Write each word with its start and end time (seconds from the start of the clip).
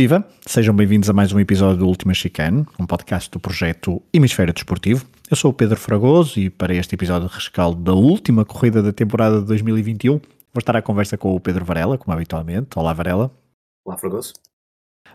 Viva! 0.00 0.24
Sejam 0.46 0.76
bem-vindos 0.76 1.10
a 1.10 1.12
mais 1.12 1.32
um 1.32 1.40
episódio 1.40 1.78
do 1.78 1.88
Última 1.88 2.14
Chicane, 2.14 2.64
um 2.78 2.86
podcast 2.86 3.28
do 3.32 3.40
projeto 3.40 4.00
Hemisfério 4.12 4.54
Desportivo. 4.54 5.04
Eu 5.28 5.36
sou 5.36 5.50
o 5.50 5.52
Pedro 5.52 5.76
Fragoso 5.76 6.38
e 6.38 6.48
para 6.48 6.72
este 6.72 6.94
episódio 6.94 7.28
de 7.28 7.34
rescaldo 7.34 7.82
da 7.82 7.92
última 7.94 8.44
corrida 8.44 8.80
da 8.80 8.92
temporada 8.92 9.40
de 9.40 9.46
2021 9.46 10.12
vou 10.12 10.20
estar 10.60 10.76
à 10.76 10.80
conversa 10.80 11.18
com 11.18 11.34
o 11.34 11.40
Pedro 11.40 11.64
Varela, 11.64 11.98
como 11.98 12.14
habitualmente. 12.14 12.78
Olá 12.78 12.92
Varela. 12.92 13.28
Olá 13.84 13.98
Fragoso. 13.98 14.34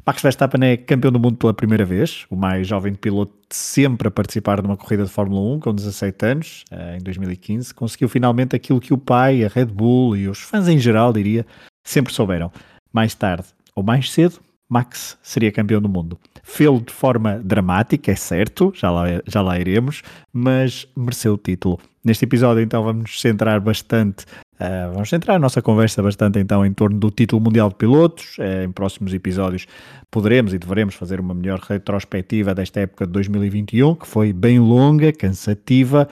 Max 0.06 0.22
Verstappen 0.22 0.62
é 0.72 0.76
campeão 0.76 1.14
do 1.14 1.20
mundo 1.20 1.38
pela 1.38 1.54
primeira 1.54 1.86
vez, 1.86 2.26
o 2.30 2.36
mais 2.36 2.68
jovem 2.68 2.94
piloto 2.94 3.34
de 3.50 3.56
sempre 3.56 4.10
a 4.10 4.12
participar 4.12 4.62
numa 4.62 4.76
corrida 4.76 5.06
de 5.06 5.10
Fórmula 5.10 5.56
1, 5.56 5.60
com 5.62 5.74
17 5.74 6.26
anos, 6.26 6.66
eh, 6.70 6.98
em 6.98 7.02
2015. 7.02 7.74
Conseguiu 7.74 8.10
finalmente 8.10 8.54
aquilo 8.54 8.82
que 8.82 8.94
o 8.94 8.98
pai, 8.98 9.46
a 9.46 9.48
Red 9.48 9.68
Bull 9.68 10.18
e 10.18 10.28
os 10.28 10.40
fãs 10.40 10.68
em 10.68 10.78
geral, 10.78 11.14
diria, 11.14 11.46
sempre 11.86 12.14
souberam. 12.14 12.52
Mais 12.92 13.16
tarde 13.16 13.48
ou 13.74 13.82
mais 13.82 14.12
cedo, 14.12 14.42
Max 14.70 15.18
seria 15.22 15.52
campeão 15.52 15.82
do 15.82 15.90
mundo. 15.90 16.20
Fê-lo 16.44 16.82
de 16.82 16.92
forma 16.92 17.40
dramática, 17.40 18.12
é 18.12 18.16
certo, 18.16 18.72
já 18.76 18.90
lá, 18.90 19.06
já 19.28 19.42
lá 19.42 19.60
iremos, 19.60 20.02
mas 20.32 20.88
mereceu 20.96 21.34
o 21.34 21.38
título. 21.38 21.80
Neste 22.04 22.26
episódio, 22.26 22.62
então, 22.62 22.84
vamos 22.84 23.04
nos 23.04 23.22
centrar 23.22 23.62
bastante, 23.62 24.26
uh, 24.56 24.92
vamos 24.94 25.10
centrar 25.10 25.38
a 25.38 25.40
nossa 25.40 25.62
conversa 25.62 26.02
bastante, 26.02 26.38
então, 26.38 26.66
em 26.66 26.74
torno 26.74 27.00
do 27.00 27.10
título 27.10 27.42
mundial 27.42 27.70
de 27.70 27.76
pilotos. 27.76 28.38
Uh, 28.38 28.66
em 28.66 28.72
próximos 28.72 29.14
episódios 29.14 29.68
poderemos 30.12 30.54
e 30.54 30.58
deveremos 30.58 30.96
fazer 30.96 31.20
uma 31.20 31.34
melhor 31.34 31.60
retrospectiva 31.60 32.54
desta 32.54 32.82
época 32.82 33.06
de 33.06 33.14
2021, 33.14 33.96
que 33.96 34.08
foi 34.08 34.34
bem 34.34 34.60
longa, 34.60 35.14
cansativa, 35.14 36.10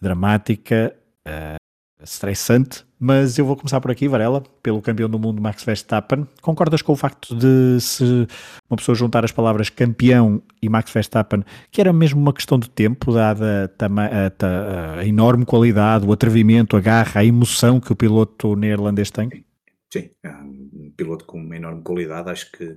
dramática, 0.00 0.94
estressante, 2.02 2.84
mas 2.98 3.38
eu 3.38 3.44
vou 3.44 3.56
começar 3.56 3.80
por 3.80 3.90
aqui, 3.90 4.08
Varela, 4.08 4.42
pelo 4.62 4.80
campeão 4.80 5.08
do 5.08 5.18
mundo 5.18 5.40
Max 5.42 5.64
Verstappen. 5.64 6.26
Concordas 6.40 6.82
com 6.82 6.92
o 6.92 6.96
facto 6.96 7.34
de 7.34 7.80
se 7.80 8.26
uma 8.70 8.76
pessoa 8.76 8.94
juntar 8.94 9.24
as 9.24 9.32
palavras 9.32 9.68
campeão 9.68 10.42
e 10.62 10.68
Max 10.68 10.92
Verstappen, 10.92 11.44
que 11.70 11.80
era 11.80 11.92
mesmo 11.92 12.20
uma 12.20 12.32
questão 12.32 12.58
de 12.58 12.68
tempo, 12.70 13.12
dada 13.12 13.72
a, 13.78 14.46
a, 14.46 15.00
a 15.00 15.06
enorme 15.06 15.44
qualidade, 15.44 16.06
o 16.06 16.12
atrevimento, 16.12 16.76
a 16.76 16.80
garra, 16.80 17.20
a 17.20 17.24
emoção 17.24 17.80
que 17.80 17.92
o 17.92 17.96
piloto 17.96 18.54
neerlandês 18.54 19.10
tem? 19.10 19.44
Sim, 19.92 20.10
piloto 20.98 21.24
com 21.24 21.38
uma 21.38 21.56
enorme 21.56 21.80
qualidade, 21.82 22.28
acho 22.28 22.50
que 22.50 22.76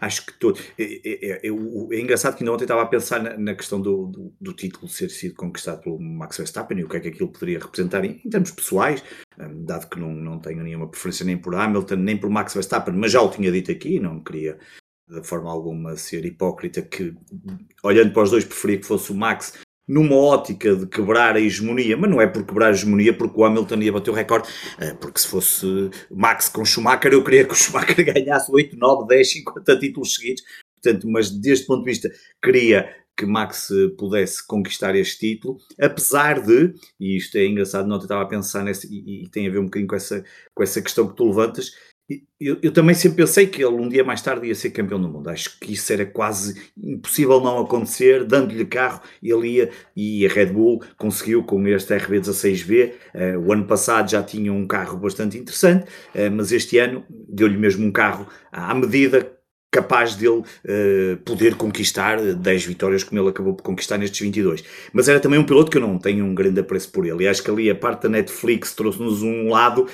acho 0.00 0.26
que 0.26 0.34
todo. 0.34 0.60
É, 0.78 0.84
é, 0.84 1.40
é, 1.46 1.48
é 1.48 2.00
engraçado 2.00 2.36
que 2.36 2.42
ainda 2.42 2.52
ontem 2.52 2.64
estava 2.64 2.82
a 2.82 2.86
pensar 2.86 3.22
na, 3.22 3.36
na 3.36 3.54
questão 3.54 3.80
do, 3.80 4.06
do, 4.06 4.32
do, 4.38 4.52
título 4.52 4.86
ser 4.86 5.08
sido 5.08 5.34
conquistado 5.34 5.80
pelo 5.80 5.98
Max 5.98 6.36
Verstappen 6.36 6.78
e 6.78 6.84
o 6.84 6.88
que 6.88 6.98
é 6.98 7.00
que 7.00 7.08
aquilo 7.08 7.32
poderia 7.32 7.58
representar 7.58 8.04
em, 8.04 8.20
em 8.24 8.30
termos 8.30 8.50
pessoais, 8.50 9.02
um, 9.40 9.64
dado 9.64 9.88
que 9.88 9.98
não, 9.98 10.12
não 10.12 10.38
tenho 10.38 10.62
nenhuma 10.62 10.88
preferência 10.88 11.24
nem 11.24 11.38
por 11.38 11.54
Hamilton, 11.54 11.96
nem 11.96 12.16
por 12.16 12.28
Max 12.28 12.52
Verstappen, 12.52 12.94
mas 12.94 13.10
já 13.10 13.22
o 13.22 13.30
tinha 13.30 13.50
dito 13.50 13.72
aqui, 13.72 13.98
não 13.98 14.22
queria 14.22 14.58
de 15.08 15.26
forma 15.26 15.50
alguma 15.50 15.96
ser 15.96 16.24
hipócrita, 16.24 16.82
que 16.82 17.14
olhando 17.82 18.12
para 18.12 18.22
os 18.22 18.30
dois 18.30 18.44
preferia 18.44 18.78
que 18.78 18.86
fosse 18.86 19.12
o 19.12 19.14
Max 19.14 19.58
numa 19.86 20.16
ótica 20.16 20.74
de 20.76 20.86
quebrar 20.86 21.36
a 21.36 21.40
hegemonia, 21.40 21.96
mas 21.96 22.10
não 22.10 22.20
é 22.20 22.26
por 22.26 22.44
quebrar 22.44 22.68
a 22.68 22.70
hegemonia, 22.70 23.16
porque 23.16 23.38
o 23.38 23.44
Hamilton 23.44 23.76
ia 23.76 23.92
bater 23.92 24.10
o 24.10 24.14
recorde, 24.14 24.48
eh, 24.78 24.94
porque 24.94 25.20
se 25.20 25.28
fosse 25.28 25.90
Max 26.10 26.48
com 26.48 26.64
Schumacher, 26.64 27.12
eu 27.12 27.24
queria 27.24 27.44
que 27.44 27.52
o 27.52 27.56
Schumacher 27.56 27.96
ganhasse 28.14 28.50
8, 28.50 28.76
9, 28.76 29.08
10, 29.08 29.32
50 29.32 29.78
títulos 29.78 30.14
seguidos, 30.14 30.42
portanto, 30.80 31.08
mas 31.08 31.30
deste 31.30 31.66
ponto 31.66 31.84
de 31.84 31.90
vista, 31.90 32.10
queria 32.42 32.94
que 33.16 33.26
Max 33.26 33.68
pudesse 33.98 34.46
conquistar 34.46 34.96
este 34.96 35.34
título, 35.34 35.58
apesar 35.78 36.40
de, 36.40 36.72
e 36.98 37.16
isto 37.16 37.36
é 37.36 37.46
engraçado, 37.46 37.86
não 37.86 37.98
estava 37.98 38.22
a 38.22 38.26
pensar 38.26 38.64
nesse, 38.64 38.86
e, 38.86 39.24
e 39.24 39.28
tem 39.28 39.46
a 39.46 39.50
ver 39.50 39.58
um 39.58 39.64
bocadinho 39.64 39.88
com 39.88 39.96
essa, 39.96 40.24
com 40.54 40.62
essa 40.62 40.80
questão 40.80 41.06
que 41.08 41.16
tu 41.16 41.26
levantas, 41.26 41.72
eu, 42.40 42.58
eu, 42.62 42.72
também 42.72 42.94
sempre 42.94 43.18
pensei 43.18 43.46
que 43.46 43.62
ele 43.64 43.74
um 43.74 43.88
dia 43.88 44.02
mais 44.02 44.20
tarde 44.20 44.46
ia 44.46 44.54
ser 44.54 44.70
campeão 44.70 45.00
do 45.00 45.08
mundo. 45.08 45.28
Acho 45.28 45.58
que 45.58 45.72
isso 45.72 45.92
era 45.92 46.04
quase 46.04 46.60
impossível 46.76 47.40
não 47.40 47.58
acontecer. 47.58 48.24
Dando-lhe 48.24 48.64
carro, 48.64 49.00
ele 49.22 49.48
ia 49.48 49.70
e 49.96 50.26
a 50.26 50.28
Red 50.28 50.46
Bull 50.46 50.82
conseguiu 50.96 51.44
com 51.44 51.66
este 51.68 51.94
RB16V. 51.94 52.88
Uh, 52.88 52.92
eh, 53.14 53.38
o 53.38 53.52
ano 53.52 53.64
passado 53.64 54.10
já 54.10 54.22
tinha 54.22 54.52
um 54.52 54.66
carro 54.66 54.98
bastante 54.98 55.38
interessante, 55.38 55.84
uh, 55.84 56.30
mas 56.32 56.52
este 56.52 56.78
ano 56.78 57.04
deu-lhe 57.08 57.56
mesmo 57.56 57.86
um 57.86 57.92
carro 57.92 58.26
à 58.50 58.74
medida 58.74 59.38
capaz 59.72 60.14
dele 60.14 60.42
uh, 60.42 61.16
poder 61.24 61.54
conquistar 61.54 62.20
10 62.20 62.66
vitórias 62.66 63.02
como 63.02 63.18
ele 63.18 63.30
acabou 63.30 63.54
por 63.54 63.62
conquistar 63.62 63.96
nestes 63.96 64.20
22. 64.20 64.62
Mas 64.92 65.08
era 65.08 65.18
também 65.18 65.38
um 65.38 65.44
piloto 65.44 65.70
que 65.70 65.78
eu 65.78 65.80
não 65.80 65.98
tenho 65.98 66.24
um 66.26 66.34
grande 66.34 66.60
apreço 66.60 66.92
por 66.92 67.06
ele. 67.06 67.24
E 67.24 67.28
acho 67.28 67.42
que 67.42 67.50
ali 67.50 67.70
a 67.70 67.74
parte 67.74 68.02
da 68.02 68.10
Netflix 68.10 68.74
trouxe-nos 68.74 69.22
um 69.22 69.48
lado 69.48 69.88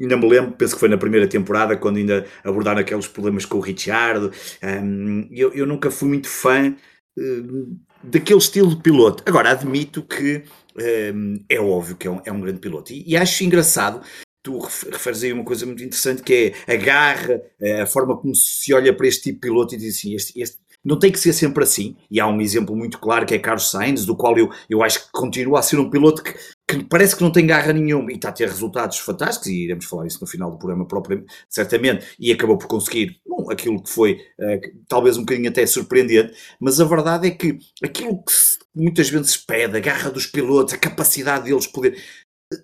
ainda 0.00 0.16
me 0.16 0.28
lembro, 0.28 0.52
penso 0.52 0.74
que 0.74 0.80
foi 0.80 0.88
na 0.88 0.98
primeira 0.98 1.26
temporada, 1.26 1.76
quando 1.76 1.98
ainda 1.98 2.26
abordaram 2.44 2.80
aqueles 2.80 3.06
problemas 3.06 3.44
com 3.44 3.58
o 3.58 3.60
Richard. 3.60 4.30
Um, 4.62 5.28
eu, 5.30 5.52
eu 5.52 5.66
nunca 5.66 5.90
fui 5.90 6.08
muito 6.08 6.28
fã 6.28 6.74
uh, 7.18 7.78
daquele 8.02 8.38
estilo 8.38 8.70
de 8.70 8.82
piloto. 8.82 9.22
Agora, 9.26 9.50
admito 9.50 10.02
que 10.02 10.44
um, 11.14 11.34
é 11.48 11.60
óbvio 11.60 11.96
que 11.96 12.06
é 12.06 12.10
um, 12.10 12.20
é 12.24 12.32
um 12.32 12.40
grande 12.40 12.60
piloto. 12.60 12.92
E, 12.92 13.04
e, 13.06 13.16
acho 13.16 13.44
engraçado. 13.44 14.00
Tu 14.40 14.56
referes 14.58 15.24
aí 15.24 15.32
uma 15.32 15.44
coisa 15.44 15.66
muito 15.66 15.82
interessante 15.82 16.22
que 16.22 16.54
é 16.66 16.72
a 16.72 16.76
garra, 16.76 17.42
a 17.82 17.86
forma 17.86 18.16
como 18.16 18.34
se 18.34 18.72
olha 18.72 18.94
para 18.94 19.06
este 19.06 19.24
tipo 19.24 19.34
de 19.34 19.40
piloto 19.40 19.74
e 19.74 19.78
diz 19.78 19.96
assim: 19.96 20.14
este, 20.14 20.40
este, 20.40 20.58
não 20.84 20.98
tem 20.98 21.10
que 21.10 21.18
ser 21.18 21.32
sempre 21.32 21.64
assim, 21.64 21.96
e 22.10 22.20
há 22.20 22.26
um 22.26 22.40
exemplo 22.40 22.74
muito 22.74 22.98
claro 22.98 23.26
que 23.26 23.34
é 23.34 23.38
Carlos 23.38 23.70
Sainz, 23.70 24.06
do 24.06 24.16
qual 24.16 24.38
eu, 24.38 24.48
eu 24.70 24.82
acho 24.82 25.04
que 25.04 25.12
continua 25.12 25.58
a 25.58 25.62
ser 25.62 25.78
um 25.78 25.90
piloto 25.90 26.22
que, 26.22 26.32
que 26.68 26.84
parece 26.84 27.16
que 27.16 27.22
não 27.22 27.32
tem 27.32 27.46
garra 27.46 27.72
nenhuma. 27.72 28.12
E 28.12 28.16
está 28.16 28.28
a 28.28 28.32
ter 28.32 28.46
resultados 28.46 28.98
fantásticos, 28.98 29.48
e 29.48 29.64
iremos 29.64 29.86
falar 29.86 30.06
isso 30.06 30.18
no 30.20 30.26
final 30.26 30.50
do 30.50 30.58
programa 30.58 30.86
propriamente, 30.86 31.32
certamente, 31.48 32.06
e 32.20 32.30
acabou 32.30 32.58
por 32.58 32.66
conseguir 32.66 33.18
bom, 33.26 33.50
aquilo 33.50 33.82
que 33.82 33.88
foi 33.90 34.20
uh, 34.38 34.84
talvez 34.86 35.16
um 35.16 35.20
bocadinho 35.20 35.48
até 35.48 35.64
surpreendente, 35.64 36.34
mas 36.60 36.78
a 36.80 36.84
verdade 36.84 37.28
é 37.28 37.30
que 37.30 37.58
aquilo 37.82 38.22
que 38.22 38.32
muitas 38.74 39.08
vezes 39.08 39.32
se 39.32 39.46
pede, 39.46 39.76
a 39.76 39.80
garra 39.80 40.10
dos 40.10 40.26
pilotos, 40.26 40.74
a 40.74 40.78
capacidade 40.78 41.44
deles 41.44 41.66
poder 41.66 41.96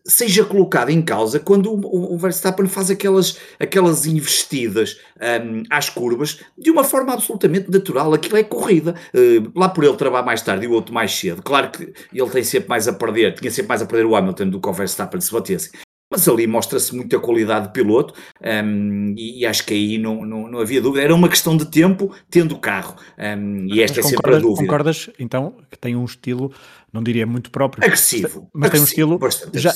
seja 0.07 0.45
colocado 0.45 0.91
em 0.91 1.03
causa 1.03 1.39
quando 1.39 1.71
o, 1.71 2.15
o 2.15 2.19
Verstappen 2.19 2.67
faz 2.67 2.91
aquelas, 2.91 3.39
aquelas 3.61 4.07
investidas 4.07 4.99
um, 5.45 5.63
às 5.71 5.91
curvas 5.91 6.41
de 6.57 6.71
uma 6.71 6.85
forma 6.85 7.13
absolutamente 7.13 7.71
natural. 7.71 8.15
Aquilo 8.15 8.39
é 8.39 8.43
corrida. 8.43 8.95
Uh, 9.15 9.53
lá 9.55 9.69
por 9.69 9.85
ele 9.85 9.97
trabalhar 9.97 10.25
mais 10.25 10.41
tarde 10.43 10.65
e 10.65 10.69
o 10.69 10.73
outro 10.73 10.95
mais 10.95 11.13
cedo. 11.13 11.43
Claro 11.43 11.71
que 11.71 11.93
ele 12.13 12.31
tem 12.31 12.43
sempre 12.43 12.69
mais 12.69 12.89
a 12.89 12.93
perder, 12.93 13.35
tinha 13.35 13.51
sempre 13.51 13.69
mais 13.69 13.83
a 13.83 13.87
perder 13.87 14.07
o 14.07 14.17
Hamilton 14.17 14.49
do 14.49 14.61
que 14.61 14.69
o 14.69 14.73
Verstappen 14.73 15.21
se 15.21 15.33
batesse. 15.33 15.71
Mas 16.11 16.29
ali 16.29 16.47
mostra-se 16.47 16.95
muita 16.95 17.19
qualidade 17.19 17.67
de 17.67 17.73
piloto 17.73 18.15
um, 18.41 19.15
e, 19.17 19.41
e, 19.41 19.47
acho 19.47 19.67
que 19.67 19.75
aí 19.75 19.99
não, 19.99 20.25
não, 20.25 20.49
não, 20.49 20.61
havia 20.61 20.81
dúvida. 20.81 21.03
Era 21.03 21.15
uma 21.15 21.29
questão 21.29 21.57
de 21.57 21.65
tempo 21.65 22.15
tendo 22.31 22.57
carro. 22.59 22.95
Um, 23.19 23.67
e 23.67 23.83
esta 23.83 24.01
Mas 24.01 24.07
é 24.07 24.11
sempre 24.11 24.35
a 24.37 24.39
dúvida. 24.39 24.63
Concordas, 24.63 25.11
então, 25.19 25.57
que 25.69 25.77
tem 25.77 25.97
um 25.97 26.05
estilo 26.05 26.53
não 26.95 27.03
diria 27.03 27.27
muito 27.27 27.51
próprio. 27.51 27.85
Agressivo. 27.85 28.49
Mas 28.55 28.69
agressivo, 28.69 28.95
tem 28.95 29.05
um 29.05 29.19
estilo 29.19 29.61
já, 29.61 29.75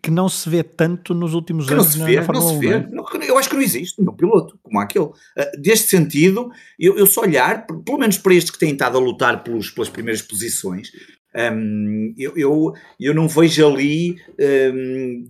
que 0.00 0.08
não 0.08 0.28
se 0.28 0.48
vê 0.48 0.62
tanto 0.62 1.12
nos 1.12 1.34
últimos 1.34 1.66
que 1.66 1.74
anos. 1.74 1.96
Não 1.96 2.06
se 2.06 2.14
vê, 2.14 2.20
não 2.20 2.48
se 2.48 2.58
vê. 2.60 2.78
Não, 2.86 3.04
eu 3.24 3.36
acho 3.36 3.48
que 3.48 3.56
não 3.56 3.62
existe 3.62 4.00
um 4.00 4.14
piloto 4.14 4.56
como 4.62 4.78
aquele. 4.78 5.06
Uh, 5.06 5.14
deste 5.58 5.88
sentido, 5.88 6.48
eu, 6.78 6.96
eu 6.96 7.06
só 7.06 7.22
olhar, 7.22 7.66
pelo 7.66 7.98
menos 7.98 8.18
para 8.18 8.34
estes 8.34 8.52
que 8.52 8.58
têm 8.58 8.70
estado 8.72 8.96
a 8.96 9.00
lutar 9.00 9.42
pelos, 9.42 9.68
pelas 9.68 9.88
primeiras 9.88 10.22
posições, 10.22 10.92
um, 11.34 12.12
eu, 12.18 12.36
eu, 12.36 12.72
eu, 12.98 13.14
não 13.14 13.28
vejo 13.28 13.66
ali, 13.66 14.16
um, 14.74 15.24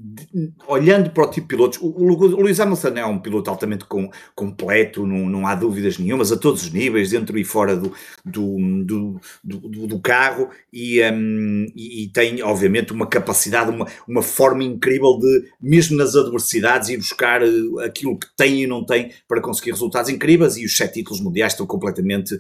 olhando 0.67 1.11
para 1.11 1.25
o 1.25 1.31
tipo 1.31 1.47
de 1.47 1.49
pilotos, 1.49 1.79
o, 1.81 1.89
o, 1.89 2.13
o 2.13 2.41
Luís 2.41 2.59
Hamilton 2.59 2.89
é 2.97 3.05
um 3.05 3.19
piloto 3.19 3.51
altamente 3.51 3.85
com, 3.85 4.11
completo, 4.35 5.07
não, 5.07 5.29
não 5.29 5.47
há 5.47 5.55
dúvidas 5.55 5.99
nenhumas, 5.99 6.33
a 6.33 6.39
todos 6.39 6.63
os 6.63 6.73
níveis, 6.73 7.11
dentro 7.11 7.39
e 7.39 7.45
fora 7.45 7.77
do, 7.77 7.93
do, 8.25 9.21
do, 9.45 9.87
do, 9.87 10.01
carro, 10.01 10.49
e, 10.73 11.03
um, 11.11 11.67
e, 11.77 12.09
tem, 12.09 12.43
obviamente, 12.43 12.93
uma 12.93 13.07
capacidade, 13.07 13.71
uma, 13.71 13.87
uma 14.09 14.23
forma 14.23 14.65
incrível 14.65 15.19
de, 15.19 15.51
mesmo 15.61 15.99
nas 15.99 16.17
adversidades, 16.17 16.89
ir 16.89 16.97
buscar 16.97 17.43
eh, 17.43 17.51
aquilo 17.85 18.19
que 18.19 18.27
tem 18.37 18.63
e 18.63 18.67
não 18.67 18.85
tem 18.85 19.13
para 19.29 19.43
conseguir 19.43 19.73
resultados 19.73 20.11
incríveis, 20.11 20.57
e 20.57 20.65
os 20.65 20.77
sete 20.77 20.95
títulos 20.95 21.21
mundiais 21.21 21.53
estão 21.53 21.67
completamente 21.67 22.39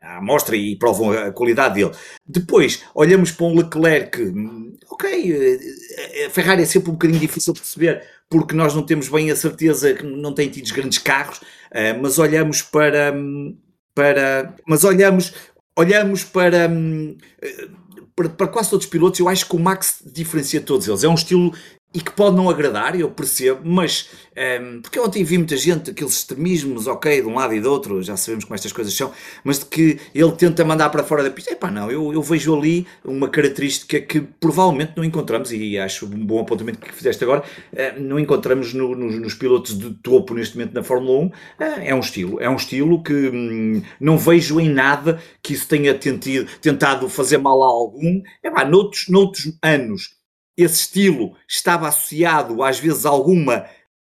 à 0.00 0.20
mostra 0.20 0.56
e 0.56 0.76
provam 0.76 1.10
a 1.12 1.32
qualidade 1.32 1.74
dele. 1.74 1.90
Depois, 2.26 2.84
olhamos 2.94 3.32
para 3.32 3.46
um 3.46 3.56
Leclerc, 3.56 4.32
ok, 4.90 5.32
eh, 5.32 6.26
a 6.26 6.30
Ferrari 6.30 6.62
é 6.62 6.66
sempre 6.66 6.90
um 6.90 6.94
bocadinho 6.94 7.20
difícil 7.20 7.52
de 7.52 7.60
perceber, 7.60 8.02
porque 8.28 8.54
nós 8.54 8.74
não 8.74 8.82
temos 8.82 9.08
bem 9.08 9.30
a 9.30 9.36
certeza 9.36 9.94
que 9.94 10.04
não 10.04 10.32
tem 10.34 10.48
tido 10.48 10.72
grandes 10.72 10.98
carros, 10.98 11.40
eh, 11.70 11.92
mas 11.94 12.18
olhamos 12.18 12.62
para, 12.62 13.14
para 13.94 14.54
mas 14.66 14.84
olhamos, 14.84 15.34
olhamos 15.76 16.24
para, 16.24 16.70
para, 18.14 18.28
para 18.28 18.48
quase 18.48 18.70
todos 18.70 18.86
os 18.86 18.90
pilotos, 18.90 19.20
eu 19.20 19.28
acho 19.28 19.48
que 19.48 19.56
o 19.56 19.58
Max 19.58 20.02
diferencia 20.04 20.60
todos 20.60 20.86
eles. 20.86 21.04
É 21.04 21.08
um 21.08 21.14
estilo 21.14 21.52
e 21.92 22.00
que 22.00 22.12
pode 22.12 22.36
não 22.36 22.50
agradar, 22.50 22.98
eu 23.00 23.10
percebo, 23.10 23.62
mas 23.64 24.10
um, 24.36 24.40
ehm, 24.40 24.80
porque 24.82 25.00
ontem 25.00 25.24
vi 25.24 25.38
muita 25.38 25.56
gente, 25.56 25.90
aqueles 25.90 26.18
extremismos, 26.18 26.86
ok, 26.86 27.22
de 27.22 27.26
um 27.26 27.34
lado 27.34 27.54
e 27.54 27.60
do 27.60 27.70
outro, 27.70 28.02
já 28.02 28.14
sabemos 28.14 28.44
como 28.44 28.54
estas 28.54 28.72
coisas 28.72 28.92
são, 28.92 29.10
mas 29.42 29.60
de 29.60 29.64
que 29.64 29.98
ele 30.14 30.32
tenta 30.32 30.62
mandar 30.66 30.90
para 30.90 31.02
fora 31.02 31.22
da 31.22 31.30
pista, 31.30 31.50
epá, 31.50 31.70
não, 31.70 31.90
eu, 31.90 32.12
eu 32.12 32.22
vejo 32.22 32.54
ali 32.54 32.86
uma 33.02 33.30
característica 33.30 33.98
que 34.02 34.20
provavelmente 34.20 34.92
não 34.96 35.02
encontramos, 35.02 35.50
e 35.50 35.78
acho 35.78 36.04
um 36.04 36.26
bom 36.26 36.40
apontamento 36.40 36.78
que 36.78 36.92
fizeste 36.92 37.24
agora, 37.24 37.42
uh, 37.72 38.00
não 38.00 38.18
encontramos 38.18 38.74
no, 38.74 38.94
no, 38.94 39.10
nos 39.10 39.32
pilotos 39.32 39.78
de 39.78 39.90
topo 39.94 40.34
neste 40.34 40.58
momento 40.58 40.74
na 40.74 40.82
Fórmula 40.82 41.20
1, 41.20 41.26
uh, 41.26 41.32
eh, 41.58 41.88
é 41.88 41.94
um 41.94 42.00
estilo, 42.00 42.38
é 42.38 42.50
um 42.50 42.56
estilo 42.56 43.02
que 43.02 43.14
hum, 43.14 43.82
não 43.98 44.18
vejo 44.18 44.60
em 44.60 44.68
nada 44.68 45.22
que 45.42 45.54
isso 45.54 45.66
tenha 45.66 45.94
tentido, 45.94 46.50
tentado 46.60 47.08
fazer 47.08 47.38
mal 47.38 47.62
a 47.62 47.66
algum, 47.66 48.22
epá, 48.44 48.62
noutros, 48.66 49.08
noutros 49.08 49.54
anos 49.62 50.17
esse 50.58 50.80
estilo 50.80 51.34
estava 51.48 51.88
associado 51.88 52.62
às 52.62 52.78
vezes 52.80 53.06
a 53.06 53.10
alguma 53.10 53.64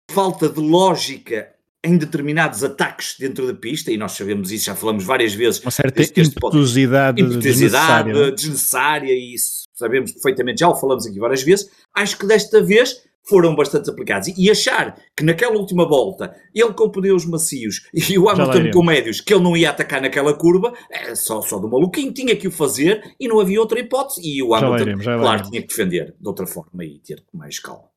falta 0.09 0.47
de 0.47 0.61
lógica 0.61 1.53
em 1.83 1.97
determinados 1.97 2.63
ataques 2.63 3.15
dentro 3.19 3.45
da 3.45 3.53
pista, 3.53 3.91
e 3.91 3.97
nós 3.97 4.13
sabemos 4.13 4.51
isso, 4.51 4.65
já 4.65 4.75
falamos 4.75 5.03
várias 5.03 5.33
vezes. 5.33 5.61
Uma 5.61 5.71
certa 5.71 6.01
impetuosidade, 6.01 7.21
desnecessária. 7.21 8.31
desnecessária, 8.31 9.13
e 9.13 9.35
isso 9.35 9.67
sabemos 9.73 10.11
perfeitamente, 10.11 10.59
já 10.61 10.69
o 10.69 10.75
falamos 10.75 11.05
aqui 11.05 11.19
várias 11.19 11.43
vezes. 11.43 11.69
Acho 11.95 12.17
que 12.17 12.25
desta 12.25 12.61
vez 12.63 13.03
foram 13.27 13.55
bastante 13.55 13.89
aplicados. 13.89 14.27
E 14.37 14.49
achar 14.49 14.95
que 15.15 15.23
naquela 15.23 15.57
última 15.57 15.87
volta, 15.87 16.35
ele 16.53 16.73
com 16.73 16.89
pneus 16.89 17.25
macios 17.25 17.87
e 17.93 18.17
o 18.17 18.29
Hamilton 18.29 18.71
com 18.71 18.83
médios, 18.83 19.21
que 19.21 19.33
ele 19.33 19.43
não 19.43 19.55
ia 19.55 19.69
atacar 19.69 20.01
naquela 20.01 20.33
curva, 20.33 20.73
é 20.89 21.13
só, 21.15 21.41
só 21.41 21.59
do 21.59 21.69
maluquinho, 21.69 22.13
tinha 22.13 22.35
que 22.35 22.47
o 22.47 22.51
fazer 22.51 23.15
e 23.19 23.27
não 23.27 23.39
havia 23.39 23.59
outra 23.59 23.79
hipótese. 23.79 24.21
E 24.23 24.41
o 24.41 24.53
Hamilton, 24.53 24.81
iremos, 24.81 25.05
claro, 25.05 25.49
tinha 25.49 25.61
que 25.61 25.67
defender 25.67 26.15
de 26.19 26.27
outra 26.27 26.47
forma 26.47 26.83
e 26.83 26.99
ter 26.99 27.23
mais 27.33 27.59
calma. 27.59 27.89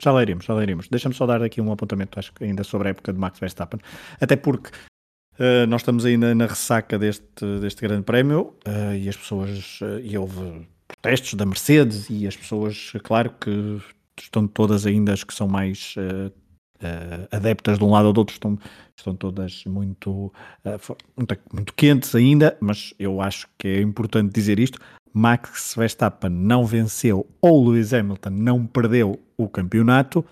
Já 0.00 0.10
lá 0.10 0.22
iremos, 0.22 0.44
já 0.44 0.54
lá 0.54 0.62
iremos. 0.62 0.88
Deixa-me 0.88 1.14
só 1.14 1.26
dar 1.26 1.42
aqui 1.42 1.60
um 1.60 1.70
apontamento, 1.70 2.18
acho 2.18 2.32
que 2.32 2.42
ainda 2.42 2.64
sobre 2.64 2.88
a 2.88 2.90
época 2.90 3.12
de 3.12 3.18
Max 3.20 3.38
Verstappen, 3.38 3.80
até 4.20 4.34
porque 4.34 4.70
uh, 5.38 5.64
nós 5.68 5.82
estamos 5.82 6.04
ainda 6.04 6.34
na 6.34 6.46
ressaca 6.46 6.98
deste, 6.98 7.60
deste 7.60 7.82
grande 7.82 8.02
prémio 8.02 8.56
uh, 8.66 8.94
e 8.96 9.08
as 9.08 9.16
pessoas, 9.16 9.80
uh, 9.80 10.00
e 10.02 10.18
houve 10.18 10.66
protestos 10.88 11.34
da 11.34 11.46
Mercedes 11.46 12.10
e 12.10 12.26
as 12.26 12.36
pessoas, 12.36 12.92
claro 13.04 13.32
que 13.40 13.80
estão 14.22 14.46
todas 14.46 14.86
ainda 14.86 15.12
as 15.12 15.24
que 15.24 15.34
são 15.34 15.48
mais 15.48 15.94
uh, 15.96 16.32
uh, 16.82 17.28
adeptas 17.30 17.78
de 17.78 17.84
um 17.84 17.90
lado 17.90 18.06
ou 18.06 18.12
do 18.12 18.18
outro, 18.18 18.34
estão, 18.34 18.58
estão 18.96 19.14
todas 19.14 19.64
muito, 19.66 20.32
uh, 20.64 20.96
muito, 21.16 21.38
muito 21.52 21.74
quentes 21.74 22.14
ainda, 22.14 22.56
mas 22.60 22.94
eu 22.98 23.20
acho 23.20 23.48
que 23.58 23.68
é 23.68 23.80
importante 23.80 24.32
dizer 24.32 24.58
isto. 24.58 24.78
Max 25.14 25.74
Verstappen 25.76 26.30
não 26.30 26.64
venceu 26.64 27.26
ou 27.40 27.68
Lewis 27.68 27.92
Hamilton 27.92 28.30
não 28.30 28.66
perdeu 28.66 29.20
o 29.36 29.46
campeonato 29.46 30.24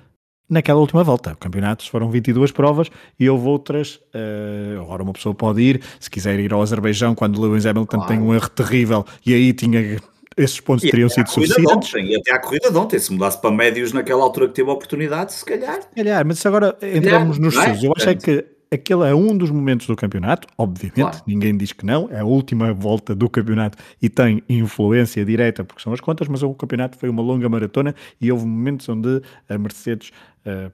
naquela 0.48 0.80
última 0.80 1.04
volta. 1.04 1.32
O 1.32 1.36
campeonato 1.36 1.88
foram 1.88 2.10
22 2.10 2.50
provas 2.50 2.90
e 3.18 3.28
houve 3.28 3.46
outras. 3.46 3.96
Uh, 4.14 4.80
agora 4.80 5.02
uma 5.02 5.12
pessoa 5.12 5.34
pode 5.34 5.62
ir, 5.62 5.82
se 6.00 6.10
quiser 6.10 6.40
ir 6.40 6.52
ao 6.52 6.62
Azerbaijão, 6.62 7.14
quando 7.14 7.40
Lewis 7.40 7.66
Hamilton 7.66 7.98
claro. 7.98 8.08
tem 8.08 8.18
um 8.18 8.34
erro 8.34 8.48
terrível 8.48 9.04
e 9.24 9.34
aí 9.34 9.52
tinha 9.52 10.00
esses 10.36 10.60
pontos 10.60 10.84
e 10.84 10.90
teriam 10.90 11.08
sido 11.08 11.28
suficientes. 11.28 11.94
Ontem, 11.94 12.12
e 12.12 12.16
até 12.16 12.32
à 12.32 12.38
corrida 12.38 12.70
de 12.70 12.76
ontem, 12.76 12.98
se 12.98 13.12
mudasse 13.12 13.40
para 13.40 13.50
médios 13.50 13.92
naquela 13.92 14.22
altura 14.22 14.48
que 14.48 14.54
teve 14.54 14.70
a 14.70 14.72
oportunidade, 14.72 15.32
se 15.32 15.44
calhar. 15.44 15.82
Se 15.82 15.88
calhar, 15.94 16.26
mas 16.26 16.44
agora 16.46 16.76
entramos 16.82 17.38
nos 17.38 17.56
é? 17.56 17.64
seus. 17.64 17.84
Eu 17.84 17.92
acho 17.96 18.08
é 18.08 18.14
que 18.14 18.44
aquele 18.72 19.08
é 19.08 19.14
um 19.14 19.36
dos 19.36 19.50
momentos 19.50 19.86
do 19.86 19.96
campeonato, 19.96 20.46
obviamente, 20.56 21.00
claro. 21.00 21.18
ninguém 21.26 21.56
diz 21.56 21.72
que 21.72 21.84
não, 21.84 22.08
é 22.10 22.20
a 22.20 22.24
última 22.24 22.72
volta 22.72 23.14
do 23.14 23.28
campeonato 23.28 23.76
e 24.00 24.08
tem 24.08 24.42
influência 24.48 25.24
direta 25.24 25.64
porque 25.64 25.82
são 25.82 25.92
as 25.92 26.00
contas, 26.00 26.28
mas 26.28 26.42
o 26.42 26.54
campeonato 26.54 26.96
foi 26.96 27.08
uma 27.08 27.22
longa 27.22 27.48
maratona 27.48 27.94
e 28.20 28.30
houve 28.30 28.46
momentos 28.46 28.88
onde 28.88 29.20
a 29.48 29.58
Mercedes 29.58 30.12
uh, 30.46 30.70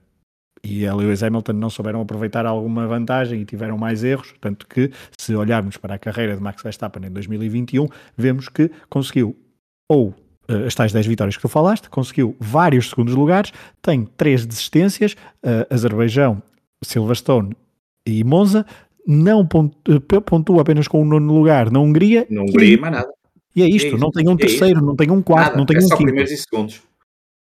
e 0.63 0.85
a 0.85 0.93
Lewis 0.93 1.23
Hamilton 1.23 1.53
não 1.53 1.69
souberam 1.69 2.01
aproveitar 2.01 2.45
alguma 2.45 2.87
vantagem 2.87 3.41
e 3.41 3.45
tiveram 3.45 3.77
mais 3.77 4.03
erros, 4.03 4.33
tanto 4.39 4.67
que 4.67 4.91
se 5.17 5.35
olharmos 5.35 5.77
para 5.77 5.95
a 5.95 5.99
carreira 5.99 6.35
de 6.35 6.41
Max 6.41 6.61
Verstappen 6.61 7.05
em 7.05 7.11
2021, 7.11 7.87
vemos 8.15 8.49
que 8.49 8.69
conseguiu 8.89 9.35
ou 9.89 10.09
uh, 10.09 10.65
as 10.65 10.75
tais 10.75 10.91
10 10.91 11.05
vitórias 11.05 11.35
que 11.35 11.41
tu 11.41 11.49
falaste, 11.49 11.89
conseguiu 11.89 12.35
vários 12.39 12.89
segundos 12.89 13.13
lugares, 13.13 13.51
tem 13.81 14.05
três 14.17 14.45
desistências, 14.45 15.13
uh, 15.43 15.73
Azerbaijão, 15.73 16.41
Silverstone 16.83 17.55
e 18.05 18.23
Monza, 18.23 18.65
não 19.05 19.47
eh, 19.87 20.19
pontua 20.19 20.61
apenas 20.61 20.87
com 20.87 21.01
o 21.01 21.05
nono 21.05 21.33
lugar 21.33 21.71
na 21.71 21.79
Hungria. 21.79 22.27
Na 22.29 22.41
Hungria, 22.41 22.75
e, 22.75 22.77
mais 22.77 22.93
nada. 22.93 23.09
E 23.55 23.63
é 23.63 23.65
isto, 23.65 23.95
é 23.95 23.97
não 23.97 24.11
tem 24.11 24.27
um 24.27 24.33
é 24.33 24.37
terceiro, 24.37 24.85
não 24.85 24.95
tem 24.95 25.09
um 25.09 25.21
quarto, 25.21 25.47
nada, 25.47 25.57
não 25.57 25.65
tem 25.65 25.77
é 25.77 25.79
um 25.79 25.83
quinto. 25.83 26.03
primeiros 26.03 26.31
e 26.31 26.37
segundos. 26.37 26.81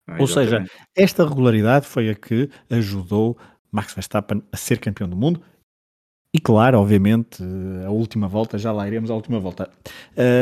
Ah, 0.08 0.18
Ou 0.20 0.28
seja, 0.28 0.66
esta 0.96 1.28
regularidade 1.28 1.86
foi 1.86 2.10
a 2.10 2.16
que 2.16 2.50
ajudou 2.70 3.38
Max 3.72 3.94
Verstappen 3.94 4.42
a 4.52 4.56
ser 4.56 4.80
campeão 4.80 5.10
do 5.10 5.18
mundo. 5.18 5.42
E 6.34 6.40
claro, 6.40 6.80
obviamente, 6.80 7.44
a 7.86 7.90
última 7.90 8.28
volta, 8.28 8.58
já 8.58 8.72
lá 8.72 8.88
iremos 8.88 9.10
à 9.10 9.16
última 9.16 9.40
volta. 9.40 9.70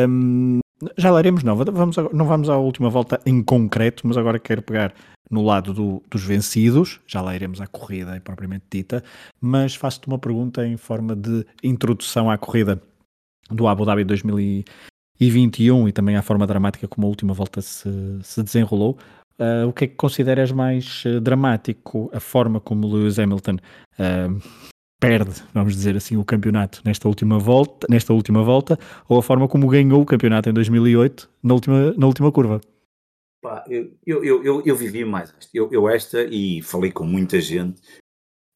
Um, 0.07 0.59
já 0.97 1.11
lá 1.11 1.19
iremos, 1.19 1.43
não. 1.43 1.55
Vamos, 1.55 1.95
não 2.13 2.25
vamos 2.25 2.49
à 2.49 2.57
última 2.57 2.89
volta 2.89 3.19
em 3.25 3.41
concreto, 3.43 4.07
mas 4.07 4.17
agora 4.17 4.39
quero 4.39 4.61
pegar 4.61 4.93
no 5.29 5.43
lado 5.43 5.73
do, 5.73 6.03
dos 6.09 6.23
vencidos. 6.23 6.99
Já 7.07 7.21
lá 7.21 7.35
iremos 7.35 7.61
à 7.61 7.67
corrida 7.67 8.19
propriamente 8.23 8.65
dita. 8.71 9.03
Mas 9.41 9.75
faço-te 9.75 10.07
uma 10.07 10.19
pergunta 10.19 10.65
em 10.65 10.77
forma 10.77 11.15
de 11.15 11.45
introdução 11.63 12.29
à 12.29 12.37
corrida 12.37 12.81
do 13.49 13.67
Abu 13.67 13.85
Dhabi 13.85 14.03
2021 14.03 15.87
e 15.87 15.91
também 15.91 16.15
à 16.15 16.21
forma 16.21 16.47
dramática 16.47 16.87
como 16.87 17.07
a 17.07 17.09
última 17.09 17.33
volta 17.33 17.61
se, 17.61 17.89
se 18.23 18.43
desenrolou. 18.43 18.97
Uh, 19.37 19.67
o 19.67 19.73
que 19.73 19.83
é 19.83 19.87
que 19.87 19.95
consideras 19.95 20.51
mais 20.51 21.03
uh, 21.05 21.19
dramático? 21.19 22.09
A 22.13 22.21
forma 22.21 22.61
como 22.61 22.87
Lewis 22.87 23.19
Hamilton 23.19 23.57
uh, 23.99 24.41
perde, 24.99 25.43
vamos 25.53 25.75
dizer 25.75 25.95
assim, 25.95 26.17
o 26.17 26.25
campeonato 26.25 26.81
nesta 26.85 27.07
última 27.07 27.37
volta, 27.37 27.87
nesta 27.89 28.13
última 28.13 28.43
volta, 28.43 28.77
ou 29.07 29.19
a 29.19 29.23
forma 29.23 29.47
como 29.47 29.67
ganhou 29.67 30.01
o 30.01 30.05
campeonato 30.05 30.49
em 30.49 30.53
2008 30.53 31.29
na 31.43 31.53
última, 31.53 31.93
na 31.93 32.07
última 32.07 32.31
curva? 32.31 32.61
Eu, 33.67 33.95
eu, 34.05 34.43
eu, 34.43 34.63
eu, 34.65 34.75
vivi 34.75 35.05
mais 35.05 35.29
esta. 35.29 35.51
Eu, 35.53 35.69
eu 35.71 35.87
esta 35.87 36.23
e 36.23 36.63
falei 36.63 36.91
com 36.91 37.03
muita 37.03 37.39
gente 37.39 37.79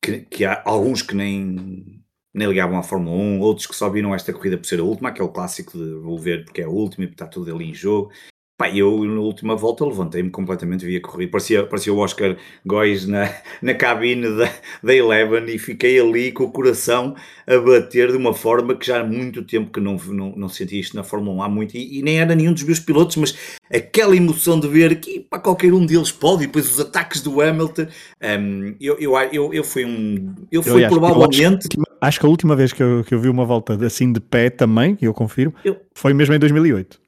que, 0.04 0.22
que 0.22 0.46
há 0.46 0.64
alguns 0.66 1.04
que 1.04 1.16
nem, 1.16 2.04
nem 2.34 2.48
ligavam 2.48 2.78
à 2.78 2.82
Fórmula 2.82 3.16
1, 3.16 3.40
outros 3.40 3.68
que 3.68 3.76
só 3.76 3.88
viram 3.88 4.16
esta 4.16 4.34
corrida 4.34 4.58
por 4.58 4.66
ser 4.66 4.80
a 4.80 4.84
última, 4.84 5.10
aquele 5.10 5.30
clássico 5.30 5.78
de 5.78 5.94
vou 5.96 6.18
ver 6.18 6.44
porque 6.44 6.62
é 6.62 6.66
a 6.66 6.70
última 6.70 7.06
e 7.06 7.10
está 7.10 7.28
tudo 7.28 7.54
ali 7.54 7.70
em 7.70 7.74
jogo. 7.74 8.12
Pá, 8.60 8.70
eu 8.70 9.06
na 9.06 9.22
última 9.22 9.56
volta 9.56 9.86
levantei-me 9.86 10.30
completamente, 10.30 10.86
via 10.86 11.00
correr. 11.00 11.28
Parecia, 11.28 11.66
parecia 11.66 11.94
o 11.94 11.98
Oscar 12.00 12.36
Góis 12.66 13.08
na, 13.08 13.34
na 13.64 13.74
cabine 13.74 14.36
da, 14.36 14.52
da 14.84 14.94
Eleven 14.94 15.46
e 15.46 15.58
fiquei 15.58 15.98
ali 15.98 16.34
com 16.34 16.44
o 16.44 16.52
coração 16.52 17.16
a 17.48 17.58
bater 17.58 18.12
de 18.12 18.18
uma 18.18 18.34
forma 18.34 18.76
que 18.76 18.86
já 18.86 19.00
há 19.00 19.04
muito 19.06 19.44
tempo 19.44 19.72
que 19.72 19.80
não, 19.80 19.96
não, 19.96 20.34
não 20.36 20.50
sentia 20.50 20.78
isto 20.78 20.94
na 20.94 21.06
Fórmula 21.06 21.38
1 21.38 21.44
há 21.44 21.48
muito 21.48 21.78
e, 21.78 22.00
e, 22.00 22.02
nem 22.02 22.20
era 22.20 22.36
nenhum 22.36 22.52
dos 22.52 22.64
meus 22.64 22.82
pilotos, 22.82 23.16
mas 23.16 23.34
aquela 23.74 24.14
emoção 24.14 24.60
de 24.60 24.68
ver 24.68 25.00
que 25.00 25.22
para 25.22 25.40
qualquer 25.40 25.72
um 25.72 25.86
deles 25.86 26.12
pode 26.12 26.44
e 26.44 26.48
depois 26.48 26.70
os 26.70 26.82
ataques 26.82 27.22
do 27.22 27.40
Hamilton. 27.40 27.88
Um, 28.22 28.76
eu, 28.82 28.98
eu, 29.00 29.18
eu, 29.32 29.54
eu 29.54 29.64
fui 29.64 29.86
um. 29.86 30.36
Eu 30.52 30.62
fui 30.64 30.84
eu, 30.84 30.90
provavelmente. 30.90 31.70
Eu 31.78 31.84
acho, 31.84 31.98
acho, 32.02 32.20
que 32.20 32.26
a 32.26 32.30
última 32.30 32.58
vez 32.58 32.74
que 32.74 32.84
eu, 32.84 33.06
que 33.06 33.16
eu 33.16 33.22
vi 33.22 33.30
uma 33.30 33.46
volta 33.46 33.74
assim 33.86 34.12
de 34.12 34.20
pé 34.20 34.50
também, 34.50 34.98
eu 35.02 35.14
confirmo, 35.14 35.54
foi 35.96 36.14
mesmo 36.14 36.36
em 36.36 36.40
2008. 36.40 37.08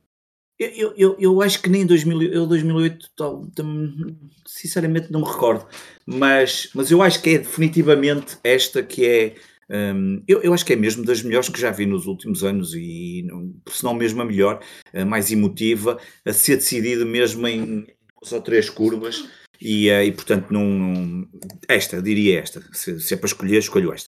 Eu, 0.61 0.93
eu, 0.95 1.15
eu 1.17 1.41
acho 1.41 1.59
que 1.59 1.71
nem 1.71 1.81
em 1.81 1.85
2000, 1.87 2.21
eu 2.21 2.45
2008, 2.45 3.09
sinceramente 4.45 5.11
não 5.11 5.21
me 5.21 5.25
recordo, 5.25 5.65
mas, 6.05 6.69
mas 6.75 6.91
eu 6.91 7.01
acho 7.01 7.19
que 7.19 7.31
é 7.31 7.37
definitivamente 7.39 8.37
esta 8.43 8.83
que 8.83 9.03
é, 9.03 9.35
um, 9.95 10.21
eu, 10.27 10.39
eu 10.43 10.53
acho 10.53 10.63
que 10.63 10.73
é 10.73 10.75
mesmo 10.75 11.03
das 11.03 11.23
melhores 11.23 11.49
que 11.49 11.59
já 11.59 11.71
vi 11.71 11.87
nos 11.87 12.05
últimos 12.05 12.43
anos 12.43 12.75
e 12.75 13.25
se 13.69 13.83
não 13.83 13.95
mesmo 13.95 14.21
a 14.21 14.25
melhor, 14.25 14.63
a 14.93 15.03
mais 15.03 15.31
emotiva, 15.31 15.99
a 16.23 16.31
ser 16.31 16.57
decidido 16.57 17.07
mesmo 17.07 17.47
em 17.47 17.87
duas 18.21 18.31
ou 18.31 18.39
três 18.39 18.69
curvas 18.69 19.27
e, 19.59 19.89
eh, 19.89 20.05
e 20.05 20.11
portanto 20.11 20.51
não, 20.51 21.27
esta, 21.67 21.99
diria 22.03 22.39
esta, 22.39 22.61
se, 22.71 22.99
se 22.99 23.15
é 23.15 23.17
para 23.17 23.25
escolher, 23.25 23.57
escolho 23.57 23.91
esta. 23.91 24.07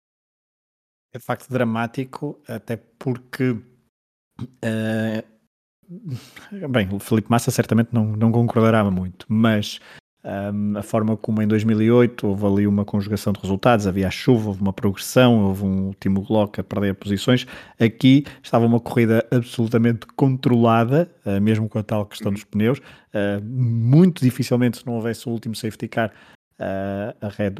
É 1.14 1.18
de 1.18 1.24
facto 1.24 1.48
dramático, 1.48 2.42
até 2.48 2.76
porque 2.76 3.50
uh, 3.50 5.39
Bem, 6.70 6.88
o 6.92 6.98
Felipe 6.98 7.30
Massa 7.30 7.50
certamente 7.50 7.88
não, 7.92 8.04
não 8.06 8.30
concordará 8.30 8.88
muito, 8.88 9.26
mas 9.28 9.80
um, 10.22 10.76
a 10.76 10.82
forma 10.82 11.16
como 11.16 11.40
em 11.40 11.48
2008 11.48 12.26
houve 12.26 12.46
ali 12.46 12.66
uma 12.66 12.84
conjugação 12.84 13.32
de 13.32 13.40
resultados, 13.40 13.86
havia 13.86 14.06
a 14.06 14.10
chuva, 14.10 14.48
houve 14.48 14.60
uma 14.60 14.72
progressão, 14.72 15.46
houve 15.46 15.64
um 15.64 15.86
último 15.86 16.22
bloco 16.22 16.60
a 16.60 16.64
perder 16.64 16.94
posições. 16.94 17.46
Aqui 17.78 18.24
estava 18.42 18.66
uma 18.66 18.78
corrida 18.78 19.26
absolutamente 19.32 20.06
controlada, 20.14 21.10
uh, 21.24 21.40
mesmo 21.40 21.68
com 21.68 21.78
a 21.78 21.82
tal 21.82 22.04
questão 22.04 22.32
dos 22.32 22.44
pneus. 22.44 22.78
Uh, 22.78 23.42
muito 23.42 24.22
dificilmente, 24.22 24.78
se 24.78 24.86
não 24.86 24.94
houvesse 24.94 25.26
o 25.26 25.32
último 25.32 25.54
safety 25.56 25.88
car, 25.88 26.12
uh, 26.60 27.16
a 27.20 27.28
Red, 27.28 27.54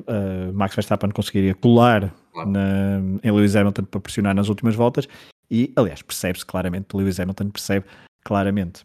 Max 0.53 0.75
Verstappen 0.75 1.11
conseguiria 1.11 1.55
colar 1.55 2.15
na, 2.47 3.01
em 3.25 3.31
Lewis 3.33 3.57
Hamilton 3.57 3.85
para 3.85 4.01
pressionar 4.01 4.35
nas 4.35 4.49
últimas 4.49 4.75
voltas. 4.75 5.09
E, 5.51 5.73
aliás, 5.75 6.01
percebe-se 6.03 6.47
claramente, 6.47 6.95
Lewis 6.95 7.19
Hamilton 7.19 7.51
percebe 7.51 7.87
claramente 8.25 8.85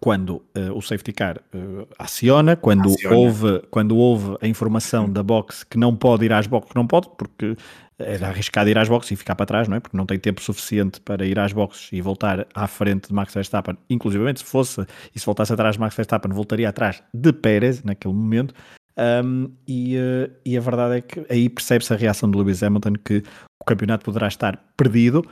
quando 0.00 0.36
uh, 0.56 0.72
o 0.74 0.80
safety 0.80 1.12
car 1.12 1.40
uh, 1.52 1.88
aciona, 1.98 2.56
quando, 2.56 2.88
aciona. 2.88 3.16
Houve, 3.16 3.62
quando 3.70 3.96
houve 3.96 4.36
a 4.40 4.46
informação 4.46 5.10
da 5.10 5.22
box 5.22 5.64
que 5.64 5.76
não 5.76 5.94
pode 5.96 6.24
ir 6.24 6.32
às 6.32 6.46
boxes, 6.46 6.74
não 6.74 6.86
pode, 6.86 7.08
porque 7.16 7.56
era 7.98 8.28
arriscado 8.28 8.70
ir 8.70 8.78
às 8.78 8.88
boxes 8.88 9.12
e 9.12 9.16
ficar 9.16 9.34
para 9.34 9.46
trás, 9.46 9.66
não 9.66 9.76
é? 9.76 9.80
Porque 9.80 9.96
não 9.96 10.06
tem 10.06 10.18
tempo 10.18 10.40
suficiente 10.40 11.00
para 11.00 11.26
ir 11.26 11.38
às 11.38 11.52
boxes 11.52 11.88
e 11.92 12.00
voltar 12.00 12.46
à 12.54 12.66
frente 12.68 13.08
de 13.08 13.14
Max 13.14 13.34
Verstappen. 13.34 13.76
Inclusive, 13.90 14.24
se 14.36 14.44
fosse 14.44 14.86
e 15.14 15.18
se 15.18 15.26
voltasse 15.26 15.52
atrás 15.52 15.74
de 15.74 15.80
Max 15.80 15.96
Verstappen, 15.96 16.32
voltaria 16.32 16.68
atrás 16.68 17.02
de 17.12 17.32
Pérez 17.32 17.82
naquele 17.82 18.14
momento. 18.14 18.54
Um, 18.96 19.52
e, 19.66 19.96
uh, 19.96 20.30
e, 20.44 20.56
a 20.56 20.60
verdade 20.60 20.96
é 20.96 21.00
que 21.00 21.26
aí 21.28 21.48
percebe-se 21.48 21.92
a 21.92 21.96
reação 21.96 22.28
de 22.28 22.36
Lewis 22.36 22.62
Hamilton 22.62 22.94
que 22.94 23.22
o 23.60 23.64
campeonato 23.64 24.04
poderá 24.04 24.26
estar 24.26 24.56
perdido, 24.76 25.24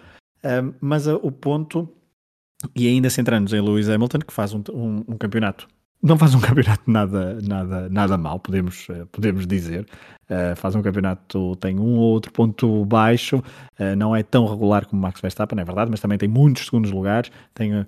um, 0.44 0.73
mas 0.80 1.08
uh, 1.08 1.18
o 1.20 1.32
ponto, 1.32 1.88
e 2.75 2.89
ainda 2.89 3.11
centrando-nos 3.11 3.53
em 3.53 3.61
Lewis 3.61 3.89
Hamilton, 3.89 4.19
que 4.21 4.33
faz 4.33 4.53
um, 4.53 4.63
um, 4.73 5.05
um, 5.09 5.19
campeonato, 5.19 5.69
não 6.03 6.19
faz 6.19 6.35
um 6.35 6.41
campeonato 6.41 6.91
nada, 6.91 7.39
nada, 7.43 7.89
nada 7.89 8.19
mal, 8.19 8.39
podemos, 8.39 8.89
uh, 8.89 9.07
podemos 9.13 9.47
dizer, 9.47 9.87
faz 10.57 10.75
um 10.75 10.83
campeonato, 10.83 11.55
tem 11.57 11.79
um 11.79 11.95
ou 11.95 12.13
outro 12.13 12.33
ponto 12.33 12.85
baixo, 12.85 13.41
não 13.97 14.15
é 14.15 14.25
tão 14.25 14.45
regular 14.45 14.85
como 14.85 15.01
Max 15.01 15.21
Verstappen, 15.21 15.61
é 15.61 15.65
verdade, 15.65 15.89
mas 15.89 16.01
também 16.01 16.19
tem 16.19 16.29
muitos 16.29 16.65
segundos 16.65 16.91
lugares, 16.91 17.31
tem, 17.55 17.87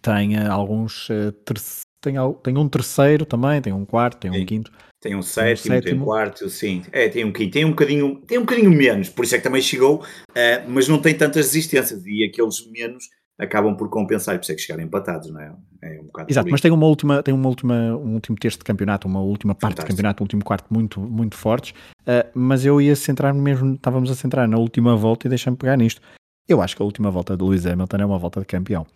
tem 0.00 0.46
alguns 0.46 1.08
terceiros 1.44 1.84
tem, 2.04 2.14
tem 2.42 2.58
um 2.58 2.68
terceiro 2.68 3.24
também, 3.24 3.62
tem 3.62 3.72
um 3.72 3.86
quarto, 3.86 4.18
tem 4.18 4.30
um 4.30 4.44
quinto. 4.44 4.70
Tem 5.00 5.14
um 5.14 5.22
sétimo, 5.22 5.80
tem 5.80 5.94
um 5.94 6.04
quarto, 6.04 6.50
sim. 6.50 6.82
É, 6.92 7.08
tem 7.08 7.24
um 7.24 7.32
quinto, 7.32 7.52
tem 7.52 7.64
um 7.64 7.70
bocadinho, 7.70 8.16
tem 8.26 8.38
um 8.38 8.42
bocadinho 8.42 8.70
menos, 8.70 9.08
por 9.08 9.24
isso 9.24 9.34
é 9.34 9.38
que 9.38 9.44
também 9.44 9.62
chegou, 9.62 10.02
uh, 10.02 10.68
mas 10.68 10.86
não 10.86 11.00
tem 11.00 11.14
tantas 11.14 11.46
resistências. 11.46 12.04
E 12.06 12.24
aqueles 12.24 12.70
menos 12.70 13.04
acabam 13.38 13.76
por 13.76 13.88
compensar, 13.88 14.36
por 14.36 14.42
isso 14.42 14.52
é 14.52 14.54
que 14.54 14.60
chegaram 14.62 14.84
empatados, 14.84 15.30
não 15.30 15.40
é? 15.40 15.54
é 15.82 16.00
um 16.00 16.08
Exato, 16.28 16.50
mas 16.50 16.60
tem 16.60 16.70
uma 16.70 16.86
última, 16.86 17.22
tem 17.22 17.34
uma 17.34 17.48
última, 17.48 17.74
um 17.96 18.14
último 18.14 18.36
terço 18.36 18.58
de 18.58 18.64
campeonato, 18.64 19.08
uma 19.08 19.20
última 19.20 19.54
parte 19.54 19.72
Fantástico. 19.72 19.86
de 19.86 19.96
campeonato, 19.96 20.22
um 20.22 20.24
último 20.24 20.44
quarto 20.44 20.72
muito, 20.72 21.00
muito 21.00 21.36
fortes, 21.36 21.72
uh, 22.02 22.30
mas 22.34 22.64
eu 22.64 22.80
ia 22.80 22.94
centrar 22.94 23.34
mesmo, 23.34 23.74
estávamos 23.74 24.10
a 24.10 24.14
centrar 24.14 24.48
na 24.48 24.56
última 24.56 24.96
volta 24.96 25.26
e 25.26 25.30
deixa-me 25.30 25.56
pegar 25.56 25.76
nisto. 25.76 26.00
Eu 26.48 26.60
acho 26.60 26.76
que 26.76 26.82
a 26.82 26.84
última 26.84 27.10
volta 27.10 27.36
de 27.36 27.42
Lewis 27.42 27.66
Hamilton 27.66 27.96
é 27.96 28.06
uma 28.06 28.18
volta 28.18 28.40
de 28.40 28.46
campeão, 28.46 28.86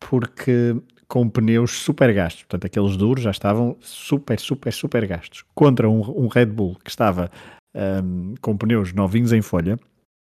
porque 0.00 0.76
com 1.10 1.28
pneus 1.28 1.72
super 1.72 2.14
gastos. 2.14 2.44
Portanto, 2.44 2.66
aqueles 2.66 2.96
duros 2.96 3.24
já 3.24 3.32
estavam 3.32 3.76
super, 3.80 4.38
super, 4.38 4.72
super 4.72 5.06
gastos. 5.06 5.44
Contra 5.54 5.88
um, 5.90 6.00
um 6.24 6.28
Red 6.28 6.46
Bull 6.46 6.76
que 6.84 6.88
estava 6.88 7.30
um, 7.74 8.34
com 8.40 8.56
pneus 8.56 8.92
novinhos 8.92 9.32
em 9.32 9.42
folha, 9.42 9.78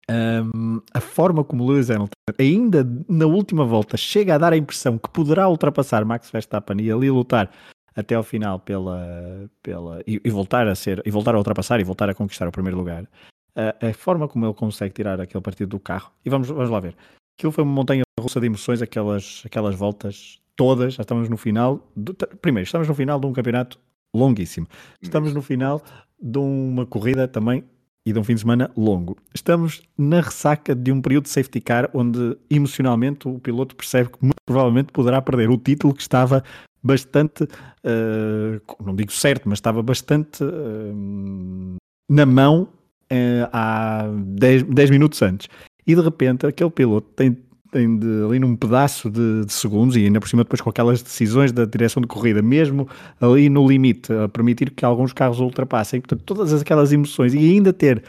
um, 0.09 0.81
a 0.93 1.01
forma 1.01 1.43
como 1.43 1.65
Lewis 1.65 1.89
Hamilton, 1.89 2.13
ainda 2.39 2.88
na 3.09 3.25
última 3.25 3.65
volta, 3.65 3.97
chega 3.97 4.35
a 4.35 4.38
dar 4.38 4.53
a 4.53 4.57
impressão 4.57 4.97
que 4.97 5.09
poderá 5.09 5.50
ultrapassar 5.50 6.05
Max 6.05 6.29
Verstappen 6.29 6.77
e 6.81 6.91
ali 6.91 7.09
lutar 7.09 7.51
até 7.95 8.15
ao 8.15 8.24
final 8.24 8.59
pela, 8.59 9.50
pela 9.63 10.01
e, 10.05 10.21
e, 10.24 10.29
voltar 10.29 10.67
a 10.67 10.75
ser 10.75 11.01
e 11.05 11.12
voltar 11.12 11.33
a 11.33 11.38
ultrapassar 11.38 11.79
e 11.79 11.83
voltar 11.83 12.09
a 12.09 12.13
conquistar 12.13 12.47
o 12.47 12.51
primeiro 12.51 12.77
lugar. 12.77 13.07
a 13.55 13.93
forma 13.93 14.27
como 14.27 14.45
ele 14.45 14.53
consegue 14.53 14.93
tirar 14.93 15.19
aquele 15.19 15.41
partido 15.41 15.69
do 15.69 15.79
carro 15.79 16.12
e 16.25 16.29
vamos, 16.29 16.47
vamos 16.47 16.69
lá 16.69 16.79
ver. 16.79 16.95
Aquilo 17.38 17.51
foi 17.51 17.63
uma 17.63 17.74
montanha 17.74 18.03
russa 18.19 18.39
de 18.39 18.45
emoções, 18.45 18.81
aquelas, 18.81 19.43
aquelas 19.45 19.75
voltas 19.75 20.39
todas, 20.55 20.93
já 20.93 21.01
estamos 21.01 21.29
no 21.29 21.38
final. 21.38 21.85
Do, 21.95 22.13
primeiro, 22.13 22.65
estamos 22.65 22.88
no 22.88 22.95
final 22.95 23.19
de 23.19 23.27
um 23.27 23.33
campeonato 23.33 23.79
longuíssimo. 24.15 24.67
Estamos 25.01 25.33
no 25.33 25.41
final 25.41 25.81
de 26.21 26.39
uma 26.39 26.85
corrida 26.85 27.27
também 27.27 27.63
e 28.05 28.13
de 28.13 28.19
um 28.19 28.24
fim 28.24 28.35
de 28.35 28.41
semana 28.41 28.69
longo. 28.77 29.17
Estamos 29.33 29.81
na 29.97 30.21
ressaca 30.21 30.75
de 30.75 30.91
um 30.91 31.01
período 31.01 31.24
de 31.24 31.29
safety 31.29 31.59
car 31.59 31.89
onde 31.93 32.38
emocionalmente 32.50 33.27
o 33.27 33.39
piloto 33.39 33.75
percebe 33.75 34.09
que 34.09 34.17
muito 34.21 34.35
provavelmente 34.45 34.91
poderá 34.91 35.21
perder 35.21 35.50
o 35.50 35.57
título 35.57 35.93
que 35.93 36.01
estava 36.01 36.43
bastante, 36.83 37.43
uh, 37.43 38.83
não 38.85 38.95
digo 38.95 39.12
certo, 39.12 39.50
mas 39.50 39.57
estava 39.57 39.81
bastante 39.81 40.43
uh, 40.43 41.75
na 42.07 42.25
mão 42.27 42.69
uh, 43.12 43.50
há 43.51 44.05
10 44.07 44.91
minutos 44.91 45.19
antes. 45.24 45.50
E 45.88 45.95
de 45.95 46.01
repente 46.01 46.45
aquele 46.45 46.69
piloto 46.69 47.07
tem 47.15 47.35
tem 47.72 47.98
de, 47.98 48.24
ali 48.25 48.39
num 48.39 48.55
pedaço 48.55 49.10
de, 49.10 49.45
de, 49.45 49.53
segundos 49.53 49.95
e 49.95 50.05
ainda 50.05 50.19
por 50.19 50.29
cima 50.29 50.43
depois 50.43 50.62
com 50.62 50.69
aquelas 50.69 51.01
decisões 51.01 51.51
da 51.51 51.65
direção 51.65 52.01
de 52.01 52.07
corrida, 52.07 52.41
mesmo 52.41 52.88
ali 53.19 53.50
no 53.50 53.67
limite, 53.67 54.12
a 54.13 54.27
permitir 54.27 54.72
que 54.72 54.86
alguns 54.86 55.13
carros 55.13 55.39
ultrapassem, 55.39 56.01
portanto, 56.01 56.24
todas 56.24 56.53
aquelas 56.62 56.91
emoções 56.91 57.34
e 57.34 57.39
ainda 57.39 57.74
ter 57.74 58.03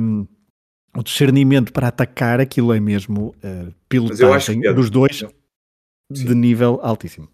um, 0.00 0.26
o 0.96 1.02
discernimento 1.02 1.72
para 1.72 1.88
atacar 1.88 2.40
aquilo 2.40 2.72
é 2.72 2.80
mesmo 2.80 3.34
uh, 3.44 3.72
pilotagem 3.88 4.60
que, 4.60 4.72
dos 4.72 4.88
dois 4.88 5.24
de 6.10 6.34
nível 6.34 6.80
altíssimo. 6.82 7.28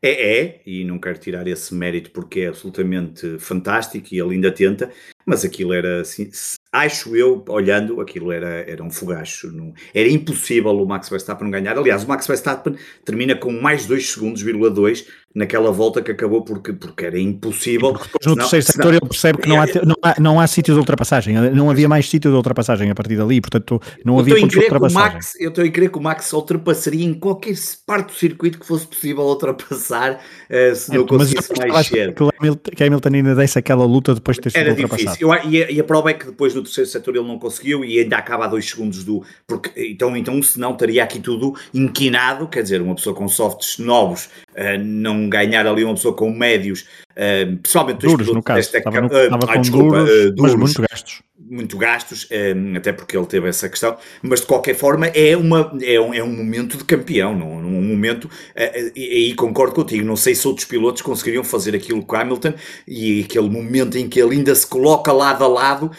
É, 0.00 0.40
é, 0.40 0.62
e 0.64 0.84
não 0.84 0.98
quero 0.98 1.18
tirar 1.18 1.46
esse 1.48 1.74
mérito 1.74 2.10
porque 2.10 2.40
é 2.40 2.48
absolutamente 2.48 3.38
fantástico 3.38 4.08
e 4.12 4.20
ele 4.20 4.34
ainda 4.34 4.52
tenta, 4.52 4.90
mas 5.26 5.44
aquilo 5.44 5.72
era 5.72 6.02
assim, 6.02 6.30
acho 6.72 7.16
eu, 7.16 7.44
olhando, 7.48 8.00
aquilo 8.00 8.30
era, 8.30 8.64
era 8.68 8.82
um 8.82 8.90
fogacho. 8.90 9.50
Não, 9.50 9.72
era 9.94 10.08
impossível 10.08 10.70
o 10.70 10.86
Max 10.86 11.08
Verstappen 11.08 11.50
ganhar. 11.50 11.78
Aliás, 11.78 12.04
o 12.04 12.08
Max 12.08 12.26
Verstappen 12.26 12.76
termina 13.04 13.34
com 13.34 13.52
mais 13.52 13.86
2 13.86 14.10
segundos, 14.10 14.42
2 14.42 15.06
naquela 15.34 15.70
volta 15.70 16.02
que 16.02 16.10
acabou 16.10 16.42
porque, 16.42 16.72
porque 16.72 17.04
era 17.04 17.18
impossível. 17.18 17.92
Porque 17.92 18.06
depois 18.06 18.26
no 18.26 18.32
senão, 18.32 18.48
terceiro 18.48 18.66
setor 18.66 18.94
ele 18.94 19.08
percebe 19.08 19.38
que 19.38 19.48
não 19.48 19.60
há, 19.60 19.66
não 19.84 19.96
há, 20.02 20.20
não 20.20 20.40
há 20.40 20.46
sítio 20.46 20.74
de 20.74 20.80
ultrapassagem, 20.80 21.34
não 21.52 21.70
havia 21.70 21.88
mais 21.88 22.08
sítio 22.08 22.30
de 22.30 22.36
ultrapaggem 22.36 22.90
a 22.90 22.94
partir 22.94 23.16
dali, 23.16 23.40
portanto 23.40 23.80
não 24.04 24.18
havia 24.18 24.34
pontos 24.34 24.50
de 24.50 24.58
ultrapassagem. 24.58 25.12
Max, 25.12 25.34
eu 25.38 25.50
estou 25.50 25.64
a 25.64 25.70
crer 25.70 25.90
que 25.90 25.98
o 25.98 26.02
Max 26.02 26.32
ultrapassaria 26.32 27.04
em 27.04 27.14
qualquer 27.14 27.54
parte 27.86 28.06
do 28.06 28.14
circuito 28.14 28.58
que 28.58 28.66
fosse 28.66 28.86
possível 28.86 29.22
ultrapassar 29.24 30.14
uh, 30.14 30.74
se 30.74 30.92
não 30.92 31.04
é, 31.04 31.06
conseguisse 31.06 31.52
mais 31.68 31.86
cedo. 31.86 32.30
Que 32.74 32.84
Hamilton 32.84 33.08
ainda 33.14 33.34
desse 33.34 33.58
aquela 33.58 33.84
luta 33.84 34.14
depois 34.14 34.36
de 34.36 34.42
ter 34.42 34.50
sido 34.50 34.60
era 34.60 34.70
ultrapassado. 34.70 35.18
Difícil. 35.18 35.32
Eu, 35.32 35.50
e, 35.50 35.62
a, 35.62 35.70
e 35.70 35.80
a 35.80 35.84
prova 35.84 36.10
é 36.10 36.14
que 36.14 36.26
depois 36.26 36.54
no 36.54 36.62
terceiro 36.74 36.90
setor 36.90 37.16
ele 37.16 37.26
não 37.26 37.38
conseguiu 37.38 37.84
e 37.84 37.98
ainda 37.98 38.16
acaba 38.16 38.44
a 38.44 38.48
dois 38.48 38.68
segundos 38.68 39.04
do. 39.04 39.22
Porque, 39.46 39.70
então, 39.90 40.16
então, 40.16 40.42
se 40.42 40.58
não, 40.58 40.72
estaria 40.72 41.02
aqui 41.02 41.20
tudo 41.20 41.54
inquinado, 41.72 42.48
quer 42.48 42.62
dizer, 42.62 42.80
uma 42.80 42.94
pessoa 42.94 43.14
com 43.14 43.28
softs 43.28 43.78
novos 43.78 44.28
uh, 44.58 44.78
não 44.82 45.28
ganhar 45.28 45.66
ali 45.66 45.84
uma 45.84 45.94
pessoa 45.94 46.14
com 46.14 46.30
médios, 46.30 46.86
uh, 47.12 47.56
pessoalmente 47.58 48.06
duros, 48.06 48.26
no 48.28 48.42
caso, 48.42 48.60
estava, 48.60 49.00
no, 49.00 49.06
estava 49.06 49.44
uh, 49.44 49.52
com 49.54 49.60
desculpa, 49.60 49.98
duros, 49.98 50.34
duros, 50.34 50.54
mas 50.54 50.54
muito 50.54 50.82
gastos. 50.90 51.22
Muito 51.50 51.78
gastos, 51.78 52.28
um, 52.30 52.76
até 52.76 52.92
porque 52.92 53.16
ele 53.16 53.24
teve 53.24 53.48
essa 53.48 53.70
questão, 53.70 53.96
mas 54.20 54.40
de 54.40 54.46
qualquer 54.46 54.74
forma 54.74 55.06
é, 55.06 55.34
uma, 55.34 55.72
é, 55.80 55.98
um, 55.98 56.12
é 56.12 56.22
um 56.22 56.30
momento 56.30 56.76
de 56.76 56.84
campeão, 56.84 57.34
não, 57.34 57.48
um 57.52 57.82
momento, 57.82 58.28
aí 58.54 59.34
concordo 59.34 59.74
contigo, 59.74 60.04
não 60.04 60.16
sei 60.16 60.34
se 60.34 60.46
outros 60.46 60.66
pilotos 60.66 61.00
conseguiriam 61.00 61.42
fazer 61.42 61.74
aquilo 61.74 62.04
com 62.04 62.16
Hamilton 62.16 62.52
e 62.86 63.22
aquele 63.22 63.48
momento 63.48 63.96
em 63.96 64.06
que 64.06 64.20
ele 64.20 64.36
ainda 64.36 64.54
se 64.54 64.66
coloca 64.66 65.10
lado 65.10 65.42
a 65.42 65.48
lado, 65.48 65.90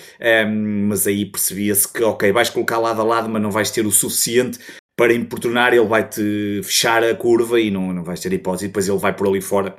um, 0.47 0.87
mas 0.87 1.07
aí 1.07 1.25
percebia-se 1.25 1.91
que, 1.91 2.03
ok, 2.03 2.31
vais 2.31 2.51
colocar 2.51 2.77
lado 2.77 3.01
a 3.01 3.03
lado, 3.03 3.27
mas 3.27 3.41
não 3.41 3.49
vais 3.49 3.71
ter 3.71 3.87
o 3.87 3.91
suficiente 3.91 4.59
para 4.99 5.13
importunar, 5.13 5.73
ele 5.73 5.87
vai-te 5.87 6.61
fechar 6.61 7.01
a 7.05 7.15
curva 7.15 7.57
e 7.57 7.71
não, 7.71 7.93
não 7.93 8.03
vais 8.03 8.19
ter 8.19 8.33
hipótese, 8.33 8.65
e 8.65 8.67
depois 8.67 8.85
ele 8.85 8.97
vai 8.97 9.15
por 9.15 9.29
ali 9.29 9.39
fora 9.39 9.77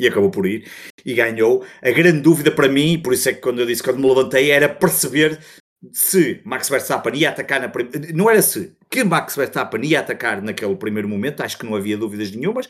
e 0.00 0.08
acabou 0.08 0.30
por 0.30 0.46
ir 0.46 0.66
e 1.04 1.12
ganhou. 1.12 1.62
A 1.82 1.90
grande 1.90 2.22
dúvida 2.22 2.50
para 2.50 2.66
mim, 2.66 2.98
por 2.98 3.12
isso 3.12 3.28
é 3.28 3.34
que 3.34 3.42
quando 3.42 3.58
eu 3.58 3.66
disse 3.66 3.82
quando 3.82 3.98
me 3.98 4.08
levantei, 4.08 4.50
era 4.50 4.66
perceber 4.66 5.38
se 5.92 6.40
Max 6.46 6.70
Verstappen 6.70 7.14
ia 7.14 7.28
atacar 7.28 7.60
na 7.60 7.68
primeira. 7.68 8.10
Não 8.14 8.30
era 8.30 8.40
se, 8.40 8.72
que 8.90 9.04
Max 9.04 9.36
Verstappen 9.36 9.84
ia 9.84 10.00
atacar 10.00 10.40
naquele 10.40 10.76
primeiro 10.76 11.10
momento, 11.10 11.42
acho 11.42 11.58
que 11.58 11.66
não 11.66 11.76
havia 11.76 11.98
dúvidas 11.98 12.30
nenhumas, 12.30 12.66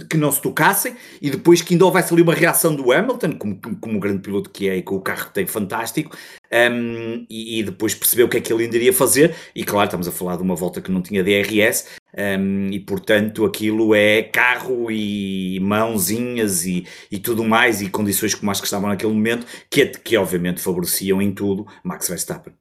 que 0.00 0.16
não 0.16 0.32
se 0.32 0.40
tocassem 0.40 0.96
e 1.20 1.30
depois 1.30 1.62
que 1.62 1.74
ainda 1.74 1.84
houvesse 1.84 2.12
ali 2.12 2.22
uma 2.22 2.34
reação 2.34 2.74
do 2.74 2.92
Hamilton, 2.92 3.32
como, 3.32 3.60
como, 3.80 3.96
o 3.96 4.00
grande 4.00 4.20
piloto 4.20 4.50
que 4.50 4.68
é 4.68 4.76
e 4.76 4.82
com 4.82 4.96
o 4.96 5.00
carro 5.00 5.26
que 5.26 5.34
tem 5.34 5.46
fantástico, 5.46 6.16
um, 6.52 7.26
e, 7.28 7.60
e, 7.60 7.62
depois 7.62 7.94
percebeu 7.94 8.26
o 8.26 8.28
que 8.28 8.36
é 8.36 8.40
que 8.40 8.52
ele 8.52 8.64
ainda 8.64 8.76
iria 8.76 8.92
fazer. 8.92 9.34
E 9.54 9.64
claro, 9.64 9.86
estamos 9.86 10.08
a 10.08 10.12
falar 10.12 10.36
de 10.36 10.42
uma 10.42 10.54
volta 10.54 10.80
que 10.80 10.90
não 10.90 11.02
tinha 11.02 11.22
DRS, 11.22 11.86
um, 12.16 12.68
e 12.70 12.80
portanto 12.80 13.44
aquilo 13.44 13.94
é 13.94 14.22
carro 14.22 14.90
e 14.90 15.58
mãozinhas 15.60 16.64
e, 16.66 16.86
e 17.10 17.18
tudo 17.18 17.44
mais, 17.44 17.80
e 17.80 17.88
condições 17.88 18.34
como 18.34 18.50
as 18.50 18.60
que 18.60 18.66
estavam 18.66 18.88
naquele 18.88 19.12
momento, 19.12 19.46
que, 19.70 19.86
que 19.86 20.16
obviamente 20.16 20.60
favoreciam 20.60 21.20
em 21.22 21.32
tudo 21.32 21.66
Max 21.84 22.08
Verstappen. 22.08 22.54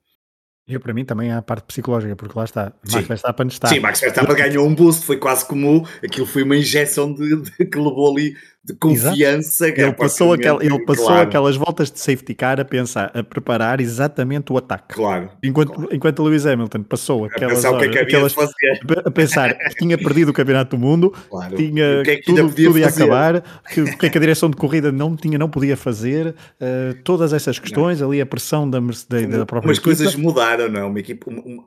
E 0.65 0.79
para 0.79 0.93
mim 0.93 1.03
também 1.03 1.31
há 1.31 1.39
a 1.39 1.41
parte 1.41 1.65
psicológica, 1.65 2.15
porque 2.15 2.37
lá 2.37 2.45
está, 2.45 2.71
Max 2.89 2.93
Sim. 2.93 3.01
Verstappen 3.01 3.47
está. 3.47 3.67
Sim, 3.67 3.79
Max 3.79 3.99
Verstappen 3.99 4.35
ganhou 4.35 4.65
um 4.65 4.73
boost, 4.73 5.05
foi 5.05 5.17
quase 5.17 5.45
como 5.45 5.85
aquilo 6.01 6.25
foi 6.25 6.43
uma 6.43 6.55
injeção 6.55 7.13
de, 7.13 7.41
de 7.41 7.65
que 7.65 7.77
levou 7.77 8.11
ali 8.11 8.35
de 8.63 8.73
confiança. 8.75 9.67
Ele 9.67 9.91
passou, 9.91 10.31
aquel, 10.31 10.61
ele 10.61 10.79
passou 10.85 11.07
claro. 11.07 11.27
aquelas 11.27 11.55
voltas 11.57 11.91
de 11.91 11.99
safety 11.99 12.33
car 12.33 12.59
a 12.61 12.65
pensar, 12.65 13.11
a 13.13 13.21
preparar 13.21 13.81
exatamente 13.81 14.53
o 14.53 14.57
ataque. 14.57 14.95
Claro. 14.95 15.29
Enquanto, 15.43 15.73
claro. 15.73 15.89
enquanto 15.91 16.23
Lewis 16.23 16.45
Hamilton 16.45 16.83
passou 16.83 17.25
aquelas 17.25 17.53
a 17.53 17.55
pensar, 17.55 17.73
horas, 17.73 17.81
que 17.81 17.97
é 17.97 18.05
que 18.05 18.15
aquelas, 18.15 18.35
a 19.05 19.11
pensar 19.11 19.57
que 19.57 19.75
tinha 19.75 19.97
perdido 19.97 20.29
o 20.29 20.33
campeonato 20.33 20.77
do 20.77 20.81
mundo, 20.81 21.13
claro. 21.29 21.55
tinha 21.57 22.03
que 22.03 22.11
é 22.11 22.15
que 22.17 22.23
tudo, 22.23 22.53
tudo 22.53 22.79
ia 22.79 22.87
acabar, 22.87 23.43
que 23.69 23.81
o 23.81 23.97
que, 23.97 24.05
é 24.05 24.09
que 24.09 24.17
a 24.17 24.21
direção 24.21 24.49
de 24.49 24.55
corrida 24.55 24.91
não 24.91 25.15
tinha, 25.15 25.37
não 25.37 25.49
podia 25.49 25.75
fazer, 25.75 26.27
uh, 26.27 26.93
todas 27.03 27.33
essas 27.33 27.59
questões, 27.59 27.99
não. 27.99 28.07
ali 28.07 28.21
a 28.21 28.25
pressão 28.25 28.69
da 28.69 28.79
Mercedes, 28.79 29.37
da 29.37 29.45
própria 29.45 29.67
Umas 29.69 29.77
equipa. 29.77 29.95
coisas 29.95 30.15
mudaram, 30.15 30.69
não 30.69 30.79
é? 30.79 30.83
Uma, 30.85 30.99
equipe, 30.99 31.27
uma, 31.27 31.41
uma, 31.41 31.65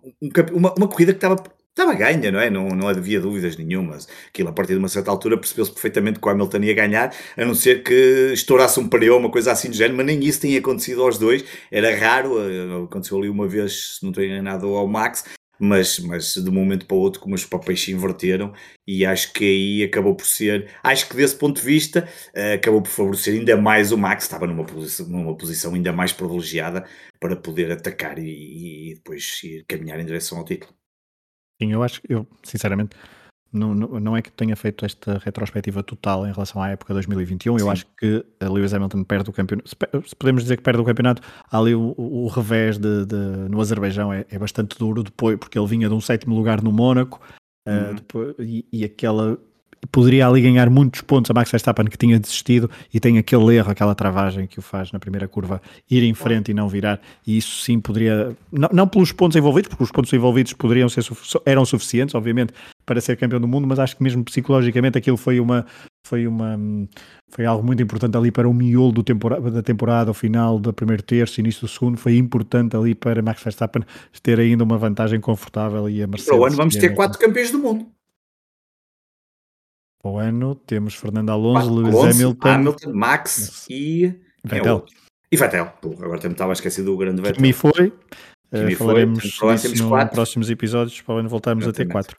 uma, 0.53 0.75
uma 0.75 0.89
corrida 0.89 1.13
que 1.13 1.19
estava 1.19 1.37
estava 1.77 1.95
ganha, 1.95 2.33
não 2.33 2.41
é? 2.41 2.49
Não, 2.49 2.69
não 2.71 2.89
havia 2.89 3.21
dúvidas 3.21 3.57
nenhumas. 3.59 4.09
Aquilo, 4.29 4.49
a 4.49 4.53
partir 4.53 4.73
de 4.73 4.79
uma 4.79 4.89
certa 4.89 5.11
altura, 5.11 5.37
percebeu-se 5.37 5.71
perfeitamente 5.71 6.19
que 6.19 6.27
o 6.27 6.31
Hamilton 6.31 6.59
ia 6.63 6.75
ganhar, 6.75 7.15
a 7.37 7.45
não 7.45 7.55
ser 7.55 7.83
que 7.83 8.31
estourasse 8.33 8.81
um 8.81 8.89
pneu, 8.89 9.17
uma 9.19 9.31
coisa 9.31 9.53
assim 9.53 9.69
do 9.69 9.77
género, 9.77 9.99
mas 9.99 10.07
nem 10.07 10.25
isso 10.25 10.41
tinha 10.41 10.59
acontecido 10.59 11.03
aos 11.03 11.19
dois. 11.19 11.45
Era 11.71 11.95
raro, 11.95 12.41
eh, 12.41 12.85
aconteceu 12.85 13.19
ali 13.19 13.29
uma 13.29 13.47
vez, 13.47 13.97
se 13.97 14.03
não 14.03 14.11
estou 14.11 14.25
enganado, 14.25 14.67
ao 14.69 14.89
Max, 14.89 15.25
mas, 15.59 15.99
mas 15.99 16.35
de 16.35 16.49
um 16.49 16.53
momento 16.53 16.87
para 16.87 16.97
o 16.97 17.01
outro, 17.01 17.21
como 17.21 17.35
os 17.35 17.45
papéis 17.45 17.83
se 17.83 17.93
inverteram, 17.93 18.55
e 18.87 19.05
acho 19.05 19.33
que 19.35 19.45
aí 19.45 19.85
acabou 19.85 20.15
por 20.15 20.27
ser, 20.27 20.71
acho 20.83 21.09
que 21.09 21.17
desse 21.17 21.37
ponto 21.37 21.61
de 21.61 21.67
vista, 21.67 22.09
uh, 22.35 22.55
acabou 22.55 22.83
por 22.83 22.91
favorecer 22.91 23.35
ainda 23.35 23.57
mais 23.57 23.93
o 23.93 23.99
Max, 23.99 24.25
estava 24.25 24.47
numa 24.47 24.65
posição, 24.65 25.07
numa 25.09 25.37
posição 25.37 25.75
ainda 25.75 25.93
mais 25.93 26.13
privilegiada 26.13 26.87
para 27.21 27.37
poder 27.37 27.71
atacar 27.73 28.19
e, 28.19 28.93
e 28.93 28.95
depois 28.95 29.41
ir 29.45 29.65
caminhar 29.69 30.01
em 30.01 30.07
direção 30.07 30.39
ao 30.39 30.45
título. 30.45 30.75
Sim, 31.61 31.73
eu 31.73 31.83
acho 31.83 32.03
que 32.03 32.13
eu, 32.13 32.27
sinceramente, 32.43 32.97
não, 33.53 33.75
não, 33.75 34.17
é 34.17 34.21
que 34.21 34.31
tenha 34.31 34.55
feito 34.55 34.85
esta 34.85 35.19
retrospectiva 35.19 35.83
total 35.83 36.27
em 36.27 36.33
relação 36.33 36.61
à 36.61 36.69
época 36.69 36.93
de 36.93 36.97
2021. 36.97 37.59
Sim. 37.59 37.65
Eu 37.65 37.71
acho 37.71 37.87
que 37.99 38.25
a 38.41 38.49
Lewis 38.49 38.75
Hamilton 38.75 39.05
perde 39.05 39.31
o 39.31 39.33
campeonato. 39.33 39.69
Se 39.69 40.17
podemos 40.17 40.43
dizer 40.43 40.57
que 40.57 40.63
perde 40.63 40.81
o 40.81 40.85
campeonato, 40.85 41.23
ali 41.51 41.75
o, 41.75 41.95
o 41.97 42.27
revés 42.29 42.77
de, 42.77 43.07
de, 43.07 43.17
no 43.49 43.61
Azerbaijão 43.61 44.13
é, 44.13 44.27
é, 44.31 44.39
bastante 44.39 44.79
duro 44.79 45.03
depois, 45.03 45.39
porque 45.39 45.59
ele 45.59 45.67
vinha 45.67 45.89
de 45.89 45.95
um 45.95 46.01
sétimo 46.01 46.35
lugar 46.35 46.63
no 46.63 46.71
Mónaco 46.71 47.21
uh, 47.67 47.95
depois, 47.95 48.35
e, 48.39 48.67
e 48.71 48.85
aquela 48.85 49.39
poderia 49.91 50.27
ali 50.27 50.41
ganhar 50.41 50.71
muitos 50.71 51.01
pontos 51.01 51.31
a 51.31 51.35
Max 51.35 51.51
Verstappen 51.51 51.87
que 51.87 51.97
tinha 51.97 52.19
desistido 52.19 52.71
e 52.93 53.01
tem 53.01 53.19
aquele 53.19 53.57
erro, 53.57 53.71
aquela 53.71 53.95
travagem 53.95 54.47
que 54.47 54.59
o 54.59 54.63
faz 54.63 54.93
na 54.93 54.99
primeira 54.99 55.29
curva, 55.29 55.61
ir 55.91 56.03
em 56.03 56.15
frente 56.15 56.51
e 56.51 56.55
não 56.55 56.69
virar, 56.69 57.01
e 57.27 57.37
isso 57.37 57.63
sim 57.63 57.81
poderia, 57.81 58.37
não, 58.51 58.69
não 58.73 58.89
pelos 58.89 59.13
pontos 59.13 59.37
envolvidos, 59.37 59.69
porque 59.69 59.85
os 59.85 59.91
pontos 59.91 60.13
envolvidos 60.13 60.53
poderiam 60.53 60.89
ser, 60.89 61.05
eram 61.45 61.65
suficientes, 61.65 62.15
obviamente, 62.15 62.53
para 62.85 63.01
ser 63.01 63.17
campeão 63.17 63.41
do 63.41 63.49
mundo, 63.49 63.67
mas 63.67 63.79
acho 63.79 63.97
que 63.97 64.03
mesmo 64.03 64.25
psicologicamente 64.25 64.97
aquilo 64.97 65.17
foi 65.17 65.41
uma 65.41 65.67
foi 66.07 66.25
uma 66.27 66.57
foi 67.29 67.45
algo 67.45 67.67
muito 67.67 67.83
importante 67.83 68.17
ali 68.17 68.31
para 68.31 68.49
o 68.49 68.55
miolo 68.55 68.93
do 68.93 69.03
temporada, 69.03 69.51
da 69.51 69.63
temporada, 69.63 70.11
ao 70.11 70.15
final 70.15 70.59
do 70.59 70.73
primeiro 70.73 71.03
terço, 71.03 71.41
início 71.41 71.63
do 71.63 71.69
segundo, 71.69 71.97
foi 71.97 72.17
importante 72.17 72.77
ali 72.77 72.95
para 72.95 73.21
Max 73.21 73.43
Verstappen 73.43 73.83
ter 74.23 74.39
ainda 74.39 74.63
uma 74.63 74.79
vantagem 74.79 75.21
confortável 75.21 75.91
e 75.91 76.03
a 76.03 76.07
Mercedes. 76.07 76.27
Para 76.27 76.41
o 76.41 76.45
ano 76.45 76.57
vamos 76.57 76.77
ter 76.77 76.95
quatro 76.95 77.19
campeões 77.19 77.51
do 77.51 77.59
mundo. 77.59 77.87
Para 80.07 80.13
o 80.13 80.19
ano 80.19 80.55
temos 80.55 80.95
Fernando 80.95 81.31
Alonso, 81.31 81.75
Lewis 81.75 82.15
Hamilton, 82.15 82.49
Hamilton, 82.49 82.93
Max 82.93 83.67
e 83.69 84.15
Vettel. 84.45 84.85
É 84.87 85.07
e 85.33 85.37
Vettel. 85.37 85.73
agora 85.83 86.21
também 86.21 86.33
estava 86.33 86.53
esquecido 86.53 86.93
do 86.93 86.97
grande 86.97 87.21
Vettel. 87.21 87.53
Foi. 87.53 87.93
Uh, 88.53 88.77
falaremos 88.77 89.35
foi. 89.35 89.57
disso 89.57 89.85
nos 89.85 90.11
próximos 90.11 90.49
episódios 90.49 91.01
para 91.01 91.17
o 91.17 91.19
ano 91.19 91.29
voltarmos 91.29 91.67
a 91.67 91.73
ter 91.73 91.89
quatro. 91.89 92.17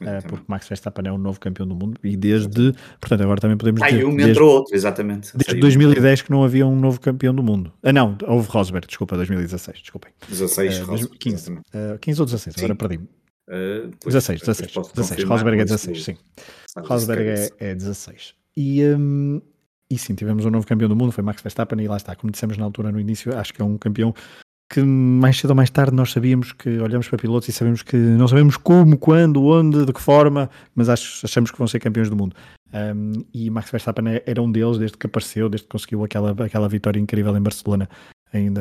Uh, 0.00 0.26
porque 0.26 0.44
Max 0.48 0.66
Verstappen 0.68 1.06
é 1.06 1.12
o 1.12 1.18
novo 1.18 1.38
campeão 1.38 1.66
do 1.66 1.74
mundo 1.74 2.00
e 2.02 2.16
desde, 2.16 2.72
portanto, 2.98 3.20
agora 3.24 3.40
também 3.40 3.58
podemos 3.58 3.82
dizer. 3.82 4.06
um 4.06 4.16
desde, 4.16 4.40
outro, 4.40 4.74
exatamente. 4.74 5.36
Desde 5.36 5.60
2010 5.60 6.22
que 6.22 6.30
não 6.30 6.44
havia 6.44 6.66
um 6.66 6.76
novo 6.76 6.98
campeão 6.98 7.34
do 7.34 7.42
mundo. 7.42 7.74
Ah, 7.82 7.92
não, 7.92 8.16
houve 8.26 8.48
Rosberg, 8.48 8.86
desculpa, 8.86 9.16
2016, 9.16 9.80
desculpem. 9.80 10.12
16, 10.30 10.78
uh, 10.78 10.84
Rosberg, 10.84 11.18
15, 11.18 11.52
uh, 11.52 11.62
15 12.00 12.20
ou 12.20 12.26
16, 12.26 12.54
Sim. 12.54 12.64
agora 12.64 12.74
perdi-me. 12.74 13.08
Uh, 13.48 13.90
16, 14.04 14.40
16, 14.40 14.72
16. 14.94 15.24
Rosberg 15.24 15.60
é 15.60 15.64
16, 15.64 16.04
sim. 16.04 16.16
Rosberg 16.76 17.28
é, 17.28 17.70
é 17.70 17.74
16. 17.74 18.34
E, 18.56 18.84
um, 18.84 19.40
e 19.90 19.96
sim, 19.98 20.14
tivemos 20.14 20.44
um 20.44 20.50
novo 20.50 20.66
campeão 20.66 20.88
do 20.88 20.94
mundo, 20.94 21.12
foi 21.12 21.24
Max 21.24 21.40
Verstappen, 21.40 21.80
e 21.80 21.88
lá 21.88 21.96
está, 21.96 22.14
como 22.14 22.30
dissemos 22.30 22.58
na 22.58 22.64
altura, 22.64 22.92
no 22.92 23.00
início, 23.00 23.36
acho 23.36 23.54
que 23.54 23.62
é 23.62 23.64
um 23.64 23.78
campeão 23.78 24.14
que 24.70 24.82
mais 24.82 25.38
cedo 25.38 25.50
ou 25.50 25.56
mais 25.56 25.70
tarde 25.70 25.96
nós 25.96 26.12
sabíamos 26.12 26.52
que 26.52 26.68
olhamos 26.78 27.08
para 27.08 27.16
pilotos 27.16 27.48
e 27.48 27.52
sabemos 27.52 27.82
que 27.82 27.96
não 27.96 28.28
sabemos 28.28 28.58
como, 28.58 28.98
quando, 28.98 29.42
onde, 29.42 29.86
de 29.86 29.92
que 29.94 30.00
forma, 30.00 30.50
mas 30.74 30.90
achamos 30.90 31.50
que 31.50 31.56
vão 31.56 31.66
ser 31.66 31.80
campeões 31.80 32.10
do 32.10 32.16
mundo. 32.16 32.36
Um, 32.70 33.24
e 33.32 33.48
Max 33.48 33.70
Verstappen 33.70 34.06
é, 34.08 34.22
era 34.26 34.42
um 34.42 34.52
deles 34.52 34.76
desde 34.76 34.98
que 34.98 35.06
apareceu, 35.06 35.48
desde 35.48 35.66
que 35.66 35.72
conseguiu 35.72 36.04
aquela, 36.04 36.32
aquela 36.44 36.68
vitória 36.68 37.00
incrível 37.00 37.34
em 37.34 37.40
Barcelona, 37.40 37.88
ainda 38.30 38.60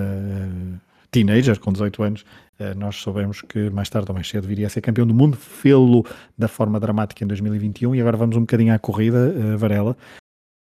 teenager, 1.17 1.59
com 1.59 1.71
18 1.71 2.03
anos, 2.03 2.21
uh, 2.59 2.77
nós 2.77 2.98
soubemos 2.98 3.42
que 3.42 3.70
mais 3.70 3.89
tarde 3.89 4.09
ou 4.09 4.15
mais 4.15 4.27
cedo 4.27 4.48
viria 4.48 4.68
a 4.68 4.70
ser 4.70 4.81
campeão 4.81 5.07
do 5.07 5.13
mundo, 5.13 5.37
fê-lo 5.37 6.05
da 6.37 6.48
forma 6.48 6.79
dramática 6.79 7.24
em 7.24 7.27
2021 7.27 7.96
e 7.96 8.01
agora 8.01 8.18
vamos 8.18 8.35
um 8.35 8.42
bocadinho 8.42 8.74
à 8.74 8.79
corrida, 8.79 9.33
uh, 9.35 9.57
Varela, 9.57 9.98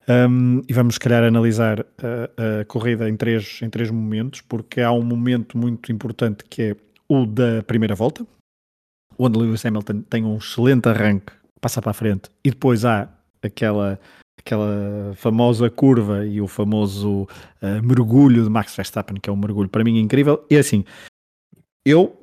um, 0.08 0.62
e 0.68 0.72
vamos, 0.72 0.94
se 0.94 1.00
calhar, 1.00 1.24
analisar 1.24 1.80
a, 1.80 2.60
a, 2.60 2.64
corrida 2.66 3.08
em 3.08 3.16
três, 3.16 3.60
em 3.60 3.68
três 3.68 3.90
momentos, 3.90 4.40
porque 4.40 4.80
há 4.80 4.92
um 4.92 5.02
momento 5.02 5.58
muito 5.58 5.90
importante 5.90 6.44
que 6.48 6.62
é 6.62 6.76
o 7.08 7.26
da 7.26 7.62
primeira 7.64 7.94
volta, 7.94 8.24
onde 9.18 9.38
Lewis 9.38 9.66
Hamilton 9.66 10.02
tem 10.02 10.24
um 10.24 10.36
excelente 10.36 10.88
arranque, 10.88 11.32
passa 11.60 11.82
para 11.82 11.90
a 11.90 11.94
frente, 11.94 12.30
e 12.44 12.50
depois 12.50 12.84
há 12.84 13.08
aquela, 13.42 13.98
aquela 14.46 15.12
famosa 15.16 15.68
curva 15.68 16.24
e 16.24 16.40
o 16.40 16.46
famoso 16.46 17.22
uh, 17.60 17.82
mergulho 17.82 18.44
de 18.44 18.48
Max 18.48 18.76
Verstappen, 18.76 19.18
que 19.20 19.28
é 19.28 19.32
um 19.32 19.36
mergulho 19.36 19.68
para 19.68 19.82
mim 19.82 19.98
incrível. 19.98 20.46
E 20.48 20.56
assim, 20.56 20.84
eu, 21.84 22.16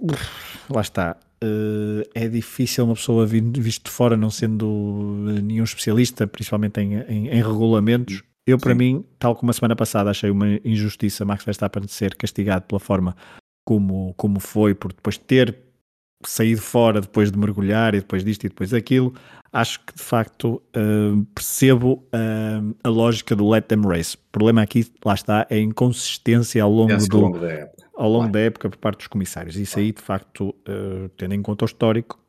lá 0.70 0.80
está, 0.80 1.18
uh, 1.44 2.10
é 2.16 2.28
difícil 2.30 2.86
uma 2.86 2.96
pessoa 2.96 3.26
visto 3.26 3.84
de 3.86 3.92
fora, 3.92 4.16
não 4.16 4.30
sendo 4.30 5.26
eh, 5.28 5.42
nenhum 5.42 5.66
especialista, 5.66 6.26
principalmente 6.26 6.80
em, 6.80 6.94
em, 7.02 7.28
em 7.28 7.44
regulamentos. 7.44 8.24
Eu, 8.48 8.58
para 8.58 8.72
Sim. 8.72 8.78
mim, 8.78 9.06
tal 9.20 9.36
como 9.36 9.52
a 9.52 9.54
semana 9.54 9.76
passada, 9.76 10.10
achei 10.10 10.30
uma 10.30 10.60
injustiça 10.64 11.26
Max 11.26 11.44
Verstappen 11.44 11.88
ser 11.88 12.16
castigado 12.16 12.66
pela 12.66 12.80
forma 12.80 13.16
como, 13.66 14.14
como 14.16 14.40
foi, 14.40 14.74
por 14.74 14.94
depois 14.94 15.18
ter 15.18 15.58
saído 16.30 16.62
fora 16.62 17.02
depois 17.02 17.32
de 17.32 17.38
mergulhar 17.38 17.94
e 17.96 18.00
depois 18.00 18.24
disto 18.24 18.46
e 18.46 18.50
depois 18.50 18.70
daquilo, 18.72 19.14
acho 19.52 19.80
que 19.86 19.94
de 19.94 20.02
facto 20.02 20.62
uh, 20.76 21.24
percebo 21.36 22.04
uh, 22.14 22.76
a 22.84 22.90
lógica 22.90 23.36
do 23.36 23.48
let 23.50 23.66
them 23.66 23.84
race. 23.86 24.16
O 24.16 24.32
problema 24.32 24.62
aqui, 24.62 24.86
lá 25.06 25.14
está, 25.14 25.46
é 25.50 25.56
a 25.56 25.62
inconsistência 25.62 26.64
ao 26.64 26.72
longo, 26.72 26.96
do, 27.08 27.20
longo 27.20 27.40
da 27.40 27.52
época 27.52 27.84
ao 27.96 28.10
longo 28.10 28.32
da 28.32 28.40
época 28.40 28.70
por 28.70 28.78
parte 28.78 28.98
dos 28.98 29.08
comissários. 29.08 29.56
Isso 29.56 29.78
aí, 29.78 29.92
de 29.92 30.02
facto, 30.02 30.50
uh, 30.50 31.10
tendo 31.16 31.36
em 31.36 31.42
conta 31.42 31.64
o 31.64 31.68
histórico, 31.68 32.20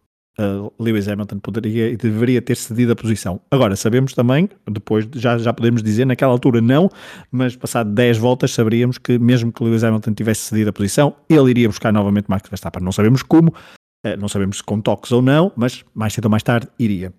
Lewis 0.81 1.07
Hamilton 1.07 1.39
poderia 1.39 1.91
e 1.91 1.97
deveria 1.97 2.43
ter 2.43 2.57
cedido 2.57 2.93
a 2.93 2.97
posição. 2.97 3.41
Agora, 3.51 3.77
sabemos 3.77 4.15
também, 4.15 4.49
depois 4.69 5.09
já, 5.15 5.39
já 5.39 5.53
podemos 5.53 5.83
dizer, 5.83 6.05
naquela 6.05 6.33
altura 6.33 6.61
não, 6.61 6.91
mas 7.31 7.55
passado 7.55 7.91
10 7.93 8.19
voltas 8.19 8.53
saberíamos 8.53 8.99
que 8.99 9.19
mesmo 9.19 9.53
que 9.53 9.63
Lewis 9.63 9.85
Hamilton 9.85 10.13
tivesse 10.13 10.41
cedido 10.43 10.71
a 10.71 10.73
posição, 10.73 11.15
ele 11.29 11.51
iria 11.51 11.69
buscar 11.69 11.93
novamente 11.93 12.27
Max 12.29 12.49
Verstappen. 12.49 12.83
Não 12.83 12.93
sabemos 12.93 13.23
como, 13.23 13.55
não 14.19 14.29
sabemos 14.29 14.59
se 14.59 14.63
com 14.63 14.81
toques 14.81 15.13
ou 15.13 15.23
não, 15.23 15.53
mas 15.57 15.85
mais 15.95 16.13
cedo 16.13 16.27
ou 16.27 16.31
mais 16.31 16.43
tarde 16.43 16.69
iria 16.79 17.13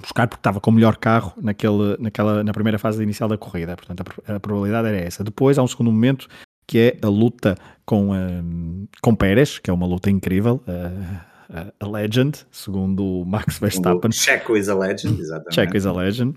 buscar 0.00 0.26
porque 0.26 0.40
estava 0.40 0.60
com 0.60 0.70
o 0.70 0.74
melhor 0.74 0.96
carro 0.96 1.32
naquele, 1.40 1.96
naquela, 1.98 2.42
na 2.42 2.52
primeira 2.52 2.78
fase 2.78 3.02
inicial 3.02 3.28
da 3.28 3.38
corrida. 3.38 3.76
Portanto, 3.76 4.02
a, 4.26 4.34
a, 4.34 4.40
probabilidade 4.40 4.88
era 4.88 4.98
essa. 4.98 5.22
Depois, 5.22 5.58
há 5.58 5.62
um 5.62 5.68
segundo 5.68 5.90
momento 5.90 6.28
que 6.66 6.78
é 6.78 6.98
a 7.02 7.08
luta 7.08 7.56
com, 7.84 8.12
um, 8.12 8.86
com 9.00 9.14
Pérez, 9.14 9.58
que 9.58 9.70
é 9.70 9.72
uma 9.72 9.86
luta 9.86 10.10
incrível. 10.10 10.62
Uh, 10.66 11.34
a 11.78 11.86
legend, 11.86 12.46
segundo 12.50 13.04
o 13.04 13.24
Max 13.24 13.58
Verstappen. 13.58 14.10
Checo 14.10 14.56
is 14.56 14.68
a 14.68 14.74
legend, 14.74 15.20
exatamente. 15.20 15.54
Checo 15.54 15.76
is 15.76 15.86
a 15.86 15.92
legend. 15.92 16.36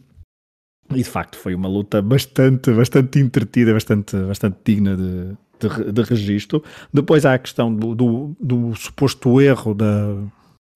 E 0.92 0.98
de 0.98 1.04
facto 1.04 1.38
foi 1.38 1.56
uma 1.56 1.68
luta 1.68 2.02
bastante, 2.02 2.72
bastante 2.72 3.20
entretida, 3.20 3.74
bastante, 3.74 4.16
bastante 4.18 4.58
digna 4.63 4.96
de, 4.96 5.36
de, 5.60 5.91
de 5.91 6.02
registro. 6.04 6.63
Depois 6.93 7.26
há 7.26 7.34
a 7.34 7.39
questão 7.39 7.74
do, 7.74 7.96
do, 7.96 8.36
do 8.39 8.76
suposto 8.76 9.41
erro 9.41 9.74
da, 9.74 10.15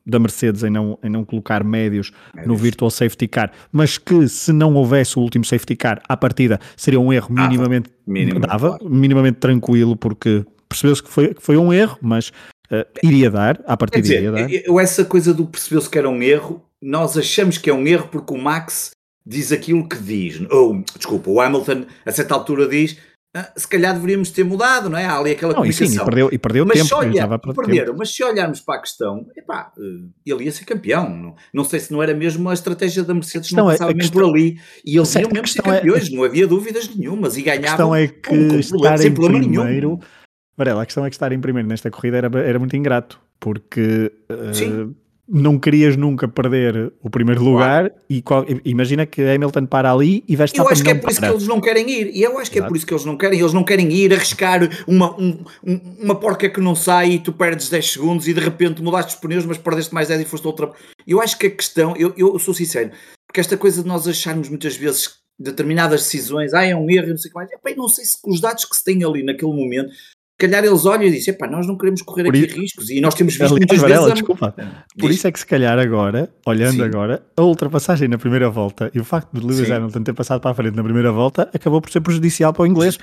da 0.06 0.20
Mercedes 0.20 0.64
em 0.64 0.70
não, 0.70 0.98
em 1.04 1.10
não 1.10 1.24
colocar 1.24 1.64
médios 1.64 2.12
é 2.36 2.46
no 2.46 2.56
Virtual 2.56 2.90
Safety 2.90 3.28
Car, 3.28 3.52
mas 3.72 3.98
que 3.98 4.28
se 4.28 4.52
não 4.52 4.74
houvesse 4.74 5.18
o 5.18 5.22
último 5.22 5.46
Safety 5.46 5.76
Car 5.76 6.02
à 6.08 6.18
partida 6.18 6.60
seria 6.76 7.00
um 7.00 7.14
erro 7.14 7.34
minimamente, 7.34 7.90
minimamente, 8.06 8.48
dava, 8.48 8.78
claro. 8.78 8.90
minimamente 8.90 9.38
tranquilo, 9.40 9.96
porque 9.96 10.46
percebeu-se 10.68 11.04
que 11.04 11.10
foi, 11.10 11.34
que 11.34 11.42
foi 11.42 11.58
um 11.58 11.72
erro, 11.72 11.98
mas 12.02 12.30
uh, 12.72 12.86
iria 13.04 13.30
dar, 13.30 13.62
à 13.66 13.78
partida 13.78 14.02
dizer, 14.02 14.18
iria 14.18 14.32
dar. 14.32 14.52
Eu, 14.52 14.80
essa 14.80 15.06
coisa 15.06 15.34
do 15.34 15.46
percebeu-se 15.46 15.90
que 15.90 15.98
era 15.98 16.10
um 16.10 16.22
erro, 16.22 16.64
nós 16.82 17.18
achamos 17.18 17.58
que 17.58 17.70
é 17.70 17.74
um 17.74 17.86
erro 17.86 18.08
porque 18.12 18.34
o 18.34 18.38
Max 18.38 18.92
diz 19.26 19.52
aquilo 19.52 19.88
que 19.88 19.98
diz, 19.98 20.42
ou, 20.50 20.84
desculpa, 20.98 21.30
o 21.30 21.40
Hamilton 21.40 21.86
a 22.06 22.12
certa 22.12 22.34
altura 22.34 22.68
diz 22.68 22.98
se 23.56 23.68
calhar 23.68 23.94
deveríamos 23.94 24.30
ter 24.30 24.44
mudado, 24.44 24.90
não 24.90 24.98
é? 24.98 25.06
Há 25.06 25.18
ali 25.18 25.32
aquela 25.32 25.54
não, 25.54 25.62
comunicação. 25.62 25.88
E 25.88 25.90
sim, 25.90 26.02
e 26.02 26.06
perdeu, 26.06 26.30
e 26.32 26.38
perdeu 26.38 26.66
mas 26.66 26.80
tempo. 26.80 26.96
Olha, 26.96 27.40
perderam, 27.40 27.86
tempo. 27.86 27.98
mas 27.98 28.14
se 28.14 28.24
olharmos 28.24 28.60
para 28.60 28.76
a 28.76 28.82
questão, 28.82 29.26
epá, 29.38 29.72
eh, 29.78 30.06
ele 30.26 30.44
ia 30.44 30.52
ser 30.52 30.66
campeão. 30.66 31.10
Não, 31.10 31.36
não 31.54 31.64
sei 31.64 31.80
se 31.80 31.94
não 31.94 32.04
era 32.04 32.14
mesmo 32.14 32.50
a 32.50 32.54
estratégia 32.54 33.04
da 33.04 33.14
Mercedes, 33.14 33.52
não 33.54 33.68
passava 33.68 33.92
é, 33.92 33.94
mesmo 33.94 34.12
por 34.12 34.26
ali. 34.26 34.60
E 34.86 34.98
eles 34.98 35.16
iam 35.16 35.30
mesmo 35.32 35.48
ser 35.48 35.62
campeões, 35.62 36.10
é, 36.10 36.16
não 36.16 36.24
havia 36.24 36.46
dúvidas 36.46 36.94
nenhumas. 36.94 37.38
E 37.38 37.42
ganhavam 37.42 37.64
a 37.64 37.68
questão 37.70 37.96
é 37.96 38.08
que 38.08 38.30
com, 38.30 38.50
com 38.50 38.60
estar 38.60 39.02
em 39.06 39.14
primeiro... 39.14 39.48
Nenhum. 39.48 40.00
Varela, 40.58 40.84
a 40.84 40.86
questão 40.86 41.06
é 41.06 41.10
que 41.10 41.16
estar 41.16 41.32
em 41.32 41.40
primeiro 41.40 41.68
nesta 41.70 41.90
corrida 41.90 42.18
era, 42.18 42.40
era 42.40 42.60
muito 42.60 42.76
ingrato, 42.76 43.20
porque 43.40 44.12
uh, 44.30 44.94
não 45.28 45.58
querias 45.58 45.96
nunca 45.96 46.28
perder 46.28 46.92
o 47.02 47.10
primeiro 47.10 47.44
lugar 47.44 47.90
claro. 47.90 48.04
e 48.10 48.22
qual, 48.22 48.46
imagina 48.66 49.06
que 49.06 49.22
Hamilton 49.22 49.66
para 49.66 49.92
ali 49.92 50.24
e 50.28 50.36
Verstappen 50.36 50.66
Eu 50.66 50.72
acho 50.72 50.84
que 50.84 50.90
é 50.90 50.96
por 50.96 51.02
para. 51.02 51.12
isso 51.12 51.22
que 51.22 51.28
eles 51.28 51.48
não 51.48 51.62
querem 51.62 51.90
ir. 51.90 52.12
E 52.14 52.22
eu 52.22 52.38
acho 52.38 52.52
que 52.52 52.58
Exato. 52.58 52.66
é 52.66 52.70
por 52.70 52.78
isso 52.78 52.86
que 52.86 52.94
eles 52.94 53.06
não 53.06 53.18
querem. 53.18 53.40
Eles 53.40 53.54
não 53.54 53.64
querem 53.64 53.92
ir 53.92 54.14
arriscar 54.14 54.62
uma, 54.88 55.18
um, 55.20 55.44
uma 56.00 56.16
porca 56.16 56.50
que 56.50 56.60
não 56.60 56.76
sai 56.76 57.12
e 57.12 57.20
tu 57.20 57.32
perdes 57.32 57.70
10 57.70 57.92
segundos 57.92 58.28
e 58.28 58.34
de 58.34 58.40
repente 58.40 58.82
mudaste 58.82 59.16
os 59.16 59.20
pneus, 59.20 59.46
mas 59.46 59.58
perdeste 59.58 59.94
mais 59.94 60.08
10 60.08 60.22
e 60.22 60.26
foste 60.26 60.46
outra. 60.46 60.72
Eu 61.08 61.22
acho 61.22 61.38
que 61.38 61.48
a 61.48 61.52
questão, 61.52 61.96
eu, 61.96 62.14
eu 62.18 62.38
sou 62.40 62.54
sincero, 62.54 62.92
porque 63.28 63.40
esta 63.40 63.58
coisa 63.58 63.82
de 63.82 63.88
nós 63.88 64.08
acharmos 64.08 64.50
muitas 64.50 64.76
vezes 64.76 65.22
determinadas 65.40 66.04
decisões, 66.04 66.54
ah, 66.54 66.66
é 66.66 66.76
um 66.76 66.90
erro, 66.90 67.10
não 67.10 67.18
sei 67.18 67.30
o 67.30 67.34
que 67.34 67.40
mais. 67.40 67.52
Epá, 67.52 67.72
não 67.76 67.88
sei 67.88 68.06
se 68.06 68.22
com 68.22 68.32
os 68.32 68.40
dados 68.40 68.66
que 68.66 68.76
se 68.76 68.84
tem 68.84 69.04
ali 69.04 69.24
naquele 69.24 69.54
momento, 69.54 69.92
calhar 70.42 70.64
eles 70.64 70.86
olham 70.86 71.04
e 71.04 71.12
dizem, 71.12 71.36
nós 71.50 71.68
não 71.68 71.78
queremos 71.78 72.02
correr 72.02 72.24
por 72.24 72.36
aqui 72.36 72.46
isso, 72.46 72.60
riscos 72.60 72.90
e 72.90 73.00
nós 73.00 73.14
temos 73.14 73.36
visto 73.36 73.52
muitas 73.52 73.80
Varela, 73.80 74.02
vezes... 74.02 74.14
Desculpa. 74.16 74.54
Por 75.00 75.12
isso 75.12 75.28
é 75.28 75.32
que 75.32 75.40
se 75.40 75.46
calhar 75.46 75.78
agora, 75.80 76.30
olhando 76.46 76.78
Sim. 76.78 76.84
agora, 76.84 77.24
a 77.38 77.42
ultrapassagem 77.42 78.08
na 78.08 78.18
primeira 78.18 78.50
volta 78.50 78.92
e 78.94 79.00
o 79.00 79.04
facto 79.04 79.30
de 79.34 79.46
Lewis 79.46 79.68
Sim. 79.68 79.74
Hamilton 79.74 80.04
ter 80.04 80.14
passado 80.14 80.42
para 80.42 80.52
a 80.52 80.54
frente 80.54 80.76
na 80.76 80.84
primeira 80.84 81.12
volta 81.12 81.50
acabou 81.54 81.82
por 81.82 81.92
ser 81.92 82.02
prejudicial 82.02 82.54
para 82.54 82.64
o 82.64 82.68
inglês. 82.68 82.98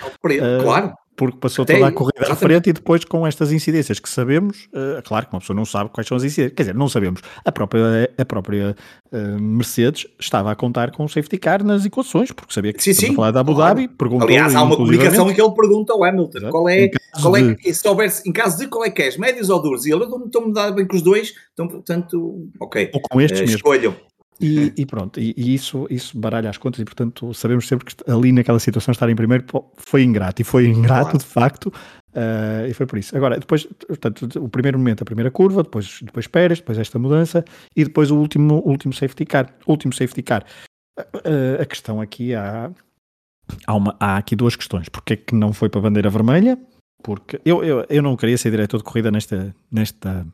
Claro. 0.62 0.88
Uh, 0.88 1.07
porque 1.18 1.36
passou 1.36 1.64
Até 1.64 1.74
toda 1.74 1.88
a 1.88 1.92
corrida 1.92 2.32
à 2.32 2.36
frente 2.36 2.70
e 2.70 2.72
depois 2.72 3.04
com 3.04 3.26
estas 3.26 3.50
incidências 3.50 3.98
que 3.98 4.08
sabemos, 4.08 4.68
uh, 4.72 5.02
claro 5.04 5.26
que 5.26 5.34
uma 5.34 5.40
pessoa 5.40 5.56
não 5.56 5.64
sabe 5.64 5.90
quais 5.90 6.06
são 6.06 6.16
as 6.16 6.22
incidências, 6.22 6.54
quer 6.54 6.62
dizer, 6.62 6.74
não 6.76 6.88
sabemos. 6.88 7.20
A 7.44 7.50
própria, 7.50 8.08
a 8.16 8.24
própria 8.24 8.76
uh, 9.10 9.40
Mercedes 9.40 10.06
estava 10.18 10.52
a 10.52 10.54
contar 10.54 10.92
com 10.92 11.04
o 11.04 11.08
safety 11.08 11.36
car 11.36 11.64
nas 11.64 11.84
equações, 11.84 12.30
porque 12.30 12.54
sabia 12.54 12.72
que 12.72 12.80
sim, 12.80 12.94
sim, 12.94 13.16
falar 13.16 13.32
da 13.32 13.40
Abu 13.40 13.54
Dhabi, 13.54 13.88
perguntou 13.88 14.28
Aliás, 14.28 14.54
há 14.54 14.62
uma 14.62 14.76
comunicação 14.76 15.28
em 15.28 15.34
que 15.34 15.42
ele 15.42 15.50
pergunta 15.50 15.92
ao 15.92 16.04
Hamilton 16.04 16.38
Exato. 16.38 16.52
qual 16.52 16.68
é, 16.68 16.90
qual 17.20 17.36
é 17.36 17.54
de... 17.54 17.74
se 17.74 17.88
houvesse, 17.88 18.28
em 18.28 18.32
caso 18.32 18.56
de 18.56 18.68
qual 18.68 18.84
é 18.84 18.90
que 18.90 19.02
és, 19.02 19.16
médios 19.16 19.50
ou 19.50 19.60
duros, 19.60 19.86
e 19.86 19.90
ele 19.90 20.04
estou-me 20.04 20.52
dar 20.52 20.70
bem 20.70 20.86
com 20.86 20.94
os 20.94 21.02
dois, 21.02 21.34
então, 21.52 21.66
portanto, 21.66 22.48
ok, 22.60 22.90
ou 22.94 23.00
com 23.00 23.20
estes 23.20 23.40
uh, 23.40 23.42
mesmo. 23.42 23.56
escolham. 23.56 24.07
E, 24.40 24.72
e, 24.76 24.86
pronto, 24.86 25.18
e, 25.18 25.34
e, 25.36 25.52
isso, 25.52 25.86
isso 25.90 26.16
baralha 26.16 26.48
as 26.48 26.56
contas, 26.56 26.80
e 26.80 26.84
portanto 26.84 27.34
sabemos 27.34 27.66
sempre 27.66 27.86
que 27.86 28.10
ali 28.10 28.30
naquela 28.30 28.60
situação 28.60 28.92
estar 28.92 29.08
em 29.10 29.16
primeiro 29.16 29.44
foi 29.76 30.04
ingrato, 30.04 30.40
e 30.40 30.44
foi 30.44 30.66
ingrato 30.68 31.10
claro. 31.10 31.18
de 31.18 31.24
facto, 31.24 31.66
uh, 31.66 32.68
e 32.68 32.72
foi 32.72 32.86
por 32.86 32.98
isso. 32.98 33.16
Agora, 33.16 33.38
depois, 33.38 33.64
portanto, 33.64 34.28
o 34.40 34.48
primeiro 34.48 34.78
momento, 34.78 35.02
a 35.02 35.04
primeira 35.04 35.30
curva, 35.30 35.64
depois, 35.64 35.98
depois 36.02 36.28
Pérez, 36.28 36.60
depois 36.60 36.78
esta 36.78 36.98
mudança, 37.00 37.44
e 37.74 37.84
depois 37.84 38.12
o 38.12 38.16
último, 38.16 38.62
último 38.64 38.92
safety 38.92 39.26
car. 39.26 39.52
último 39.66 39.92
safety 39.92 40.22
car. 40.22 40.44
Uh, 40.98 41.60
a 41.60 41.64
questão 41.64 42.00
aqui 42.00 42.34
há, 42.34 42.70
há, 43.66 43.74
uma, 43.74 43.96
há 43.98 44.16
aqui 44.18 44.36
duas 44.36 44.54
questões. 44.54 44.88
Porque 44.88 45.14
é 45.14 45.16
que 45.16 45.34
não 45.34 45.52
foi 45.52 45.68
para 45.68 45.80
a 45.80 45.82
bandeira 45.82 46.10
vermelha? 46.10 46.58
Porque 47.02 47.40
eu, 47.44 47.64
eu, 47.64 47.86
eu 47.88 48.02
não 48.02 48.16
queria 48.16 48.36
ser 48.36 48.50
diretor 48.50 48.78
de 48.78 48.84
corrida 48.84 49.10
nesta, 49.10 49.54
nesta 49.70 50.26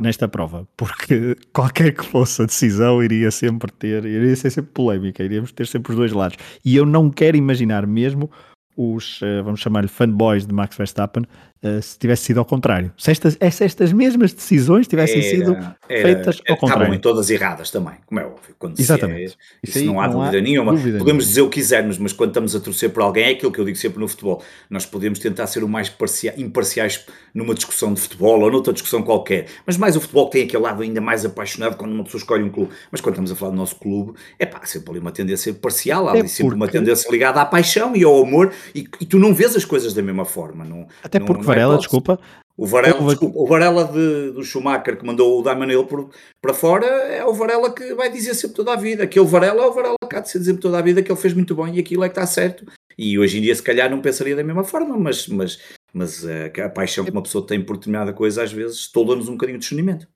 nesta 0.00 0.28
prova, 0.28 0.66
porque 0.76 1.36
qualquer 1.52 1.94
que 1.94 2.04
fosse 2.04 2.42
a 2.42 2.46
decisão 2.46 3.02
iria 3.02 3.30
sempre 3.30 3.70
ter, 3.72 4.04
iria 4.04 4.34
ser 4.36 4.50
sempre 4.50 4.72
polémica, 4.72 5.22
iríamos 5.22 5.52
ter 5.52 5.66
sempre 5.66 5.92
os 5.92 5.98
dois 5.98 6.12
lados. 6.12 6.36
E 6.64 6.76
eu 6.76 6.84
não 6.84 7.10
quero 7.10 7.36
imaginar 7.36 7.86
mesmo 7.86 8.30
os, 8.76 9.20
uh, 9.22 9.42
vamos 9.44 9.60
chamar-lhe 9.60 9.88
fanboys 9.88 10.46
de 10.46 10.54
Max 10.54 10.76
Verstappen, 10.76 11.24
uh, 11.62 11.82
se 11.82 11.98
tivesse 11.98 12.24
sido 12.24 12.38
ao 12.38 12.44
contrário. 12.44 12.92
Se 12.96 13.10
estas, 13.10 13.34
se 13.34 13.64
estas 13.64 13.92
mesmas 13.92 14.32
decisões 14.32 14.86
tivessem 14.86 15.18
era, 15.18 15.28
sido 15.28 15.52
era, 15.88 16.02
feitas 16.02 16.40
ao 16.48 16.56
contrário. 16.56 16.82
Estavam 16.82 16.94
em 16.94 17.00
todas 17.00 17.30
erradas 17.30 17.70
também, 17.70 17.94
como 18.06 18.20
é 18.20 18.24
óbvio. 18.24 18.54
Quando 18.58 18.78
Exatamente. 18.78 19.20
É, 19.20 19.24
isso, 19.24 19.36
isso 19.62 19.84
não 19.84 20.00
há 20.00 20.08
não 20.08 20.20
dúvida 20.20 20.38
há 20.38 20.40
nenhuma. 20.40 20.72
Dúvida 20.72 20.98
podemos 20.98 21.24
nenhuma. 21.24 21.28
dizer 21.28 21.42
o 21.42 21.48
que 21.48 21.60
quisermos, 21.60 21.98
mas 21.98 22.12
quando 22.12 22.30
estamos 22.30 22.54
a 22.54 22.60
torcer 22.60 22.90
por 22.90 23.02
alguém, 23.02 23.24
é 23.24 23.30
aquilo 23.30 23.52
que 23.52 23.58
eu 23.58 23.64
digo 23.64 23.76
sempre 23.76 24.00
no 24.00 24.08
futebol. 24.08 24.42
Nós 24.70 24.86
podemos 24.86 25.18
tentar 25.18 25.46
ser 25.46 25.62
o 25.62 25.68
mais 25.68 25.88
parcia, 25.88 26.34
imparciais 26.36 27.04
numa 27.34 27.54
discussão 27.54 27.92
de 27.92 28.00
futebol 28.00 28.40
ou 28.40 28.50
noutra 28.50 28.72
discussão 28.72 29.02
qualquer, 29.02 29.46
mas 29.66 29.76
mais 29.76 29.96
o 29.96 30.00
futebol 30.00 30.28
tem 30.28 30.44
aquele 30.44 30.62
lado 30.62 30.82
ainda 30.82 31.00
mais 31.00 31.24
apaixonado 31.24 31.76
quando 31.76 31.92
uma 31.92 32.04
pessoa 32.04 32.20
escolhe 32.20 32.42
um 32.42 32.50
clube. 32.50 32.72
Mas 32.90 33.00
quando 33.00 33.14
estamos 33.14 33.32
a 33.32 33.36
falar 33.36 33.52
do 33.52 33.56
nosso 33.56 33.76
clube, 33.76 34.14
é 34.38 34.46
pá, 34.46 34.60
sempre 34.64 34.90
ali 34.90 34.98
uma 34.98 35.12
tendência 35.12 35.52
parcial, 35.54 36.08
há 36.08 36.16
é 36.16 36.20
ali 36.20 36.28
sempre 36.28 36.44
porque... 36.44 36.56
uma 36.56 36.68
tendência 36.68 37.10
ligada 37.10 37.40
à 37.40 37.44
paixão 37.44 37.94
e 37.94 38.04
ao 38.04 38.22
amor 38.22 38.52
e, 38.74 38.88
e, 39.00 39.06
tu 39.06 39.18
não 39.18 39.34
vês 39.34 39.56
as 39.56 39.64
coisas 39.64 39.94
da 39.94 40.02
mesma 40.02 40.24
forma. 40.24 40.64
Não, 40.64 40.86
Até 41.02 41.18
não, 41.18 41.26
porque 41.26 41.47
é 41.47 41.47
Varela, 41.48 41.78
desculpa. 41.78 42.18
O 42.56 42.66
Varela, 42.66 43.06
desculpa, 43.06 43.38
o 43.38 43.46
Varela 43.46 43.84
de, 43.84 44.32
do 44.32 44.42
Schumacher 44.42 44.98
que 44.98 45.06
mandou 45.06 45.38
o 45.38 45.42
Damon 45.42 45.84
por, 45.84 46.10
para 46.40 46.52
fora 46.52 46.86
é 46.86 47.24
o 47.24 47.32
Varela 47.32 47.72
que 47.72 47.94
vai 47.94 48.10
dizer 48.10 48.34
sempre 48.34 48.56
toda 48.56 48.72
a 48.72 48.76
vida. 48.76 49.04
Aquele 49.04 49.26
Varela 49.26 49.62
é 49.62 49.66
o 49.66 49.72
Varela 49.72 49.96
que 50.08 50.16
há 50.16 50.20
de 50.20 50.28
ser 50.28 50.40
dizer 50.40 50.58
toda 50.58 50.78
a 50.78 50.82
vida 50.82 51.02
que 51.02 51.10
ele 51.10 51.20
fez 51.20 51.32
muito 51.32 51.54
bem 51.54 51.76
e 51.76 51.80
aquilo 51.80 52.02
é 52.02 52.08
que 52.08 52.12
está 52.12 52.26
certo. 52.26 52.66
E 52.98 53.16
hoje 53.16 53.38
em 53.38 53.42
dia, 53.42 53.54
se 53.54 53.62
calhar, 53.62 53.88
não 53.88 54.00
pensaria 54.00 54.34
da 54.34 54.42
mesma 54.42 54.64
forma, 54.64 54.98
mas, 54.98 55.28
mas, 55.28 55.60
mas 55.94 56.24
uh, 56.24 56.50
a 56.64 56.68
paixão 56.68 57.04
que 57.04 57.12
uma 57.12 57.22
pessoa 57.22 57.46
tem 57.46 57.62
por 57.62 57.76
determinada 57.76 58.12
coisa 58.12 58.42
às 58.42 58.52
vezes 58.52 58.88
tolda-nos 58.88 59.28
um 59.28 59.32
bocadinho 59.32 59.58
de 59.58 59.62
discernimento. 59.62 60.08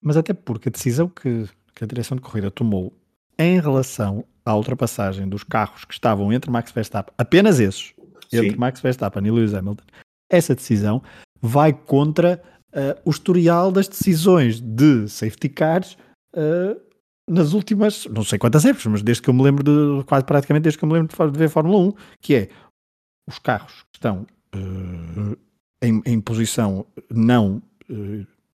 Mas 0.00 0.16
até 0.16 0.32
porque 0.32 0.68
a 0.68 0.72
decisão 0.72 1.08
que, 1.08 1.46
que 1.74 1.82
a 1.82 1.86
direção 1.86 2.16
de 2.16 2.22
corrida 2.22 2.48
tomou 2.48 2.96
em 3.36 3.60
relação 3.60 4.24
à 4.44 4.56
ultrapassagem 4.56 5.28
dos 5.28 5.42
carros 5.42 5.84
que 5.84 5.94
estavam 5.94 6.32
entre 6.32 6.48
Max 6.48 6.70
Verstappen, 6.70 7.12
apenas 7.18 7.58
esses, 7.58 7.92
entre 8.32 8.50
Sim. 8.50 8.56
Max 8.56 8.80
Verstappen 8.80 9.26
e 9.26 9.30
Lewis 9.30 9.54
Hamilton, 9.54 9.84
essa 10.30 10.54
decisão 10.54 11.02
vai 11.40 11.72
contra 11.72 12.42
uh, 12.72 13.00
o 13.04 13.10
historial 13.10 13.70
das 13.70 13.88
decisões 13.88 14.60
de 14.60 15.08
safety 15.08 15.48
cars 15.48 15.96
uh, 16.34 16.80
nas 17.28 17.52
últimas, 17.52 18.06
não 18.06 18.24
sei 18.24 18.38
quantas 18.38 18.64
épocas, 18.64 18.86
mas 18.86 19.02
desde 19.02 19.22
que 19.22 19.28
eu 19.28 19.34
me 19.34 19.42
lembro 19.42 19.62
de, 19.62 20.04
quase 20.04 20.24
praticamente 20.24 20.64
desde 20.64 20.78
que 20.78 20.84
eu 20.84 20.88
me 20.88 20.94
lembro 20.94 21.30
de 21.30 21.38
ver 21.38 21.48
Fórmula 21.48 21.78
1, 21.78 21.92
que 22.20 22.34
é 22.34 22.48
os 23.28 23.38
carros 23.38 23.84
que 23.92 23.98
estão 23.98 24.26
uh, 24.54 25.36
em, 25.82 26.02
em, 26.06 26.20
posição 26.20 26.86
não 27.10 27.62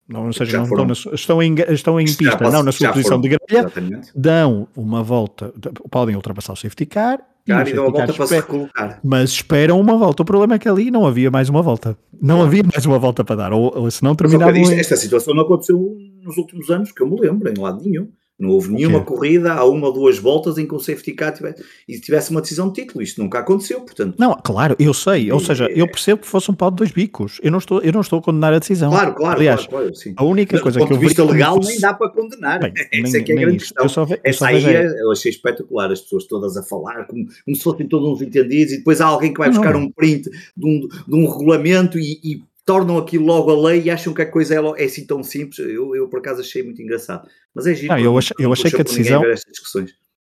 não, 0.08 0.26
ou 0.26 0.34
seja, 0.34 0.58
não 0.58 0.64
estão, 0.64 0.86
na, 0.86 0.94
estão 1.14 1.44
em, 1.44 1.56
estão 1.70 2.00
em 2.00 2.06
pista, 2.06 2.36
posso, 2.36 2.52
não 2.52 2.64
na 2.64 2.72
sua 2.72 2.90
posição 2.90 3.22
foram, 3.22 3.22
de 3.22 3.30
grelha, 3.30 4.02
dão 4.16 4.68
uma 4.76 5.04
volta, 5.04 5.54
podem 5.92 6.16
ultrapassar 6.16 6.54
o 6.54 6.56
safety 6.56 6.88
car 6.88 7.24
e, 7.50 7.70
e 7.70 7.74
dão 7.74 7.88
a 7.88 7.92
volta 7.92 8.14
para 8.14 8.28
se 8.28 8.42
colocar. 8.44 9.00
Mas 9.04 9.32
esperam 9.32 9.80
uma 9.80 9.98
volta. 9.98 10.24
O 10.24 10.26
problema 10.26 10.56
é 10.56 10.60
que 10.60 10.68
ali 10.68 10.92
não 10.92 11.06
havia 11.06 11.32
mais 11.32 11.50
uma 11.50 11.62
volta. 11.62 11.98
Não 12.22 12.42
havia 12.42 12.64
mais 12.64 12.86
uma 12.86 13.00
volta 13.00 13.24
para 13.24 13.36
dar. 13.36 13.54
Ou, 13.54 13.72
ou 13.76 13.92
se 13.92 14.04
não 14.04 14.16
terminavam. 14.16 14.56
Esta 14.72 14.96
situação 14.96 15.34
não 15.34 15.44
aconteceu 15.44 15.96
nos 16.24 16.38
últimos 16.38 16.70
anos, 16.70 16.92
que 16.92 17.02
eu 17.02 17.10
me 17.10 17.20
lembro, 17.20 17.50
em 17.50 17.58
lado 17.58 17.84
nenhum. 17.84 18.10
Não 18.40 18.52
houve 18.52 18.72
nenhuma 18.72 19.00
okay. 19.00 19.08
corrida 19.14 19.54
a 19.54 19.66
uma 19.66 19.88
ou 19.88 19.94
duas 19.94 20.18
voltas 20.18 20.58
em 20.58 20.66
que 20.66 20.74
o 20.74 20.80
safety 20.80 21.12
car 21.12 21.34
tivesse, 21.34 21.62
e 21.88 22.00
tivesse 22.00 22.32
uma 22.32 22.40
decisão 22.40 22.70
de 22.70 22.82
título. 22.82 23.02
Isto 23.02 23.22
nunca 23.22 23.40
aconteceu, 23.40 23.82
portanto. 23.82 24.16
Não, 24.18 24.34
claro, 24.42 24.78
eu 24.80 24.94
sei. 24.94 25.30
Ou 25.30 25.42
seja, 25.42 25.68
eu 25.70 25.86
percebo 25.88 26.22
que 26.22 26.28
fosse 26.28 26.50
um 26.50 26.54
pau 26.54 26.72
de 26.72 26.78
dois 26.78 26.92
bicos. 26.92 27.40
Eu 27.44 27.52
não 27.52 27.60
estou, 27.60 27.82
eu 27.82 27.92
não 27.92 28.00
estou 28.00 28.20
a 28.20 28.22
condenar 28.22 28.54
a 28.54 28.60
decisão. 28.60 28.92
Claro, 28.92 29.14
claro. 29.14 29.38
Aliás, 29.38 29.68
claro, 29.68 29.92
claro 29.92 30.16
a 30.16 30.24
única 30.24 30.56
Mas, 30.56 30.64
coisa 30.64 30.80
do 30.80 30.88
que 30.88 30.94
eu 30.94 30.98
vi. 30.98 31.08
vista 31.08 31.24
legal 31.26 31.56
fosse... 31.56 31.72
nem 31.72 31.80
dá 31.82 31.94
para 31.94 32.10
condenar. 32.10 32.60
Bem, 32.62 32.74
Essa 32.94 33.12
nem, 33.12 33.22
é 33.22 33.24
que 33.26 33.32
é 33.34 33.36
a 33.36 33.40
grande 33.40 33.58
isso. 33.58 33.74
questão. 33.74 34.06
Ve, 34.06 34.22
Essa 34.24 34.48
aí 34.48 34.66
é... 34.66 35.02
eu 35.02 35.12
achei 35.12 35.32
espetacular. 35.32 35.92
As 35.92 36.00
pessoas 36.00 36.24
todas 36.26 36.56
a 36.56 36.64
falar, 36.64 37.08
como, 37.08 37.26
como 37.44 37.56
se 37.58 37.62
fossem 37.62 37.88
todos 37.90 38.08
uns 38.08 38.22
entendidos, 38.22 38.74
e 38.74 38.78
depois 38.78 39.02
há 39.02 39.06
alguém 39.06 39.34
que 39.34 39.40
vai 39.40 39.50
buscar 39.50 39.74
não. 39.74 39.82
um 39.82 39.92
print 39.92 40.30
de 40.56 40.66
um, 40.66 40.88
de 40.88 41.16
um 41.16 41.30
regulamento 41.30 42.00
e, 42.00 42.20
e 42.24 42.49
tornam 42.70 43.00
aquilo 43.00 43.26
logo 43.26 43.50
a 43.50 43.70
lei 43.70 43.82
e 43.82 43.90
acham 43.90 44.14
que 44.14 44.22
a 44.22 44.30
coisa 44.30 44.54
é, 44.54 44.84
é 44.84 44.86
assim 44.86 45.04
tão 45.04 45.24
simples. 45.24 45.58
Eu, 45.58 45.96
eu, 45.96 46.08
por 46.08 46.20
acaso 46.20 46.42
achei 46.42 46.62
muito 46.62 46.80
engraçado. 46.80 47.28
Mas 47.52 47.66
é 47.66 47.74
giro. 47.74 47.92
Não, 47.92 48.00
eu, 48.00 48.16
achei, 48.16 48.36
eu 48.38 48.54
achei 48.54 48.70
que 48.70 48.80
a 48.80 48.84
decisão. 48.84 49.24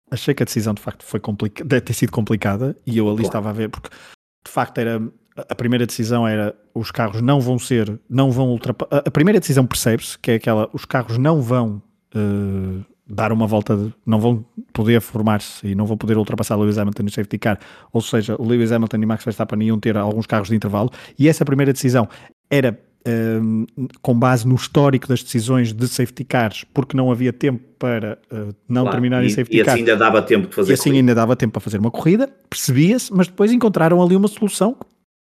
Achei 0.09 0.33
que 0.33 0.45
a 0.45 0.47
decisão 0.47 0.73
de 0.73 0.81
facto 0.81 1.05
foi 1.05 1.19
complicada, 1.19 1.69
deve 1.69 1.81
ter 1.81 1.93
sido 1.93 2.13
complicada 2.13 2.77
e 2.87 2.99
eu 2.99 3.09
ali 3.09 3.17
claro. 3.17 3.27
estava 3.27 3.51
a 3.51 3.53
ver, 3.53 3.69
porque 3.69 3.89
de 3.89 4.53
facto 4.53 4.79
era. 4.79 5.03
A 5.37 5.55
primeira 5.57 5.85
decisão 5.85 6.27
era 6.27 6.55
os 6.73 6.93
carros 6.93 7.21
não 7.21 7.41
vão 7.41 7.59
ser, 7.59 8.01
não 8.09 8.31
vão 8.31 8.51
ultrapassar. 8.51 9.03
A 9.05 9.11
primeira 9.11 9.41
decisão 9.41 9.67
percebe-se 9.67 10.17
que 10.17 10.31
é 10.31 10.35
aquela, 10.37 10.71
os 10.73 10.85
carros 10.85 11.19
não 11.19 11.43
vão 11.43 11.83
uh, 12.15 12.85
dar 13.07 13.31
uma 13.33 13.47
volta, 13.47 13.77
de, 13.77 13.95
não 14.05 14.19
vão 14.19 14.45
poder 14.73 15.01
formar-se 15.01 15.67
e 15.67 15.75
não 15.75 15.87
vão 15.87 15.97
poder 15.97 16.17
ultrapassar 16.17 16.57
Lewis 16.57 16.77
Hamilton 16.79 17.03
no 17.05 17.11
safety 17.11 17.39
car, 17.39 17.59
ou 17.93 18.01
seja, 18.01 18.37
Lewis 18.39 18.73
Hamilton 18.73 18.97
e 18.97 19.07
Max 19.07 19.25
Verstappen 19.25 19.63
iam 19.63 19.79
ter 19.79 19.97
alguns 19.97 20.27
carros 20.27 20.49
de 20.49 20.57
intervalo, 20.57 20.91
e 21.19 21.29
essa 21.29 21.45
primeira 21.45 21.73
decisão 21.73 22.09
era 22.51 22.79
um, 23.07 23.67
com 24.03 24.19
base 24.19 24.47
no 24.47 24.55
histórico 24.55 25.07
das 25.07 25.23
decisões 25.23 25.73
de 25.73 25.87
safety 25.87 26.25
cars, 26.25 26.65
porque 26.75 26.97
não 26.97 27.11
havia 27.11 27.33
tempo 27.33 27.63
para 27.79 28.19
uh, 28.33 28.55
não 28.69 28.83
claro, 28.83 28.97
terminar 28.97 29.25
em 29.25 29.29
safety 29.29 29.59
car. 29.59 29.67
E 29.67 29.71
assim 29.71 29.79
ainda 29.81 29.97
dava 29.97 30.23
tempo 30.23 30.49
de 30.49 30.55
fazer 30.55 30.71
E 30.71 30.75
assim 30.75 30.91
corrida. 30.91 30.99
ainda 30.99 31.15
dava 31.15 31.37
tempo 31.37 31.53
para 31.53 31.61
fazer 31.61 31.79
uma 31.79 31.91
corrida, 31.91 32.29
percebia-se, 32.51 33.13
mas 33.13 33.29
depois 33.29 33.53
encontraram 33.53 34.03
ali 34.03 34.17
uma 34.17 34.29
solução 34.29 34.77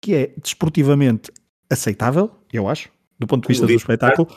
que 0.02 0.16
é 0.16 0.34
desportivamente 0.42 1.32
aceitável, 1.70 2.32
eu 2.52 2.68
acho, 2.68 2.90
do 3.20 3.28
ponto 3.28 3.44
de 3.44 3.48
vista 3.50 3.66
do 3.66 3.74
espetáculo. 3.74 4.28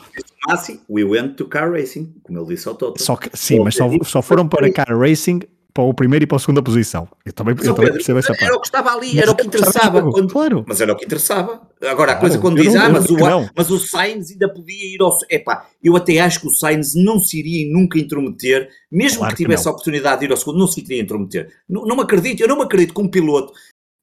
Massi, 0.47 0.79
we 0.89 1.03
went 1.03 1.35
to 1.35 1.45
car 1.45 1.71
racing, 1.71 2.13
como 2.23 2.39
ele 2.39 2.47
disse 2.47 2.67
ao 2.67 2.75
Toto. 2.75 3.01
Só 3.01 3.15
que, 3.15 3.29
sim, 3.33 3.59
mas 3.59 3.75
só, 3.75 3.89
só 4.03 4.21
foram 4.21 4.47
para 4.47 4.71
car 4.71 4.97
racing 4.97 5.41
para 5.73 5.83
o 5.83 5.93
primeiro 5.93 6.23
e 6.23 6.27
para 6.27 6.37
a 6.37 6.39
segunda 6.39 6.61
posição. 6.61 7.07
Eu 7.25 7.33
também, 7.33 7.55
eu 7.63 7.73
também 7.73 7.91
percebo 7.91 8.19
essa 8.19 8.29
parte. 8.29 8.43
Era 8.43 8.55
o 8.55 8.59
que 8.59 8.67
estava 8.67 8.91
ali, 8.91 9.07
mas 9.07 9.17
era 9.17 9.31
o 9.31 9.35
que 9.35 9.47
interessava. 9.47 10.11
Quando, 10.11 10.31
claro. 10.31 10.65
Mas 10.67 10.81
era 10.81 10.93
o 10.93 10.95
que 10.95 11.05
interessava. 11.05 11.61
Agora, 11.81 11.95
claro, 11.95 12.11
a 12.11 12.15
coisa 12.15 12.39
quando 12.39 12.61
diz, 12.61 12.73
não, 12.73 12.81
ah, 12.81 12.89
mas 12.89 13.09
o, 13.09 13.17
mas 13.55 13.71
o 13.71 13.79
Sainz 13.79 14.31
ainda 14.31 14.47
podia 14.47 14.95
ir 14.95 15.01
ao. 15.01 15.17
Epá, 15.29 15.67
eu 15.83 15.95
até 15.95 16.19
acho 16.19 16.41
que 16.41 16.47
o 16.47 16.51
Sainz 16.51 16.93
não 16.95 17.19
se 17.19 17.39
iria 17.39 17.71
nunca 17.71 17.97
intrometer, 17.97 18.69
mesmo 18.91 19.19
claro 19.19 19.35
que 19.35 19.43
tivesse 19.43 19.63
que 19.63 19.69
a 19.69 19.71
oportunidade 19.71 20.19
de 20.19 20.25
ir 20.25 20.31
ao 20.31 20.37
segundo, 20.37 20.59
não 20.59 20.67
se 20.67 20.81
iria 20.81 21.01
intrometer. 21.01 21.49
Não, 21.69 21.85
não 21.85 21.95
me 21.95 22.03
acredito, 22.03 22.41
eu 22.41 22.47
não 22.47 22.57
me 22.57 22.63
acredito 22.63 22.93
que 22.93 23.01
um 23.01 23.07
piloto 23.07 23.53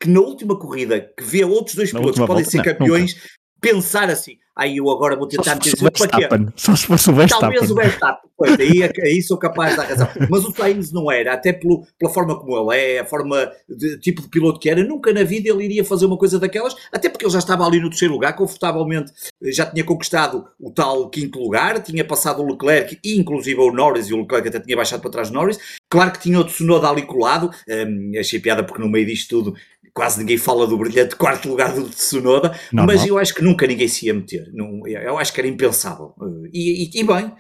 que 0.01 0.09
na 0.09 0.21
última 0.21 0.57
corrida, 0.57 1.01
que 1.01 1.25
vê 1.25 1.45
outros 1.45 1.75
dois 1.75 1.93
na 1.93 1.99
pilotos 1.99 2.21
que 2.21 2.27
podem 2.27 2.45
volta, 2.45 2.51
ser 2.51 2.59
não, 2.59 2.65
campeões, 2.65 3.15
nunca 3.15 3.27
pensar 3.61 4.09
assim, 4.11 4.37
aí 4.57 4.77
eu 4.77 4.91
agora 4.91 5.17
vou 5.17 5.27
tentar 5.29 5.55
meter 5.55 5.77
para 5.77 6.09
quê? 6.09 6.53
Só 6.57 6.75
se 6.75 6.87
fosse 6.87 7.11
o 7.11 7.15
Verstappen. 7.15 7.51
Talvez 7.51 7.71
o 7.71 7.75
Verstappen, 7.75 8.31
pois, 8.37 8.59
aí, 8.59 8.83
é 8.83 8.93
aí 9.03 9.23
sou 9.23 9.39
capaz 9.39 9.77
dar 9.77 9.85
razão. 9.85 10.09
Mas 10.29 10.45
o 10.45 10.53
Sainz 10.53 10.93
não 10.93 11.11
era, 11.11 11.33
até 11.33 11.53
pelo, 11.53 11.87
pela 11.99 12.13
forma 12.13 12.39
como 12.39 12.73
ele 12.73 12.81
é, 12.81 12.99
a 13.01 13.05
forma 13.05 13.51
de 13.69 13.99
tipo 14.01 14.23
de 14.23 14.29
piloto 14.29 14.59
que 14.59 14.69
era, 14.69 14.83
nunca 14.83 15.13
na 15.13 15.23
vida 15.23 15.49
ele 15.49 15.65
iria 15.65 15.85
fazer 15.85 16.07
uma 16.07 16.19
coisa 16.19 16.39
daquelas, 16.39 16.75
até 16.93 17.09
porque 17.09 17.25
ele 17.25 17.33
já 17.33 17.39
estava 17.39 17.65
ali 17.65 17.81
no 17.81 17.91
terceiro 17.91 18.15
lugar, 18.15 18.35
confortavelmente 18.35 19.13
já 19.43 19.67
tinha 19.67 19.85
conquistado 19.85 20.47
o 20.59 20.71
tal 20.71 21.09
quinto 21.09 21.39
lugar, 21.39 21.83
tinha 21.83 22.05
passado 22.05 22.43
o 22.43 22.47
Leclerc 22.51 22.99
e 23.05 23.19
inclusive 23.19 23.61
o 23.61 23.73
Norris, 23.73 24.09
e 24.09 24.15
o 24.15 24.21
Leclerc 24.23 24.49
até 24.49 24.61
tinha 24.61 24.77
baixado 24.77 25.01
para 25.01 25.11
trás 25.11 25.31
do 25.31 25.35
Norris. 25.35 25.59
Claro 25.91 26.13
que 26.13 26.21
tinha 26.21 26.39
o 26.39 26.45
Tsunoda 26.45 26.89
ali 26.89 27.03
colado, 27.03 27.51
hum, 27.69 28.13
achei 28.19 28.39
piada 28.39 28.63
porque 28.63 28.83
no 28.83 28.89
meio 28.89 29.07
disto 29.07 29.29
tudo 29.29 29.55
quase 29.99 30.21
ninguém 30.21 30.39
fala 30.39 30.65
do 30.65 30.79
brilhante 30.79 31.17
quarto 31.17 31.49
lugar 31.49 31.75
do 31.75 31.89
Tsunoda, 31.89 32.57
Normal. 32.73 32.95
mas 32.95 33.05
eu 33.05 33.19
acho 33.19 33.35
que 33.35 33.43
nunca 33.43 33.67
ninguém 33.67 33.89
se 33.89 34.07
ia 34.07 34.15
meter. 34.15 34.49
Não, 34.55 34.87
eu 34.87 35.19
acho 35.19 35.33
que 35.33 35.41
era 35.41 35.49
impensável. 35.49 36.15
E, 36.53 36.85
e, 36.85 37.01
e 37.01 37.05
bem, 37.05 37.35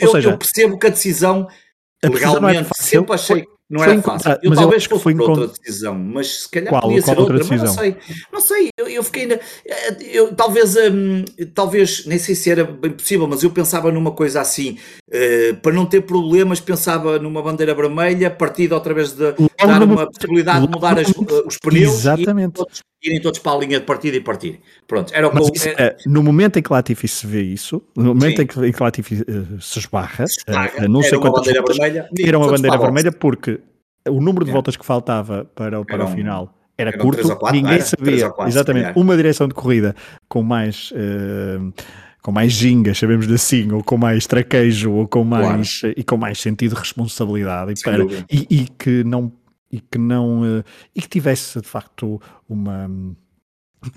eu, 0.00 0.10
seja, 0.10 0.30
eu, 0.30 0.36
percebo 0.36 0.76
que 0.76 0.88
a 0.88 0.90
decisão 0.90 1.46
a 2.02 2.08
legalmente 2.08 2.68
é 2.68 2.74
sempre 2.74 3.14
achei 3.14 3.46
não 3.70 3.84
era 3.84 4.00
fácil. 4.00 4.38
Eu 4.42 4.54
talvez 4.54 4.84
eu 4.90 4.98
fosse 4.98 5.14
por 5.14 5.30
outra 5.30 5.46
decisão, 5.48 5.94
mas 5.94 6.42
se 6.42 6.50
calhar 6.50 6.70
Qual? 6.70 6.80
podia 6.80 7.02
ser 7.02 7.18
outra, 7.18 7.34
outra 7.34 7.48
mas 7.50 7.62
não 7.62 7.74
sei. 7.74 7.96
Não 8.32 8.40
sei, 8.40 8.68
eu, 8.78 8.88
eu 8.88 9.02
fiquei 9.02 9.22
ainda. 9.22 9.40
Eu, 10.00 10.34
talvez, 10.34 10.74
hum, 10.76 11.24
talvez, 11.54 12.06
nem 12.06 12.18
sei 12.18 12.34
se 12.34 12.50
era 12.50 12.64
bem 12.64 12.92
possível, 12.92 13.26
mas 13.28 13.42
eu 13.42 13.50
pensava 13.50 13.92
numa 13.92 14.12
coisa 14.12 14.40
assim, 14.40 14.78
uh, 15.08 15.56
para 15.56 15.72
não 15.72 15.84
ter 15.84 16.00
problemas, 16.00 16.60
pensava 16.60 17.18
numa 17.18 17.42
bandeira 17.42 17.74
vermelha, 17.74 18.30
partida 18.30 18.74
outra 18.74 18.94
vez 18.94 19.12
de 19.12 19.34
dar 19.66 19.82
uma 19.82 20.06
possibilidade 20.10 20.66
de 20.66 20.72
mudar 20.72 20.98
as, 20.98 21.08
uh, 21.08 21.46
os 21.46 21.58
pneus 21.58 21.92
Exatamente. 21.92 22.62
e 23.02 23.08
irem 23.08 23.20
todos 23.20 23.38
para 23.38 23.52
a 23.52 23.58
linha 23.58 23.80
de 23.80 23.84
partida 23.86 24.16
e 24.16 24.20
partir. 24.20 24.60
Pronto, 24.86 25.12
era 25.14 25.28
o 25.28 25.30
que 25.30 25.58
isso, 25.58 25.68
é, 25.68 25.94
No 26.06 26.22
momento 26.22 26.58
em 26.58 26.62
que 26.62 26.72
Latifi 26.72 27.06
se 27.06 27.26
vê 27.26 27.42
isso, 27.42 27.82
no 27.94 28.14
momento 28.14 28.40
em 28.40 28.46
que, 28.46 28.58
em 28.58 28.72
que 28.72 28.82
Latifi 28.82 29.14
uh, 29.16 29.60
se 29.60 29.78
esbarra, 29.78 30.26
se 30.26 30.38
esbarra 30.38 30.88
não 30.88 31.02
sei 31.02 31.18
quantas 31.18 31.44
bandeira 31.44 31.62
vermelha, 31.62 32.08
era 32.18 32.38
uma 32.38 32.48
bandeira 32.48 32.78
vermelha 32.78 33.12
porque 33.12 33.57
o 34.10 34.20
número 34.20 34.44
de 34.44 34.50
é. 34.50 34.54
voltas 34.54 34.76
que 34.76 34.84
faltava 34.84 35.44
para, 35.54 35.84
para 35.84 36.04
o 36.04 36.08
final 36.08 36.54
era 36.76 36.96
curto, 36.96 37.36
quatro, 37.36 37.56
ninguém 37.56 37.80
sabia. 37.80 38.30
Quatro, 38.30 38.52
exatamente, 38.52 38.92
uma 38.96 39.16
direção 39.16 39.48
de 39.48 39.54
corrida 39.54 39.94
com 40.28 40.42
mais. 40.42 40.92
Uh, 40.92 41.72
com 42.20 42.32
mais 42.32 42.52
ginga, 42.52 42.94
sabemos 42.94 43.30
assim, 43.30 43.72
ou 43.72 43.82
com 43.82 43.96
mais 43.96 44.26
traquejo, 44.26 44.92
ou 44.92 45.08
com 45.08 45.24
mais 45.24 45.80
claro. 45.80 45.94
e 45.96 46.04
com 46.04 46.16
mais 46.16 46.38
sentido 46.38 46.74
de 46.74 46.80
responsabilidade 46.80 47.72
e, 47.72 47.82
para, 47.82 48.04
e, 48.28 48.46
e, 48.50 48.68
que 48.76 49.04
não 49.04 49.32
e 49.70 49.80
que 49.80 49.96
não 49.98 50.42
uh, 50.42 50.64
e 50.94 51.00
que 51.00 51.08
tivesse 51.08 51.60
de 51.60 51.66
facto 51.66 52.20
uma 52.48 52.90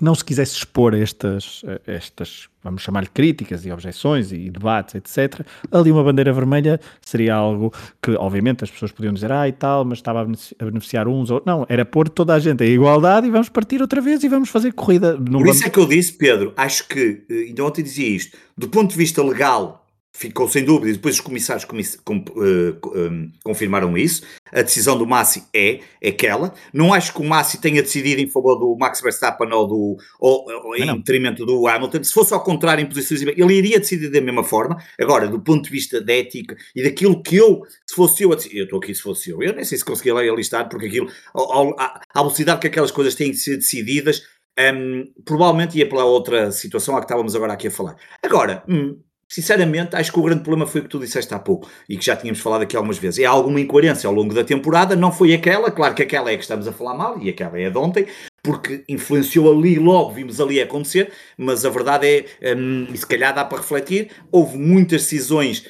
não 0.00 0.14
se 0.14 0.24
quisesse 0.24 0.56
expor 0.56 0.94
estas, 0.94 1.62
estas 1.86 2.48
vamos 2.62 2.82
chamar-lhe 2.82 3.08
críticas 3.08 3.66
e 3.66 3.72
objeções 3.72 4.30
e 4.32 4.48
debates, 4.48 4.94
etc., 4.94 5.44
ali 5.70 5.90
uma 5.90 6.04
bandeira 6.04 6.32
vermelha 6.32 6.80
seria 7.00 7.34
algo 7.34 7.72
que, 8.00 8.12
obviamente, 8.12 8.62
as 8.62 8.70
pessoas 8.70 8.92
podiam 8.92 9.12
dizer, 9.12 9.32
ah, 9.32 9.48
e 9.48 9.52
tal, 9.52 9.84
mas 9.84 9.98
estava 9.98 10.22
a 10.22 10.64
beneficiar 10.64 11.08
uns 11.08 11.30
ou 11.30 11.42
não, 11.44 11.66
era 11.68 11.84
pôr 11.84 12.08
toda 12.08 12.34
a 12.34 12.38
gente 12.38 12.62
em 12.62 12.72
igualdade 12.74 13.26
e 13.26 13.30
vamos 13.30 13.48
partir 13.48 13.80
outra 13.80 14.00
vez 14.00 14.22
e 14.22 14.28
vamos 14.28 14.48
fazer 14.48 14.72
corrida. 14.72 15.18
Por 15.18 15.48
isso 15.48 15.66
é 15.66 15.70
que 15.70 15.78
eu 15.78 15.86
disse, 15.86 16.12
Pedro, 16.12 16.52
acho 16.56 16.86
que, 16.86 17.22
eh, 17.28 17.34
ainda 17.48 17.64
ontem 17.64 17.82
dizia 17.82 18.08
isto, 18.08 18.36
do 18.56 18.68
ponto 18.68 18.90
de 18.90 18.96
vista 18.96 19.22
legal, 19.22 19.81
ficou 20.12 20.46
sem 20.46 20.64
dúvida, 20.64 20.90
e 20.90 20.92
depois 20.92 21.14
os 21.14 21.20
comissários 21.20 21.64
com, 21.64 21.76
uh, 21.76 22.98
um, 22.98 23.32
confirmaram 23.42 23.96
isso. 23.96 24.22
A 24.52 24.62
decisão 24.62 24.96
do 24.96 25.06
Massi 25.06 25.44
é, 25.54 25.80
é 26.00 26.10
aquela. 26.10 26.52
Não 26.72 26.92
acho 26.92 27.14
que 27.14 27.20
o 27.20 27.24
Massi 27.24 27.58
tenha 27.60 27.82
decidido 27.82 28.20
em 28.20 28.28
favor 28.28 28.56
do 28.58 28.76
Max 28.78 29.00
Verstappen 29.00 29.50
ou, 29.50 29.66
do, 29.66 29.96
ou, 30.20 30.46
ou 30.64 30.76
em 30.76 30.94
detrimento 30.98 31.46
do 31.46 31.66
Hamilton. 31.66 32.04
Se 32.04 32.12
fosse 32.12 32.34
ao 32.34 32.44
contrário, 32.44 32.82
em 32.82 32.86
posições. 32.86 33.22
Ele 33.22 33.54
iria 33.54 33.78
decidir 33.78 34.10
da 34.10 34.20
mesma 34.20 34.44
forma. 34.44 34.76
Agora, 35.00 35.26
do 35.26 35.40
ponto 35.40 35.64
de 35.64 35.70
vista 35.70 36.00
da 36.00 36.12
ética 36.12 36.56
e 36.76 36.82
daquilo 36.82 37.22
que 37.22 37.36
eu, 37.36 37.62
se 37.86 37.94
fosse 37.94 38.22
eu, 38.22 38.30
eu 38.30 38.64
estou 38.64 38.78
aqui 38.78 38.94
se 38.94 39.02
fosse 39.02 39.30
eu, 39.30 39.42
eu 39.42 39.54
nem 39.54 39.64
sei 39.64 39.78
se 39.78 39.84
conseguia 39.84 40.12
listar, 40.34 40.68
porque 40.68 40.86
aquilo, 40.86 41.08
a, 41.34 42.00
a 42.14 42.22
velocidade 42.22 42.60
que 42.60 42.66
aquelas 42.66 42.90
coisas 42.90 43.14
têm 43.14 43.30
de 43.30 43.38
ser 43.38 43.56
decididas. 43.56 44.22
Um, 44.58 45.10
provavelmente 45.24 45.78
ia 45.78 45.88
pela 45.88 46.04
outra 46.04 46.52
situação 46.52 46.94
a 46.94 47.00
que 47.00 47.06
estávamos 47.06 47.34
agora 47.34 47.54
aqui 47.54 47.68
a 47.68 47.70
falar. 47.70 47.96
Agora, 48.22 48.62
hum, 48.68 49.00
sinceramente, 49.32 49.96
acho 49.96 50.12
que 50.12 50.18
o 50.18 50.22
grande 50.22 50.42
problema 50.42 50.66
foi 50.66 50.82
o 50.82 50.84
que 50.84 50.90
tu 50.90 50.98
disseste 50.98 51.32
há 51.32 51.38
pouco 51.38 51.66
e 51.88 51.96
que 51.96 52.04
já 52.04 52.14
tínhamos 52.14 52.38
falado 52.38 52.62
aqui 52.62 52.76
algumas 52.76 52.98
vezes. 52.98 53.18
É 53.18 53.24
alguma 53.24 53.58
incoerência 53.58 54.06
ao 54.06 54.12
longo 54.12 54.34
da 54.34 54.44
temporada, 54.44 54.94
não 54.94 55.10
foi 55.10 55.32
aquela, 55.32 55.70
claro 55.70 55.94
que 55.94 56.02
aquela 56.02 56.30
é 56.30 56.36
que 56.36 56.42
estamos 56.42 56.68
a 56.68 56.72
falar 56.72 56.92
mal 56.94 57.18
e 57.18 57.30
aquela 57.30 57.58
é 57.58 57.64
a 57.64 57.70
de 57.70 57.78
ontem, 57.78 58.06
porque 58.44 58.84
influenciou 58.86 59.50
ali 59.50 59.78
logo, 59.78 60.12
vimos 60.12 60.38
ali 60.38 60.60
acontecer, 60.60 61.10
mas 61.38 61.64
a 61.64 61.70
verdade 61.70 62.26
é, 62.42 62.54
um, 62.54 62.84
e 62.92 62.98
se 62.98 63.06
calhar 63.06 63.34
dá 63.34 63.42
para 63.42 63.56
refletir, 63.56 64.10
houve 64.30 64.58
muitas 64.58 65.04
decisões 65.04 65.66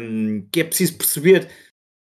um, 0.00 0.46
que 0.50 0.60
é 0.62 0.64
preciso 0.64 0.94
perceber 0.94 1.48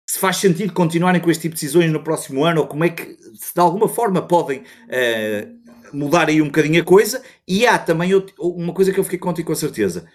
se 0.09 0.16
faz 0.16 0.37
sentido 0.37 0.72
continuarem 0.72 1.20
com 1.20 1.28
este 1.28 1.42
tipo 1.42 1.57
de 1.57 1.61
decisões 1.61 1.90
no 1.90 2.04
próximo 2.04 2.44
ano 2.44 2.61
ou 2.61 2.66
como 2.68 2.85
é 2.85 2.90
que, 2.90 3.16
se 3.35 3.52
de 3.52 3.61
alguma 3.61 3.88
forma 3.88 4.22
podem. 4.22 4.61
Uh, 4.61 5.64
mudar 5.92 6.28
aí 6.28 6.42
um 6.42 6.46
bocadinho 6.46 6.83
a 6.83 6.85
coisa 6.85 7.22
e 7.46 7.64
há 7.64 7.78
também 7.78 8.11
uma 8.37 8.74
coisa 8.74 8.92
que 8.92 8.98
eu 8.98 9.04
fiquei 9.04 9.18
contigo 9.18 9.46
com 9.46 9.54
certeza 9.54 10.09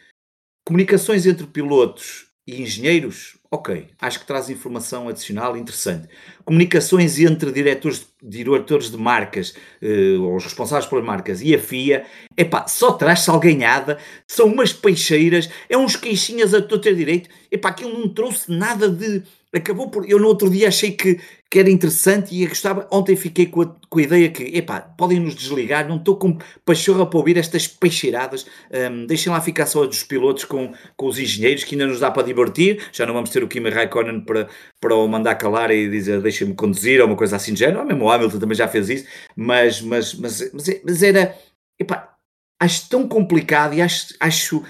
Comunicações 0.70 1.26
entre 1.26 1.48
pilotos 1.48 2.28
e 2.46 2.62
engenheiros, 2.62 3.40
ok, 3.50 3.88
acho 4.00 4.20
que 4.20 4.28
traz 4.28 4.52
informação 4.52 5.10
adicional 5.10 5.58
interessante. 5.58 6.08
Comunicações 6.46 7.18
entre 7.18 7.52
diretores, 7.52 8.06
diretores 8.22 8.92
de 8.92 8.98
marcas, 8.98 9.56
eh, 9.82 10.16
ou 10.20 10.36
os 10.36 10.44
responsáveis 10.44 10.86
pelas 10.86 11.04
marcas 11.04 11.42
e 11.42 11.56
a 11.56 11.58
FIA, 11.58 12.06
epá, 12.38 12.68
só 12.68 12.92
traz 12.92 13.22
salganhada, 13.22 13.98
são 14.28 14.46
umas 14.46 14.72
peixeiras, 14.72 15.50
é 15.68 15.76
uns 15.76 15.96
queixinhas 15.96 16.54
a 16.54 16.62
todo 16.62 16.84
ter 16.84 16.96
direito, 16.96 17.32
epá, 17.52 17.70
aquilo 17.70 17.98
não 17.98 18.08
trouxe 18.08 18.52
nada 18.52 18.88
de 18.88 19.24
acabou 19.54 19.90
por. 19.90 20.08
Eu 20.10 20.20
no 20.20 20.28
outro 20.28 20.50
dia 20.50 20.68
achei 20.68 20.92
que, 20.92 21.20
que 21.50 21.58
era 21.58 21.70
interessante 21.70 22.36
e 22.36 22.46
gostava. 22.46 22.88
Ontem 22.92 23.16
fiquei 23.16 23.48
com 23.48 23.64
a, 23.64 23.76
com 23.90 24.00
a 24.00 24.02
ideia 24.04 24.30
que, 24.30 24.44
epá, 24.56 24.80
podem 24.80 25.20
nos 25.20 25.34
desligar, 25.34 25.88
não 25.88 25.98
estou 25.98 26.16
com 26.16 26.38
pachorra 26.64 27.06
para 27.08 27.18
ouvir 27.18 27.38
estas 27.38 27.68
peixeiradas. 27.68 28.46
Um, 28.72 29.08
deixem 29.08 29.32
lá 29.32 29.42
ficar 29.42 29.66
só 29.66 29.86
dos 29.86 30.04
pilotos 30.04 30.46
com, 30.46 30.72
com 30.96 31.08
os 31.08 31.18
engenheiros, 31.18 31.64
que 31.64 31.74
ainda 31.74 31.88
nos 31.88 32.00
dá 32.00 32.12
para 32.12 32.24
divertir. 32.24 32.88
Já 32.92 33.06
não 33.06 33.16
vamos 33.16 33.32
ter 33.32 33.44
o 33.44 33.48
Kimi 33.48 33.70
Raikkonen 33.70 34.22
para, 34.22 34.48
para 34.80 34.96
o 34.96 35.08
mandar 35.08 35.36
calar 35.36 35.72
e 35.72 35.90
dizer 35.90 36.22
deixem-me 36.22 36.54
conduzir 36.54 37.02
ou 37.02 37.08
uma 37.08 37.16
coisa 37.16 37.36
assim 37.36 37.54
de 37.54 37.60
género. 37.60 37.84
Mesmo 37.84 38.06
o 38.06 38.12
Hamilton 38.12 38.40
também 38.40 38.56
já 38.56 38.68
fez 38.68 38.90
isso, 38.90 39.08
mas, 39.36 39.82
mas, 39.82 40.14
mas, 40.14 40.52
mas, 40.84 41.04
era. 41.04 41.36
Epá, 41.80 42.14
acho 42.62 42.90
tão 42.90 43.08
complicado 43.08 43.74
e 43.74 43.82
acho, 43.82 44.14
acho 44.20 44.64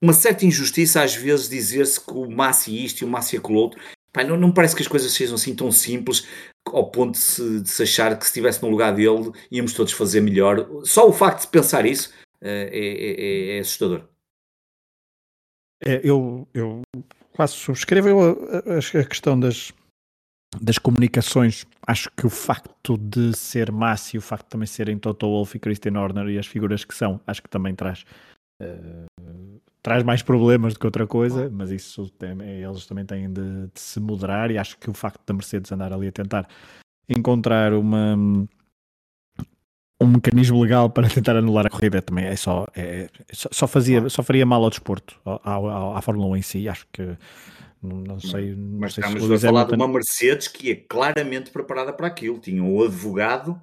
uma 0.00 0.12
certa 0.12 0.44
injustiça 0.44 1.02
às 1.02 1.14
vezes 1.14 1.48
dizer-se 1.48 2.00
que 2.00 2.12
o 2.12 2.30
Massi 2.30 2.84
isto 2.84 3.00
e 3.00 3.04
o 3.04 3.08
Massi 3.08 3.36
aquilo 3.36 3.58
outro. 3.58 3.80
Pai, 4.12 4.24
não, 4.24 4.36
não 4.36 4.52
parece 4.52 4.76
que 4.76 4.82
as 4.82 4.88
coisas 4.88 5.10
sejam 5.10 5.36
assim 5.36 5.54
tão 5.54 5.72
simples 5.72 6.26
ao 6.66 6.90
ponto 6.90 7.12
de 7.12 7.18
se, 7.18 7.60
de 7.60 7.70
se 7.70 7.82
achar 7.82 8.16
que 8.16 8.24
se 8.24 8.30
estivesse 8.30 8.62
no 8.62 8.68
lugar 8.68 8.94
dele 8.94 9.32
íamos 9.50 9.72
todos 9.72 9.92
fazer 9.92 10.20
melhor. 10.20 10.68
Só 10.84 11.08
o 11.08 11.12
facto 11.12 11.42
de 11.42 11.48
pensar 11.48 11.86
isso 11.86 12.12
é, 12.40 12.68
é, 12.72 13.56
é 13.56 13.60
assustador. 13.60 14.06
É, 15.84 16.00
eu, 16.04 16.46
eu 16.52 16.82
quase 17.32 17.54
subscrevo 17.54 18.08
eu, 18.08 18.20
a, 18.20 19.00
a, 19.00 19.04
questão 19.04 19.38
das, 19.38 19.72
das 20.60 20.78
comunicações. 20.78 21.66
Acho 21.86 22.10
que 22.10 22.26
o 22.26 22.30
facto 22.30 22.98
de 22.98 23.34
ser 23.36 23.72
Massi, 23.72 24.18
o 24.18 24.22
facto 24.22 24.44
de 24.44 24.50
também 24.50 24.66
serem 24.66 24.98
Toto 24.98 25.26
Wolff 25.26 25.56
e 25.56 25.60
Christian 25.60 25.98
Horner 25.98 26.28
e 26.28 26.38
as 26.38 26.46
figuras 26.46 26.84
que 26.84 26.94
são, 26.94 27.20
acho 27.26 27.42
que 27.42 27.48
também 27.48 27.74
traz 27.74 28.04
uh, 28.60 29.61
traz 29.82 30.02
mais 30.04 30.22
problemas 30.22 30.74
do 30.74 30.80
que 30.80 30.86
outra 30.86 31.06
coisa, 31.06 31.50
mas 31.52 31.70
isso 31.70 32.08
tem, 32.10 32.40
eles 32.40 32.86
também 32.86 33.04
têm 33.04 33.30
de, 33.30 33.66
de, 33.66 33.80
se 33.80 33.98
moderar 33.98 34.50
e 34.50 34.56
acho 34.56 34.78
que 34.78 34.88
o 34.88 34.94
facto 34.94 35.20
da 35.26 35.34
Mercedes 35.34 35.72
andar 35.72 35.92
ali 35.92 36.06
a 36.06 36.12
tentar 36.12 36.48
encontrar 37.08 37.74
uma 37.74 38.16
um 40.00 40.06
mecanismo 40.06 40.60
legal 40.60 40.88
para 40.88 41.08
tentar 41.08 41.36
anular 41.36 41.66
a 41.66 41.70
corrida 41.70 42.00
também 42.00 42.26
é 42.26 42.36
só 42.36 42.66
é, 42.76 43.08
só 43.32 43.66
fazia 43.66 44.08
só 44.08 44.22
faria 44.22 44.46
mal 44.46 44.62
ao 44.62 44.70
desporto 44.70 45.20
à, 45.24 45.56
à, 45.56 45.98
à 45.98 46.02
Fórmula 46.02 46.28
1 46.28 46.36
em 46.36 46.42
si 46.42 46.68
acho 46.68 46.86
que 46.92 47.16
não, 47.82 47.96
não 47.98 48.20
sei 48.20 48.54
não 48.54 48.78
mas 48.80 48.94
sei 48.94 49.04
estamos 49.04 49.40
se 49.40 49.46
a 49.46 49.50
falar 49.50 49.64
de 49.64 49.74
uma 49.74 49.88
Mercedes 49.88 50.46
que 50.46 50.70
é 50.70 50.76
claramente 50.76 51.50
preparada 51.50 51.92
para 51.92 52.06
aquilo 52.06 52.38
tinha 52.38 52.62
um 52.62 52.82
advogado 52.82 53.60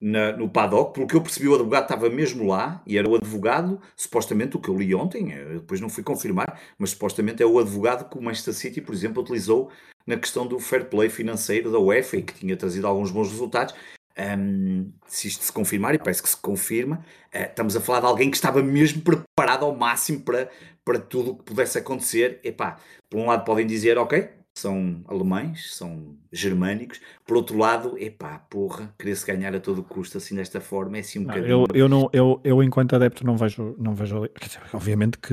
na, 0.00 0.32
no 0.32 0.48
paddock, 0.48 0.94
pelo 0.94 1.06
que 1.06 1.14
eu 1.14 1.20
percebi, 1.20 1.46
o 1.46 1.54
advogado 1.54 1.82
estava 1.82 2.08
mesmo 2.08 2.46
lá 2.46 2.82
e 2.86 2.96
era 2.96 3.08
o 3.08 3.14
advogado, 3.14 3.80
supostamente, 3.94 4.56
o 4.56 4.60
que 4.60 4.68
eu 4.68 4.78
li 4.78 4.94
ontem, 4.94 5.32
eu 5.32 5.60
depois 5.60 5.80
não 5.80 5.90
fui 5.90 6.02
confirmar, 6.02 6.58
mas 6.78 6.90
supostamente 6.90 7.42
é 7.42 7.46
o 7.46 7.58
advogado 7.58 8.08
que 8.08 8.18
o 8.18 8.22
Manchester 8.22 8.54
City, 8.54 8.80
por 8.80 8.94
exemplo, 8.94 9.22
utilizou 9.22 9.70
na 10.06 10.16
questão 10.16 10.46
do 10.46 10.58
fair 10.58 10.86
play 10.86 11.10
financeiro 11.10 11.70
da 11.70 11.78
UEFA 11.78 12.16
e 12.16 12.22
que 12.22 12.34
tinha 12.34 12.56
trazido 12.56 12.86
alguns 12.86 13.10
bons 13.10 13.28
resultados. 13.28 13.74
Um, 14.18 14.90
se 15.06 15.28
isto 15.28 15.44
se 15.44 15.52
confirmar, 15.52 15.94
e 15.94 15.98
parece 15.98 16.22
que 16.22 16.28
se 16.28 16.36
confirma, 16.36 17.04
uh, 17.34 17.44
estamos 17.44 17.76
a 17.76 17.80
falar 17.80 18.00
de 18.00 18.06
alguém 18.06 18.30
que 18.30 18.36
estava 18.36 18.62
mesmo 18.62 19.02
preparado 19.02 19.64
ao 19.64 19.74
máximo 19.74 20.20
para, 20.20 20.50
para 20.84 20.98
tudo 20.98 21.32
o 21.32 21.36
que 21.36 21.44
pudesse 21.44 21.78
acontecer. 21.78 22.40
Epá, 22.42 22.78
por 23.08 23.18
um 23.18 23.26
lado 23.26 23.44
podem 23.44 23.66
dizer, 23.66 23.98
ok, 23.98 24.28
são 24.60 25.02
alemães, 25.08 25.74
são 25.74 26.16
germânicos. 26.32 27.00
Por 27.26 27.36
outro 27.36 27.56
lado, 27.56 27.96
epá, 27.98 28.38
porra, 28.38 28.94
querer-se 28.98 29.26
ganhar 29.26 29.54
a 29.54 29.60
todo 29.60 29.82
custo 29.82 30.18
assim 30.18 30.34
desta 30.36 30.60
forma 30.60 30.98
é 30.98 31.00
assim 31.00 31.20
um 31.20 31.24
bocadinho. 31.24 31.48
Eu, 31.48 31.66
eu, 31.74 31.88
não, 31.88 32.10
eu, 32.12 32.40
eu, 32.44 32.62
enquanto 32.62 32.94
adepto, 32.94 33.24
não 33.24 33.36
vejo, 33.36 33.74
não 33.78 33.94
vejo 33.94 34.28
dizer, 34.40 34.60
obviamente 34.72 35.18
que 35.18 35.32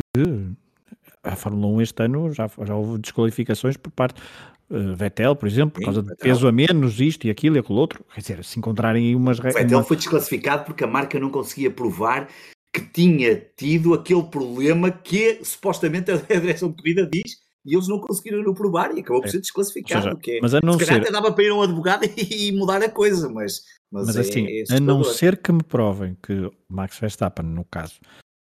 a 1.24 1.36
Fórmula 1.36 1.68
1 1.68 1.82
este 1.82 2.04
ano 2.04 2.32
já, 2.32 2.50
já 2.66 2.76
houve 2.76 3.00
desqualificações 3.00 3.76
por 3.76 3.92
parte 3.92 4.22
uh, 4.70 4.96
Vettel, 4.96 5.36
por 5.36 5.48
exemplo, 5.48 5.72
por 5.72 5.80
Sim, 5.80 5.86
causa 5.86 6.02
de 6.02 6.10
Vettel. 6.10 6.24
peso 6.24 6.48
a 6.48 6.52
menos, 6.52 7.00
isto 7.00 7.28
e 7.28 7.30
aquilo 7.30 7.58
e 7.58 7.60
aquilo 7.60 7.78
outro. 7.78 8.04
Quer 8.14 8.22
dizer, 8.22 8.44
se 8.44 8.58
encontrarem 8.58 9.16
umas 9.16 9.40
regras. 9.40 9.64
Vettel 9.64 9.80
uma... 9.80 9.84
foi 9.84 9.98
desclassificado 9.98 10.64
porque 10.66 10.84
a 10.84 10.88
marca 10.88 11.20
não 11.20 11.30
conseguia 11.30 11.70
provar 11.70 12.30
que 12.74 12.82
tinha 12.82 13.36
tido 13.56 13.94
aquele 13.94 14.24
problema 14.24 14.92
que 14.92 15.44
supostamente 15.44 16.12
a 16.12 16.16
direção 16.40 16.70
de 16.70 16.78
corrida 16.78 17.10
diz 17.12 17.47
e 17.68 17.76
eles 17.76 17.90
não 17.90 18.00
conseguiram 18.00 18.54
provar 18.54 18.96
e 18.96 19.02
acabou 19.02 19.22
por 19.22 19.28
é. 19.28 19.32
ser 19.32 19.42
desclassificado. 19.42 20.04
Seja, 20.04 20.16
que 20.16 20.32
é, 20.38 20.40
mas 20.42 20.54
a 20.54 20.62
não 20.64 20.80
se 20.80 20.86
ser... 20.86 21.02
até 21.02 21.12
dava 21.12 21.34
para 21.34 21.44
ir 21.44 21.50
a 21.50 21.56
um 21.56 21.62
advogado 21.62 22.06
e, 22.18 22.52
mudar 22.54 22.82
a 22.82 22.90
coisa, 22.90 23.28
mas, 23.28 23.62
mas, 23.92 24.08
mas 24.08 24.16
é, 24.16 24.22
assim, 24.22 24.48
é 24.48 24.64
a 24.74 24.80
não 24.80 25.04
ser 25.04 25.38
que 25.38 25.52
me 25.52 25.62
provem 25.62 26.16
que 26.24 26.50
Max 26.70 26.98
Verstappen, 26.98 27.46
no 27.46 27.66
caso, 27.66 28.00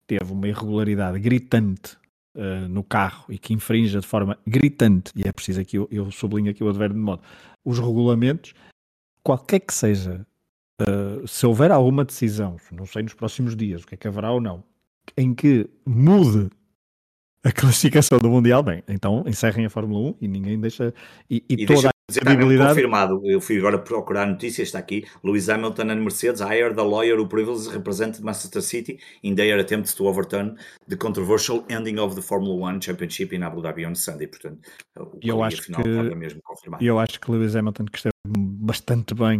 teve 0.05 0.31
uma 0.31 0.47
irregularidade 0.47 1.19
gritante 1.19 1.97
uh, 2.35 2.69
no 2.69 2.83
carro 2.83 3.25
e 3.27 3.39
que 3.39 3.55
infrinja 3.55 3.99
de 3.99 4.05
forma 4.05 4.37
gritante, 4.45 5.11
e 5.15 5.27
é 5.27 5.31
preciso 5.31 5.61
aqui, 5.61 5.77
eu, 5.77 5.87
eu 5.89 6.11
sublinho 6.11 6.51
aqui 6.51 6.63
o 6.63 6.69
advérbio 6.69 6.97
de 6.97 7.03
modo, 7.03 7.23
os 7.65 7.79
regulamentos, 7.79 8.53
qualquer 9.23 9.61
que 9.61 9.73
seja, 9.73 10.27
uh, 10.79 11.27
se 11.27 11.43
houver 11.43 11.71
alguma 11.71 12.05
decisão, 12.05 12.57
não 12.71 12.85
sei 12.85 13.01
nos 13.01 13.15
próximos 13.15 13.55
dias 13.55 13.81
o 13.81 13.87
que 13.87 13.95
é 13.95 13.97
que 13.97 14.07
haverá 14.07 14.31
ou 14.31 14.39
não, 14.39 14.63
em 15.17 15.33
que 15.33 15.67
mude 15.83 16.51
a 17.47 17.51
classificação 17.51 18.19
do 18.19 18.29
Mundial, 18.29 18.61
bem, 18.61 18.83
então 18.89 19.23
encerrem 19.25 19.65
a 19.65 19.69
Fórmula 19.69 20.09
1 20.09 20.15
e 20.21 20.27
ninguém 20.27 20.59
deixa. 20.59 20.93
E, 21.29 21.43
e, 21.49 21.63
e 21.63 21.65
toda 21.65 21.87
a 21.87 21.91
dizer, 22.09 22.19
credibilidade. 22.19 22.69
confirmado, 22.69 23.21
eu 23.23 23.39
fui 23.39 23.57
agora 23.57 23.79
procurar 23.79 24.25
notícias, 24.25 24.67
está 24.67 24.79
aqui. 24.79 25.05
Lewis 25.23 25.47
Hamilton 25.47 25.83
and 25.83 26.01
Mercedes 26.03 26.41
hired 26.41 26.75
the 26.75 26.83
lawyer 26.83 27.17
who 27.17 27.25
previously 27.25 27.73
represented 27.73 28.21
Manchester 28.21 28.61
City 28.61 28.99
in 29.23 29.35
their 29.35 29.57
attempts 29.59 29.93
to 29.95 30.07
overturn 30.07 30.57
the 30.89 30.97
controversial 30.97 31.63
ending 31.69 31.99
of 31.99 32.15
the 32.15 32.21
Formula 32.21 32.53
1 32.53 32.81
Championship 32.81 33.33
in 33.33 33.43
Abu 33.43 33.61
Dhabi 33.61 33.87
on 33.87 33.95
Sunday. 33.95 34.27
Portanto, 34.27 34.59
o 34.97 35.17
eu 35.21 35.41
acho 35.41 35.63
final 35.63 35.81
que, 35.83 36.15
mesmo 36.15 36.41
confirmado. 36.43 36.83
Eu 36.83 36.99
acho 36.99 37.17
que 37.17 37.31
Lewis 37.31 37.55
Hamilton, 37.55 37.85
que 37.85 37.97
esteve 37.97 38.13
bastante 38.27 39.15
bem 39.15 39.39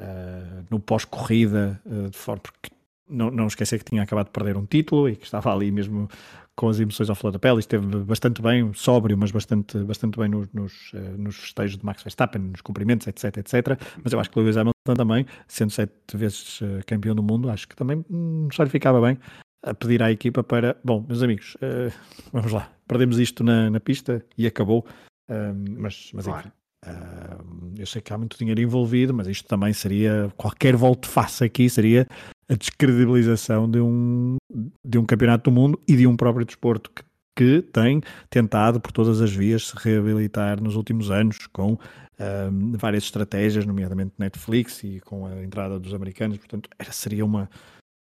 uh, 0.00 0.64
no 0.70 0.80
pós-corrida, 0.80 1.78
uh, 1.84 2.08
de 2.08 2.16
forma 2.16 2.40
porque 2.40 2.70
não, 3.06 3.30
não 3.30 3.46
esquecer 3.46 3.78
que 3.78 3.84
tinha 3.84 4.02
acabado 4.02 4.26
de 4.26 4.32
perder 4.32 4.56
um 4.56 4.64
título 4.64 5.10
e 5.10 5.16
que 5.16 5.24
estava 5.24 5.52
ali 5.52 5.70
mesmo 5.70 6.08
com 6.56 6.68
as 6.68 6.78
emoções 6.78 7.10
ao 7.10 7.16
flor 7.16 7.32
da 7.32 7.38
pele, 7.38 7.58
esteve 7.58 7.86
bastante 8.04 8.40
bem, 8.40 8.72
sóbrio, 8.74 9.18
mas 9.18 9.30
bastante, 9.30 9.78
bastante 9.78 10.18
bem 10.18 10.28
nos, 10.28 10.48
nos, 10.52 10.92
eh, 10.94 11.16
nos 11.18 11.36
festejos 11.36 11.76
de 11.76 11.84
Max 11.84 12.02
Verstappen, 12.02 12.40
nos 12.42 12.60
cumprimentos, 12.60 13.06
etc, 13.06 13.38
etc. 13.38 13.80
Mas 14.02 14.12
eu 14.12 14.20
acho 14.20 14.30
que 14.30 14.38
Lewis 14.38 14.56
Hamilton 14.56 14.94
também, 14.96 15.26
sendo 15.48 15.70
sete 15.70 16.16
vezes 16.16 16.60
eh, 16.62 16.82
campeão 16.86 17.14
do 17.14 17.22
mundo, 17.22 17.50
acho 17.50 17.68
que 17.68 17.74
também 17.74 18.04
hum, 18.10 18.48
ficava 18.68 19.00
bem 19.00 19.18
a 19.64 19.74
pedir 19.74 20.02
à 20.02 20.12
equipa 20.12 20.44
para, 20.44 20.76
bom, 20.84 21.04
meus 21.08 21.22
amigos, 21.22 21.54
uh, 21.56 21.92
vamos 22.32 22.52
lá, 22.52 22.70
perdemos 22.86 23.18
isto 23.18 23.42
na, 23.42 23.70
na 23.70 23.80
pista 23.80 24.24
e 24.36 24.46
acabou, 24.46 24.86
uh, 25.30 25.54
mas, 25.78 26.10
mas 26.12 26.26
enfim. 26.26 26.48
Uh, 26.86 27.72
eu 27.78 27.86
sei 27.86 28.02
que 28.02 28.12
há 28.12 28.18
muito 28.18 28.36
dinheiro 28.38 28.60
envolvido, 28.60 29.14
mas 29.14 29.26
isto 29.26 29.48
também 29.48 29.72
seria 29.72 30.30
qualquer 30.36 30.76
volte-face 30.76 31.42
aqui 31.42 31.68
seria 31.70 32.06
a 32.48 32.54
descredibilização 32.54 33.70
de 33.70 33.80
um, 33.80 34.36
de 34.84 34.98
um 34.98 35.04
campeonato 35.04 35.50
do 35.50 35.54
mundo 35.54 35.80
e 35.88 35.96
de 35.96 36.06
um 36.06 36.16
próprio 36.16 36.44
desporto 36.44 36.90
que, 36.90 37.04
que 37.36 37.62
tem 37.72 38.00
tentado 38.30 38.80
por 38.80 38.92
todas 38.92 39.20
as 39.20 39.32
vias 39.32 39.68
se 39.68 39.76
reabilitar 39.76 40.62
nos 40.62 40.76
últimos 40.76 41.10
anos 41.10 41.46
com 41.52 41.72
um, 41.72 42.72
várias 42.72 43.04
estratégias, 43.04 43.66
nomeadamente 43.66 44.12
Netflix 44.18 44.84
e 44.84 45.00
com 45.00 45.26
a 45.26 45.42
entrada 45.42 45.78
dos 45.78 45.94
americanos. 45.94 46.38
Portanto, 46.38 46.68
era, 46.78 46.92
seria 46.92 47.24
uma 47.24 47.48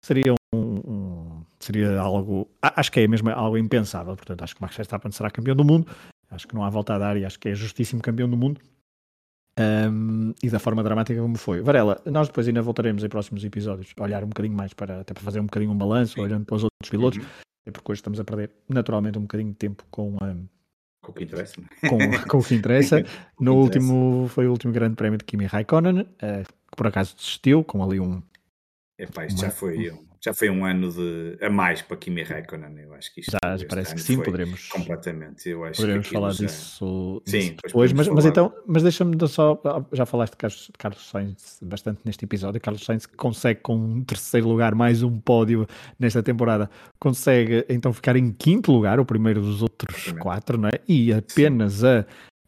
seria 0.04 0.36
um, 0.54 0.58
um, 0.58 1.46
seria 1.60 2.00
algo 2.00 2.50
acho 2.62 2.92
que 2.92 3.00
é 3.00 3.08
mesmo 3.08 3.30
algo 3.30 3.58
impensável. 3.58 4.16
Portanto, 4.16 4.44
acho 4.44 4.56
que 4.56 4.62
Max 4.62 4.76
Verstappen 4.76 5.12
será 5.12 5.32
campeão 5.32 5.56
do 5.56 5.64
mundo. 5.64 5.88
Acho 6.30 6.48
que 6.48 6.56
não 6.56 6.64
há 6.64 6.70
volta 6.70 6.96
a 6.96 7.00
dar 7.00 7.18
e 7.18 7.26
acho 7.26 7.40
que 7.40 7.50
é 7.50 7.56
justíssimo 7.56 8.02
campeão 8.02 8.30
do 8.30 8.36
mundo. 8.36 8.60
Um, 9.60 10.34
e 10.42 10.50
da 10.50 10.58
forma 10.58 10.84
dramática 10.84 11.22
como 11.22 11.38
foi. 11.38 11.62
Varela, 11.62 12.02
nós 12.06 12.28
depois 12.28 12.48
ainda 12.48 12.62
voltaremos 12.62 13.04
em 13.04 13.10
próximos 13.10 13.44
episódios 13.44 13.94
a 13.98 14.04
olhar 14.04 14.24
um 14.24 14.28
bocadinho 14.28 14.56
mais 14.56 14.74
para 14.74 15.02
até 15.02 15.14
para 15.14 15.24
fazer 15.24 15.40
um 15.40 15.46
bocadinho 15.46 15.72
um 15.72 15.78
balanço, 15.78 16.20
olhando 16.20 16.46
para 16.46 16.56
os 16.56 16.64
outros 16.64 16.90
pilotos, 16.90 17.20
uhum. 17.20 17.26
é 17.68 17.72
porque 17.72 17.92
hoje 17.92 18.00
estamos 18.00 18.20
a 18.20 18.24
perder 18.24 18.50
naturalmente 18.68 19.18
um 19.18 19.24
bocadinho 19.24 19.52
de 19.52 19.58
tempo 19.58 19.86
com, 19.92 20.16
um, 20.16 20.48
com 21.04 21.12
o 21.12 21.14
que 21.14 21.24
interessa. 21.24 21.62
Com, 21.88 21.98
com 22.28 22.38
o 22.40 22.44
que 22.44 22.56
interessa. 22.56 23.06
no 23.40 23.56
último 23.56 24.28
foi 24.30 24.48
o 24.48 24.52
último 24.52 24.74
grande 24.74 24.96
prémio 24.96 25.20
de 25.20 25.26
Kimi 25.26 25.46
Raikkonen, 25.46 26.02
uh, 26.02 26.44
que 26.44 26.76
por 26.76 26.88
acaso 26.88 27.16
desistiu, 27.16 27.64
com 27.64 27.84
ali 27.84 28.00
um. 28.00 28.24
Epá, 28.98 29.26
isto 29.26 29.38
uma, 29.38 29.46
já 29.46 29.52
foi 29.52 29.92
um, 29.92 30.04
já 30.24 30.34
foi 30.34 30.50
um 30.50 30.64
ano 30.64 30.90
de, 30.90 31.38
a 31.44 31.50
mais 31.50 31.82
para 31.82 31.98
Kimi 31.98 32.24
Raikkonen. 32.24 32.80
Eu 32.80 32.94
acho 32.94 33.14
que 33.14 33.20
isto 33.20 33.32
já, 33.32 33.40
parece 33.68 33.94
que 33.94 34.02
sim, 34.02 34.22
poderemos. 34.22 34.70
Completamente. 34.70 35.50
Eu 35.50 35.66
acho 35.66 35.82
poderemos 35.82 36.08
falar 36.08 36.32
já... 36.32 36.46
disso, 36.46 37.22
sim, 37.26 37.58
depois. 37.62 37.92
Mas, 37.92 38.08
mas, 38.08 38.26
então, 38.26 38.54
mas 38.66 38.84
deixa-me 38.84 39.16
só. 39.28 39.62
Já 39.92 40.06
falaste 40.06 40.32
de 40.32 40.38
Carlos, 40.38 40.66
de 40.68 40.78
Carlos 40.78 41.10
Sainz 41.10 41.60
bastante 41.62 42.00
neste 42.06 42.24
episódio. 42.24 42.62
Carlos 42.62 42.86
Sainz 42.86 43.06
consegue, 43.06 43.60
com 43.60 43.76
um 43.76 44.02
terceiro 44.02 44.48
lugar, 44.48 44.74
mais 44.74 45.04
um 45.04 45.20
pódio 45.20 45.68
nesta 46.00 46.24
temporada, 46.24 46.70
consegue 47.00 47.66
então 47.68 47.92
ficar 47.92 48.16
em 48.16 48.32
quinto 48.32 48.72
lugar, 48.72 49.02
o 49.02 49.06
primeiro 49.06 49.42
dos 49.42 49.62
outros 49.62 50.14
quatro, 50.14 50.58
não 50.58 50.70
é? 50.70 50.80
E 50.88 51.12
apenas 51.12 51.74
sim. 51.74 51.88
a. 51.88 52.06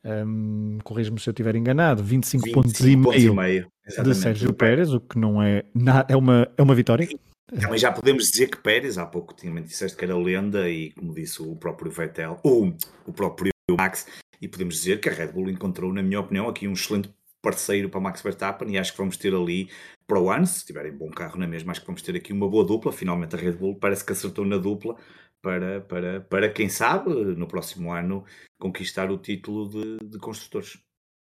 Um, 0.07 0.77
Corrijo-me 0.83 1.19
se 1.19 1.27
eu 1.27 1.31
estiver 1.31 1.55
enganado, 1.55 2.03
25, 2.03 2.45
25 2.45 2.53
pontos 2.53 2.79
e 2.79 2.95
meio, 2.95 3.33
meio 3.33 3.67
de 4.03 4.13
Sérgio 4.13 4.53
Pérez, 4.53 4.93
o 4.93 4.99
que 4.99 5.17
não 5.17 5.41
é, 5.41 5.63
é, 6.07 6.15
uma, 6.15 6.47
é 6.55 6.61
uma 6.61 6.75
vitória. 6.75 7.07
Também 7.47 7.77
já 7.77 7.91
podemos 7.91 8.25
dizer 8.31 8.49
que 8.49 8.57
Pérez, 8.57 8.97
há 8.97 9.05
pouco 9.05 9.33
tinha 9.33 9.61
disseste 9.61 9.97
que 9.97 10.03
era 10.03 10.17
lenda 10.17 10.67
e 10.69 10.91
como 10.91 11.13
disse 11.13 11.41
o 11.41 11.55
próprio 11.55 11.91
Vettel, 11.91 12.39
ou 12.43 12.75
o 13.05 13.13
próprio 13.13 13.51
Max, 13.77 14.07
e 14.41 14.47
podemos 14.47 14.75
dizer 14.75 14.99
que 14.99 15.09
a 15.09 15.11
Red 15.11 15.27
Bull 15.27 15.49
encontrou, 15.49 15.93
na 15.93 16.01
minha 16.01 16.19
opinião, 16.19 16.49
aqui 16.49 16.67
um 16.67 16.73
excelente 16.73 17.13
parceiro 17.41 17.89
para 17.89 17.99
Max 17.99 18.21
Verstappen 18.21 18.71
e 18.71 18.77
acho 18.77 18.91
que 18.91 18.97
vamos 18.97 19.17
ter 19.17 19.33
ali 19.35 19.69
para 20.07 20.19
o 20.19 20.31
ano, 20.31 20.47
se 20.47 20.65
tiverem 20.65 20.91
bom 20.91 21.09
carro 21.09 21.37
na 21.37 21.47
mesma, 21.47 21.71
acho 21.71 21.81
que 21.81 21.87
vamos 21.87 22.01
ter 22.01 22.15
aqui 22.15 22.33
uma 22.33 22.49
boa 22.49 22.65
dupla. 22.65 22.91
Finalmente 22.91 23.35
a 23.35 23.39
Red 23.39 23.53
Bull 23.53 23.75
parece 23.75 24.03
que 24.03 24.11
acertou 24.11 24.45
na 24.45 24.57
dupla 24.57 24.95
para, 25.41 25.81
para, 25.81 26.21
para 26.21 26.49
quem 26.49 26.69
sabe, 26.69 27.11
no 27.13 27.47
próximo 27.47 27.91
ano, 27.91 28.25
conquistar 28.59 29.11
o 29.11 29.17
título 29.17 29.69
de, 29.69 30.07
de 30.07 30.17
construtores. 30.17 30.79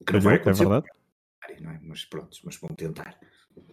Que 0.06 0.12
não 0.12 0.20
vai 0.20 0.34
é 0.34 0.36
acontecer. 0.36 0.64
É 0.64 0.68
verdade. 0.68 0.86
Não 1.60 1.70
é? 1.70 1.80
Mas 1.82 2.04
pronto, 2.04 2.38
mas 2.44 2.56
vão 2.56 2.74
tentar. 2.74 3.18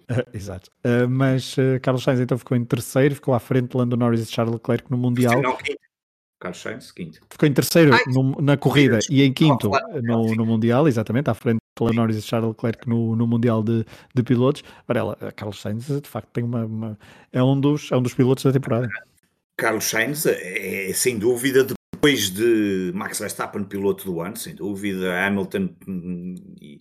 Exato. 0.33 0.69
Uh, 0.85 1.07
mas 1.09 1.57
uh, 1.57 1.79
Carlos 1.81 2.03
Sainz 2.03 2.19
então 2.19 2.37
ficou 2.37 2.55
em 2.55 2.63
terceiro, 2.63 3.15
ficou 3.15 3.33
à 3.33 3.39
frente 3.39 3.69
de 3.71 3.77
Lando 3.77 3.97
Norris 3.97 4.21
e 4.21 4.31
Charles 4.31 4.53
Leclerc 4.53 4.89
no 4.89 4.97
Mundial. 4.97 5.41
Não, 5.41 5.57
Carlos 6.39 6.61
Sainz, 6.61 6.91
quinto. 6.91 7.19
Ficou 7.29 7.49
em 7.49 7.53
terceiro 7.53 7.93
Ai, 7.93 8.03
no, 8.07 8.39
na 8.41 8.55
corrida 8.55 8.99
e 9.09 9.23
em 9.23 9.33
quinto 9.33 9.71
no, 10.03 10.35
no 10.35 10.45
Mundial, 10.45 10.87
exatamente, 10.87 11.29
à 11.29 11.33
frente 11.33 11.57
de 11.57 11.83
Lando 11.83 11.95
Norris 11.95 12.17
e 12.17 12.21
Charles 12.21 12.49
Leclerc 12.49 12.87
no, 12.87 13.15
no 13.15 13.25
Mundial 13.25 13.63
de, 13.63 13.83
de 14.13 14.23
pilotos. 14.23 14.63
Varela, 14.87 15.17
Carlos 15.35 15.59
Sainz 15.59 15.87
de 15.87 16.07
facto 16.07 16.29
tem 16.31 16.43
uma, 16.43 16.65
uma, 16.65 16.99
é, 17.33 17.41
um 17.41 17.59
dos, 17.59 17.91
é 17.91 17.97
um 17.97 18.01
dos 18.01 18.13
pilotos 18.13 18.43
da 18.43 18.51
temporada. 18.51 18.87
Carlos 19.57 19.85
Sainz 19.85 20.27
é, 20.27 20.91
é 20.91 20.93
sem 20.93 21.17
dúvida 21.17 21.63
de 21.63 21.73
depois 21.97 22.29
de 22.29 22.91
Max 22.93 23.17
Verstappen, 23.17 23.63
piloto 23.63 24.05
do 24.05 24.21
ano, 24.21 24.37
sem 24.37 24.53
dúvida, 24.53 25.19
Hamilton 25.25 25.69
hum, 25.87 26.35
e, 26.61 26.77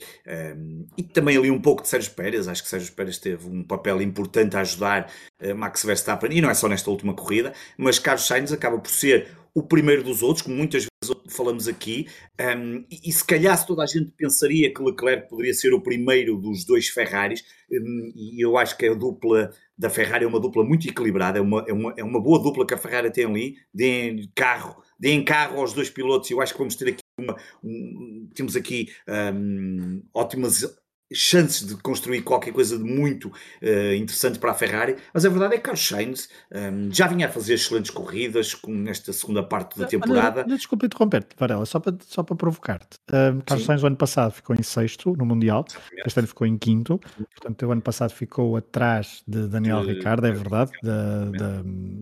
um, 0.55 0.87
e, 0.97 1.03
também 1.03 1.39
ali 1.39 1.51
um 1.51 1.61
pouco 1.61 1.83
de 1.83 1.89
Sérgio 1.89 2.13
Pérez. 2.13 2.47
Acho 2.47 2.63
que 2.63 2.69
Sérgio 2.69 2.93
Pérez 2.93 3.19
teve 3.19 3.49
um 3.49 3.65
papel 3.65 4.03
importante 4.03 4.57
a 4.57 4.61
ajudar 4.61 5.11
uh, 5.43 5.55
Max 5.55 5.83
Verstappen, 5.85 6.31
e 6.31 6.43
não 6.43 6.51
é 6.51 6.55
só 6.55 6.69
nesta 6.69 6.91
última 6.91 7.15
corrida, 7.15 7.55
mas 7.79 7.99
Carlos 7.99 8.27
Sainz 8.27 8.53
acaba 8.53 8.79
por 8.79 8.91
ser 8.91 9.29
o 9.55 9.63
primeiro 9.63 10.03
dos 10.03 10.23
outros, 10.23 10.43
como 10.43 10.55
muitas 10.55 10.85
vezes 10.85 11.17
falamos 11.35 11.67
aqui, 11.67 12.07
um, 12.39 12.85
e, 12.91 13.09
e, 13.09 13.13
se 13.13 13.25
calhar 13.25 13.57
se 13.57 13.67
toda 13.67 13.83
a 13.83 13.87
gente 13.87 14.13
pensaria 14.19 14.73
que 14.73 14.83
Leclerc 14.83 15.31
poderia 15.31 15.55
ser 15.55 15.73
o 15.73 15.81
primeiro 15.81 16.37
dos 16.37 16.63
dois 16.67 16.89
Ferraris, 16.89 17.43
um, 17.73 18.13
e 18.15 18.45
eu 18.45 18.59
acho 18.59 18.77
que 18.77 18.87
a 18.87 18.93
dupla 18.93 19.51
da 19.79 19.89
Ferrari 19.89 20.25
é 20.27 20.29
uma 20.29 20.41
dupla 20.41 20.63
muito 20.63 20.87
equilibrada, 20.87 21.39
é 21.39 21.43
uma, 21.43 21.65
é 21.67 21.73
uma, 21.73 21.95
é 21.97 22.05
uma 22.05 22.21
boa 22.21 22.39
dupla 22.43 22.67
que 22.67 22.75
a 22.75 22.79
Ferrari 22.79 23.11
tem 23.11 23.25
ali, 23.25 23.57
de 23.73 24.31
carro 24.35 24.85
deem 24.99 25.25
carro 25.25 25.61
aos 25.61 25.73
dois 25.73 25.91
pilotos. 25.91 26.31
Eu 26.31 26.41
acho 26.41 26.53
que 26.53 26.59
vamos 26.59 26.77
ter 26.77 26.89
aqui 26.89 27.03
uma. 27.19 27.37
Um, 27.63 28.29
temos 28.35 28.57
aqui 28.57 28.93
um, 29.35 30.03
ótimas 30.13 30.63
chances 31.13 31.67
de 31.67 31.77
construir 31.77 32.23
qualquer 32.23 32.53
coisa 32.53 32.77
de 32.77 32.85
muito 32.85 33.29
uh, 33.29 33.95
interessante 33.97 34.39
para 34.39 34.51
a 34.51 34.55
Ferrari, 34.55 34.97
mas 35.15 35.25
a 35.25 35.29
verdade 35.29 35.55
é 35.55 35.57
que 35.59 35.63
Carlos 35.63 35.87
Sainz 35.87 36.29
um, 36.53 36.93
já 36.93 37.07
vinha 37.07 37.27
a 37.27 37.31
fazer 37.31 37.55
excelentes 37.55 37.91
corridas 37.91 38.55
com 38.55 38.73
nesta 38.73 39.13
segunda 39.13 39.43
parte 39.43 39.79
da 39.79 39.87
temporada. 39.87 40.45
Olha, 40.47 40.57
desculpa 40.57 40.87
interromper-te, 40.87 41.37
Varela, 41.39 41.65
só 41.65 41.79
para, 41.79 41.97
só 42.07 42.23
para 42.23 42.35
provocar-te. 42.35 42.99
Um, 43.13 43.41
Carlos 43.41 43.65
Sim. 43.65 43.67
Sainz 43.67 43.83
o 43.83 43.87
ano 43.87 43.97
passado 43.97 44.33
ficou 44.33 44.57
em 44.57 44.63
sexto 44.63 45.15
no 45.17 45.25
Mundial, 45.25 45.65
este 46.05 46.19
ano 46.19 46.29
ficou 46.29 46.47
em 46.47 46.59
quinto, 46.59 46.99
portanto 47.35 47.67
o 47.67 47.71
ano 47.71 47.83
passado 47.83 48.11
ficou 48.11 48.57
atrás 48.57 49.23
de 49.27 49.47
Daniel 49.47 49.83
de, 49.83 49.95
Ricciardo, 49.95 50.27
é 50.27 50.33
verdade, 50.33 50.73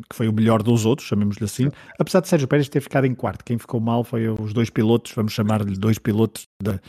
que 0.08 0.16
foi 0.16 0.28
o 0.28 0.32
melhor 0.32 0.62
dos 0.62 0.86
outros, 0.86 1.06
chamemos-lhe 1.08 1.44
assim, 1.44 1.68
apesar 1.98 2.20
de 2.20 2.28
Sérgio 2.28 2.48
Pérez 2.48 2.68
ter 2.68 2.80
ficado 2.80 3.06
em 3.06 3.14
quarto, 3.14 3.44
quem 3.44 3.58
ficou 3.58 3.80
mal 3.80 4.02
foi 4.02 4.28
os 4.28 4.52
dois 4.52 4.70
pilotos, 4.70 5.12
vamos 5.14 5.32
chamar-lhe 5.32 5.76
dois 5.76 5.98
pilotos 5.98 6.46
da 6.62 6.80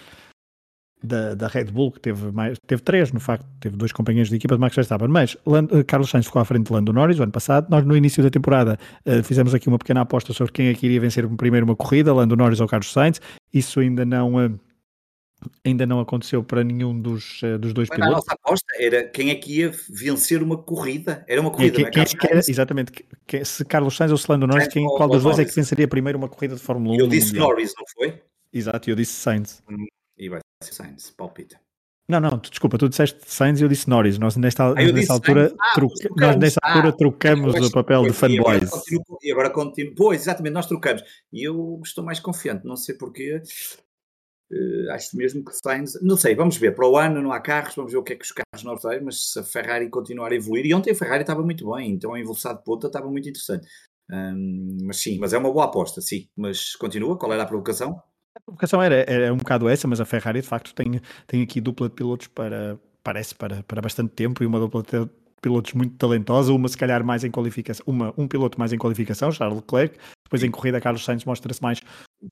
da, 1.06 1.36
da 1.36 1.48
Red 1.48 1.66
Bull, 1.66 1.92
que 1.92 2.00
teve, 2.00 2.32
mais, 2.32 2.58
teve 2.66 2.82
três, 2.82 3.12
no 3.12 3.20
facto, 3.20 3.46
teve 3.60 3.78
dois 3.78 3.92
companheiros 3.92 4.30
de 4.30 4.36
equipa 4.36 4.56
de 4.56 4.62
Max 4.62 4.76
Verstappen, 4.76 5.08
mas 5.08 5.38
Lando, 5.46 5.78
eh, 5.78 5.84
Carlos 5.84 6.10
Sainz 6.10 6.26
ficou 6.26 6.42
à 6.42 6.46
frente 6.46 6.68
de 6.68 6.74
Lando 6.74 6.92
Norris 6.92 7.20
o 7.20 7.24
ano 7.24 7.32
passado. 7.32 7.68
Nós, 7.70 7.86
no 7.86 7.96
início 7.96 8.22
da 8.24 8.30
temporada, 8.30 8.78
uh, 9.06 9.24
fizemos 9.24 9.54
aqui 9.54 9.68
uma 9.68 9.78
pequena 9.78 10.02
aposta 10.02 10.34
sobre 10.34 10.52
quem 10.52 10.68
é 10.68 10.74
que 10.74 10.86
iria 10.86 11.00
vencer 11.00 11.28
primeiro 11.30 11.66
uma 11.66 11.76
corrida, 11.76 12.14
Lando 12.14 12.36
Norris 12.36 12.60
ou 12.60 12.68
Carlos 12.68 12.92
Sainz. 12.92 13.22
Isso 13.54 13.80
ainda 13.80 14.06
não. 14.06 14.36
Uh, 14.36 14.60
ainda 15.64 15.86
não 15.86 16.00
aconteceu 16.00 16.44
para 16.44 16.64
nenhum 16.64 17.00
dos, 17.00 17.42
uh, 17.44 17.58
dos 17.60 17.74
dois 17.74 17.90
pilotos. 17.90 18.14
A 18.14 18.16
nossa 18.16 18.34
aposta 18.34 18.66
era 18.80 19.04
quem 19.04 19.30
é 19.30 19.36
que 19.36 19.60
ia 19.60 19.72
vencer 19.90 20.42
uma 20.42 20.58
corrida. 20.58 21.24
Era 21.28 21.42
uma 21.42 21.52
corrida, 21.52 21.76
quem, 21.76 22.02
é 22.02 22.06
quem 22.06 22.30
era, 22.30 22.40
exatamente. 22.40 22.92
Que, 23.28 23.46
se 23.46 23.64
Carlos 23.66 23.96
Sainz 23.96 24.12
ou 24.12 24.18
se 24.18 24.30
Lando 24.30 24.48
Norris, 24.48 24.68
quem, 24.68 24.86
qual 24.86 25.10
dos 25.10 25.24
dois 25.24 25.40
é 25.40 25.46
que 25.46 25.54
venceria 25.54 25.88
primeiro 25.88 26.18
uma 26.18 26.30
corrida 26.30 26.56
de 26.56 26.62
Fórmula 26.62 26.96
1? 26.96 27.00
Eu 27.00 27.08
disse 27.08 27.36
Norris, 27.36 27.74
não 27.78 27.86
foi? 27.94 28.22
Exato, 28.52 28.90
eu 28.90 28.96
disse 28.96 29.14
Sainz. 29.14 29.62
Hum, 29.70 29.86
e 30.18 30.30
vai 30.30 30.40
Sainz, 30.74 31.12
palpite. 31.12 31.58
Não, 32.08 32.20
não, 32.20 32.38
desculpa, 32.38 32.78
tu 32.78 32.88
disseste 32.88 33.20
Sainz 33.26 33.60
e 33.60 33.64
eu 33.64 33.68
disse 33.68 33.90
Norris. 33.90 34.20
Nós 34.20 34.38
nesta, 34.38 34.64
ah, 34.64 34.68
altura, 35.10 35.52
ah, 35.60 35.80
nós 36.38 36.56
ah, 36.62 36.70
altura 36.70 36.96
trocamos 36.96 37.56
o 37.56 37.72
papel 37.72 38.04
de 38.04 38.14
fanboys. 38.14 38.70
E 39.24 39.32
agora 39.32 39.50
continuo. 39.50 39.96
Pois, 39.96 40.22
exatamente, 40.22 40.54
nós 40.54 40.68
trocamos. 40.68 41.04
E 41.34 41.44
eu 41.44 41.82
estou 41.84 42.04
mais 42.04 42.20
confiante, 42.20 42.66
não 42.66 42.76
sei 42.76 42.96
porquê. 42.96 43.42
Uh, 44.52 44.92
acho 44.92 45.18
mesmo 45.18 45.44
que 45.44 45.52
Sainz, 45.54 46.00
não 46.04 46.16
sei, 46.16 46.36
vamos 46.36 46.58
ver. 46.58 46.76
Para 46.76 46.88
o 46.88 46.96
ano 46.96 47.24
não 47.24 47.32
há 47.32 47.40
carros, 47.40 47.74
vamos 47.76 47.92
ver 47.92 47.98
o 47.98 48.04
que 48.04 48.14
é 48.14 48.16
que 48.16 48.26
os 48.26 48.32
carros 48.32 48.64
novos 48.64 48.84
têm, 48.84 49.02
mas 49.02 49.32
se 49.32 49.40
a 49.40 49.44
Ferrari 49.44 49.90
continuar 49.90 50.32
a 50.32 50.36
evoluir, 50.36 50.68
e 50.68 50.74
ontem 50.76 50.92
a 50.92 50.96
Ferrari 50.96 51.22
estava 51.22 51.42
muito 51.42 51.74
bem, 51.74 51.90
então 51.90 52.14
a 52.14 52.20
evolução 52.20 52.54
de 52.54 52.64
ponta 52.64 52.86
estava 52.86 53.10
muito 53.10 53.28
interessante. 53.28 53.68
Um, 54.12 54.78
mas 54.84 54.98
sim, 54.98 55.18
mas 55.18 55.34
é 55.34 55.38
uma 55.40 55.52
boa 55.52 55.66
aposta, 55.66 56.00
sim. 56.02 56.30
Mas 56.38 56.76
continua, 56.76 57.18
qual 57.18 57.34
era 57.34 57.42
a 57.42 57.48
provocação? 57.48 58.00
A 58.48 58.52
provocação 58.52 58.82
era, 58.82 59.04
era 59.08 59.34
um 59.34 59.38
bocado 59.38 59.68
essa, 59.68 59.88
mas 59.88 60.00
a 60.00 60.06
Ferrari 60.06 60.42
de 60.42 60.48
facto 60.48 60.74
tem, 60.74 61.02
tem 61.26 61.42
aqui 61.42 61.60
dupla 61.60 61.90
de 61.90 61.96
pilotos 61.96 62.28
para, 62.28 62.78
parece, 63.04 63.34
para, 63.34 63.64
para 63.64 63.82
bastante 63.82 64.12
tempo 64.12 64.44
e 64.44 64.46
uma 64.46 64.60
dupla 64.60 64.84
de 64.84 65.10
pilotos 65.42 65.74
muito 65.74 65.96
talentosa, 65.96 66.54
uma 66.54 66.68
se 66.68 66.78
calhar 66.78 67.04
mais 67.04 67.24
em 67.24 67.32
qualificação, 67.32 67.84
uma, 67.88 68.14
um 68.18 68.28
piloto 68.28 68.60
mais 68.60 68.74
em 68.74 68.78
qualificação, 68.78 69.32
Charles 69.32 69.58
Leclerc, 69.58 69.96
depois 70.24 70.44
em 70.44 70.50
corrida 70.50 70.82
Carlos 70.82 71.06
Sainz 71.06 71.24
mostra-se 71.24 71.62
mais, 71.62 71.80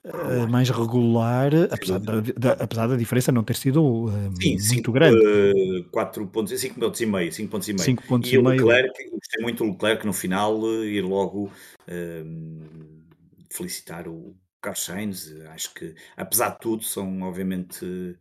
uh, 0.05 0.49
mais 0.49 0.69
regular, 0.69 1.51
apesar 1.71 1.99
da, 1.99 2.21
da, 2.21 2.51
apesar 2.53 2.87
da 2.87 2.95
diferença 2.95 3.31
não 3.31 3.43
ter 3.43 3.55
sido 3.55 3.83
uh, 3.83 4.09
Sim, 4.41 4.49
muito 4.49 4.63
cinco, 4.63 4.91
grande. 4.91 5.17
Uh, 5.17 5.83
4 5.91 6.27
pontos, 6.27 6.59
5 6.59 6.79
pontos 6.79 7.01
e 7.01 7.05
meio, 7.05 7.31
5 7.31 7.51
pontos 7.51 7.67
e 7.69 7.73
meio. 7.73 7.85
5 7.85 8.03
pontos 8.07 8.31
e, 8.31 8.35
e 8.35 8.37
o 8.39 8.47
Leclerc, 8.47 9.09
gostei 9.11 9.43
muito 9.43 9.63
do 9.63 9.71
Leclerc 9.71 10.05
no 10.05 10.13
final 10.13 10.63
ir 10.83 11.01
logo 11.01 11.51
felicitar 13.51 14.07
o 14.07 14.33
Carlos 14.63 14.85
Sainz, 14.85 15.31
acho 15.49 15.73
que, 15.73 15.93
apesar 16.17 16.51
de 16.51 16.59
tudo, 16.59 16.83
são 16.83 17.21
obviamente 17.21 18.17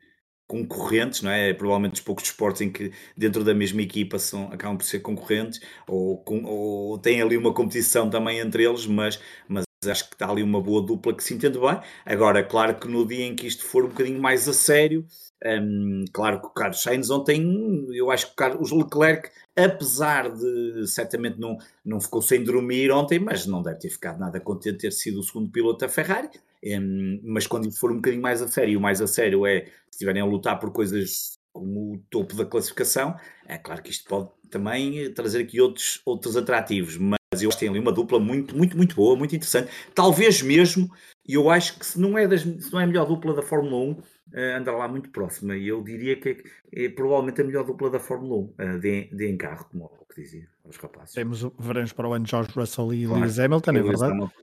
concorrentes, 0.46 1.22
não 1.22 1.30
é? 1.30 1.54
Provavelmente 1.54 1.94
os 1.94 2.00
poucos 2.00 2.24
esportes 2.24 2.60
em 2.62 2.70
que 2.70 2.92
dentro 3.16 3.44
da 3.44 3.54
mesma 3.54 3.80
equipa 3.80 4.18
são, 4.18 4.52
acabam 4.52 4.76
por 4.76 4.84
ser 4.84 5.00
concorrentes 5.00 5.60
ou, 5.88 6.22
com, 6.24 6.44
ou 6.44 6.98
têm 6.98 7.22
ali 7.22 7.36
uma 7.36 7.54
competição 7.54 8.10
também 8.10 8.38
entre 8.40 8.64
eles, 8.64 8.86
mas, 8.86 9.18
mas 9.48 9.64
acho 9.86 10.08
que 10.08 10.14
está 10.14 10.28
ali 10.30 10.42
uma 10.42 10.60
boa 10.60 10.82
dupla 10.84 11.14
que 11.14 11.24
se 11.24 11.32
entende 11.34 11.58
bem. 11.58 11.80
Agora, 12.04 12.44
claro 12.44 12.74
que 12.78 12.88
no 12.88 13.06
dia 13.06 13.24
em 13.24 13.34
que 13.34 13.46
isto 13.46 13.64
for 13.64 13.84
um 13.84 13.88
bocadinho 13.88 14.20
mais 14.20 14.48
a 14.48 14.52
sério, 14.52 15.06
um, 15.44 16.04
claro 16.12 16.40
que 16.40 16.46
o 16.48 16.50
Carlos 16.50 16.82
Sainz 16.82 17.10
ontem, 17.10 17.86
eu 17.94 18.10
acho 18.10 18.34
que 18.34 18.44
o 18.44 18.78
Leclerc, 18.78 19.30
apesar 19.56 20.30
de 20.30 20.86
certamente 20.86 21.38
não, 21.38 21.56
não 21.84 22.00
ficou 22.00 22.22
sem 22.22 22.42
dormir 22.42 22.90
ontem, 22.90 23.18
mas 23.18 23.46
não 23.46 23.62
deve 23.62 23.78
ter 23.78 23.90
ficado 23.90 24.18
nada 24.18 24.40
contente 24.40 24.72
de 24.72 24.78
ter 24.78 24.92
sido 24.92 25.20
o 25.20 25.22
segundo 25.22 25.50
piloto 25.50 25.80
da 25.80 25.88
Ferrari. 25.88 26.28
Um, 26.64 27.20
mas 27.24 27.46
quando 27.46 27.70
for 27.72 27.90
um 27.90 27.96
bocadinho 27.96 28.22
mais 28.22 28.40
a 28.40 28.48
sério, 28.48 28.78
o 28.78 28.82
mais 28.82 29.00
a 29.00 29.06
sério 29.06 29.46
é 29.46 29.64
se 29.64 29.72
estiverem 29.92 30.22
a 30.22 30.24
lutar 30.24 30.58
por 30.58 30.72
coisas 30.72 31.38
como 31.52 31.94
o 31.94 31.98
topo 32.08 32.34
da 32.34 32.46
classificação, 32.46 33.14
é 33.46 33.58
claro 33.58 33.82
que 33.82 33.90
isto 33.90 34.08
pode 34.08 34.30
também 34.50 35.12
trazer 35.12 35.42
aqui 35.42 35.60
outros, 35.60 36.00
outros 36.04 36.36
atrativos, 36.36 36.96
mas 36.96 37.42
eu 37.42 37.48
acho 37.48 37.58
que 37.58 37.64
tem 37.64 37.68
ali 37.68 37.78
uma 37.78 37.92
dupla 37.92 38.18
muito, 38.18 38.56
muito, 38.56 38.76
muito 38.76 38.94
boa, 38.94 39.16
muito 39.16 39.34
interessante. 39.34 39.70
Talvez 39.94 40.40
mesmo, 40.40 40.90
e 41.26 41.34
eu 41.34 41.50
acho 41.50 41.78
que 41.78 41.84
se 41.84 42.00
não 42.00 42.16
é, 42.16 42.26
das, 42.26 42.42
se 42.42 42.72
não 42.72 42.80
é 42.80 42.84
a 42.84 42.86
melhor 42.86 43.06
dupla 43.06 43.34
da 43.34 43.42
Fórmula 43.42 43.76
1, 43.76 43.90
uh, 43.90 43.96
eh, 43.98 44.02
anda 44.34 44.72
lá 44.72 44.88
muito 44.88 45.10
próxima. 45.10 45.56
E 45.56 45.68
eu 45.68 45.82
diria 45.82 46.16
que 46.16 46.42
é, 46.74 46.84
é, 46.84 46.88
provavelmente 46.88 47.40
a 47.40 47.44
melhor 47.44 47.64
dupla 47.64 47.90
da 47.90 47.98
Fórmula 47.98 48.36
1, 48.36 48.40
uh, 48.40 48.80
de, 48.80 49.04
de 49.14 49.30
encarro, 49.30 49.66
como 49.70 49.84
o 49.84 50.06
que 50.06 50.22
dizia 50.22 50.48
os 50.64 50.76
rapazes. 50.76 51.14
Temos, 51.14 51.42
veremos 51.58 51.92
para 51.92 52.08
o 52.08 52.12
ano 52.12 52.26
George 52.26 52.50
Russell 52.54 52.94
e 52.94 53.06
claro. 53.06 53.20
Lewis 53.20 53.38
Hamilton, 53.38 53.70
é 53.70 53.82
verdade? 53.82 54.12
Hamilton. 54.12 54.42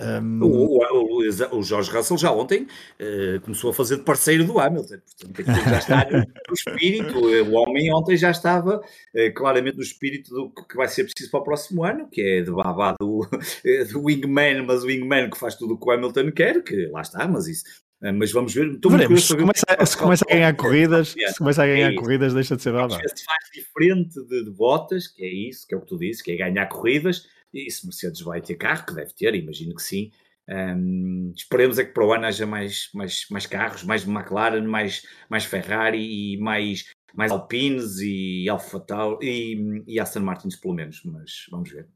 Um... 0.00 0.42
O, 0.42 0.78
o, 0.78 1.58
o, 1.58 1.62
Jorge 1.62 1.90
Russell 1.90 2.16
já 2.16 2.32
ontem 2.32 2.62
uh, 2.62 3.40
começou 3.42 3.70
a 3.70 3.74
fazer 3.74 3.98
de 3.98 4.02
parceiro 4.02 4.44
do 4.44 4.58
Hamilton, 4.58 4.96
portanto 5.26 5.46
já 5.68 5.78
está 5.78 6.10
no, 6.10 6.18
no 6.18 6.54
espírito. 6.54 7.18
O 7.18 7.52
homem 7.52 7.92
ontem 7.94 8.16
já 8.16 8.30
estava 8.30 8.78
uh, 8.78 9.34
claramente 9.34 9.76
no 9.76 9.82
espírito 9.82 10.32
do 10.32 10.50
que 10.50 10.76
vai 10.76 10.88
ser 10.88 11.04
preciso 11.04 11.30
para 11.30 11.40
o 11.40 11.44
próximo 11.44 11.84
ano, 11.84 12.08
que 12.08 12.22
é 12.22 12.40
de 12.40 12.50
babá 12.50 12.96
do, 12.98 13.28
do 13.92 14.04
wingman, 14.04 14.64
mas 14.66 14.82
o 14.82 14.86
wingman 14.86 15.28
que 15.28 15.38
faz 15.38 15.56
tudo 15.56 15.74
o 15.74 15.78
que 15.78 15.86
o 15.86 15.90
Hamilton 15.90 16.32
quer, 16.32 16.62
que 16.62 16.86
lá 16.86 17.02
está, 17.02 17.28
mas 17.28 17.46
isso. 17.46 17.64
Uh, 18.02 18.12
mas 18.12 18.32
vamos 18.32 18.52
ver. 18.52 18.72
Estou 18.72 18.90
Veremos, 18.90 19.24
se, 19.24 19.36
começa, 19.36 19.86
se 19.86 19.96
começa 19.96 20.24
a 20.28 20.32
ganhar 20.34 20.56
corridas, 20.56 21.08
se 21.10 21.38
começa 21.38 21.62
a 21.62 21.66
ganhar 21.66 21.92
é 21.92 21.94
corridas, 21.94 22.34
deixa 22.34 22.56
de 22.56 22.62
ser 22.62 22.72
babá. 22.72 22.96
Se 22.96 23.24
faz 23.24 23.50
diferente 23.54 24.20
de, 24.26 24.44
de 24.44 24.50
botas, 24.50 25.06
que 25.06 25.24
é 25.24 25.32
isso, 25.32 25.66
que 25.66 25.74
é 25.74 25.78
o 25.78 25.80
que 25.80 25.86
tu 25.86 25.98
disse, 25.98 26.22
que 26.22 26.32
é 26.32 26.36
ganhar 26.36 26.66
corridas 26.66 27.28
e 27.52 27.70
se 27.70 27.86
Mercedes 27.86 28.20
vai 28.20 28.40
ter 28.40 28.56
carro, 28.56 28.86
que 28.86 28.94
deve 28.94 29.12
ter, 29.12 29.34
imagino 29.34 29.74
que 29.74 29.82
sim. 29.82 30.10
Um, 30.48 31.32
esperemos 31.36 31.78
é 31.78 31.84
que 31.84 31.92
para 31.92 32.04
o 32.04 32.12
ano 32.12 32.26
haja 32.26 32.46
mais, 32.46 32.90
mais, 32.94 33.26
mais 33.30 33.46
carros, 33.46 33.84
mais 33.84 34.06
McLaren, 34.06 34.66
mais, 34.66 35.06
mais 35.28 35.44
Ferrari 35.44 36.34
e 36.34 36.38
mais, 36.38 36.90
mais 37.14 37.30
Alpines 37.30 37.98
e 38.00 38.48
Alfa 38.48 38.80
Tauri 38.80 39.26
e, 39.26 39.84
e 39.86 40.00
Aston 40.00 40.20
Martins 40.20 40.56
pelo 40.56 40.74
menos, 40.74 41.02
mas 41.04 41.46
vamos 41.50 41.70
ver. 41.70 41.88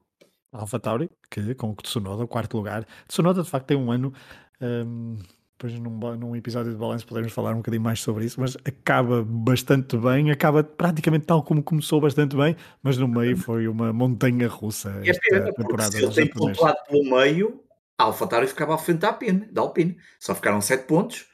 Alfa 0.52 0.78
Tauri, 0.78 1.10
que 1.30 1.54
com 1.54 1.70
o 1.70 1.74
Tsunoda, 1.74 2.24
o 2.24 2.28
quarto 2.28 2.56
lugar. 2.56 2.86
Tsunoda 3.08 3.42
de 3.42 3.50
facto 3.50 3.66
tem 3.66 3.76
um 3.76 3.90
ano 3.90 4.12
um, 4.60 5.16
depois 5.58 5.72
num, 5.80 6.16
num 6.16 6.36
episódio 6.36 6.70
de 6.70 6.76
balanço 6.76 7.06
podemos 7.06 7.32
falar 7.32 7.54
um 7.54 7.58
bocadinho 7.58 7.82
mais 7.82 8.00
sobre 8.00 8.26
isso, 8.26 8.38
mas 8.38 8.56
acaba 8.64 9.24
bastante 9.24 9.96
bem, 9.96 10.30
acaba 10.30 10.62
praticamente 10.62 11.24
tal 11.24 11.42
como 11.42 11.62
começou 11.62 11.98
bastante 11.98 12.36
bem, 12.36 12.54
mas 12.82 12.98
no 12.98 13.08
meio 13.08 13.36
foi 13.38 13.66
uma 13.66 13.90
montanha 13.92 14.48
russa 14.48 15.00
esta 15.02 15.34
é 15.34 15.52
temporada. 15.52 15.92
Se 15.92 16.04
ele 16.04 16.12
tem 16.12 16.26
pontuado 16.28 16.76
pelo 16.88 17.04
meio, 17.04 17.64
a 17.98 18.04
AlphaTauri 18.04 18.46
ficava 18.46 18.74
à 18.74 18.78
frente 18.78 18.98
da 18.98 19.08
Alpine, 19.08 19.48
da 19.50 19.62
Alpine. 19.62 19.96
Só 20.20 20.34
ficaram 20.34 20.60
7 20.60 20.86
pontos. 20.86 21.26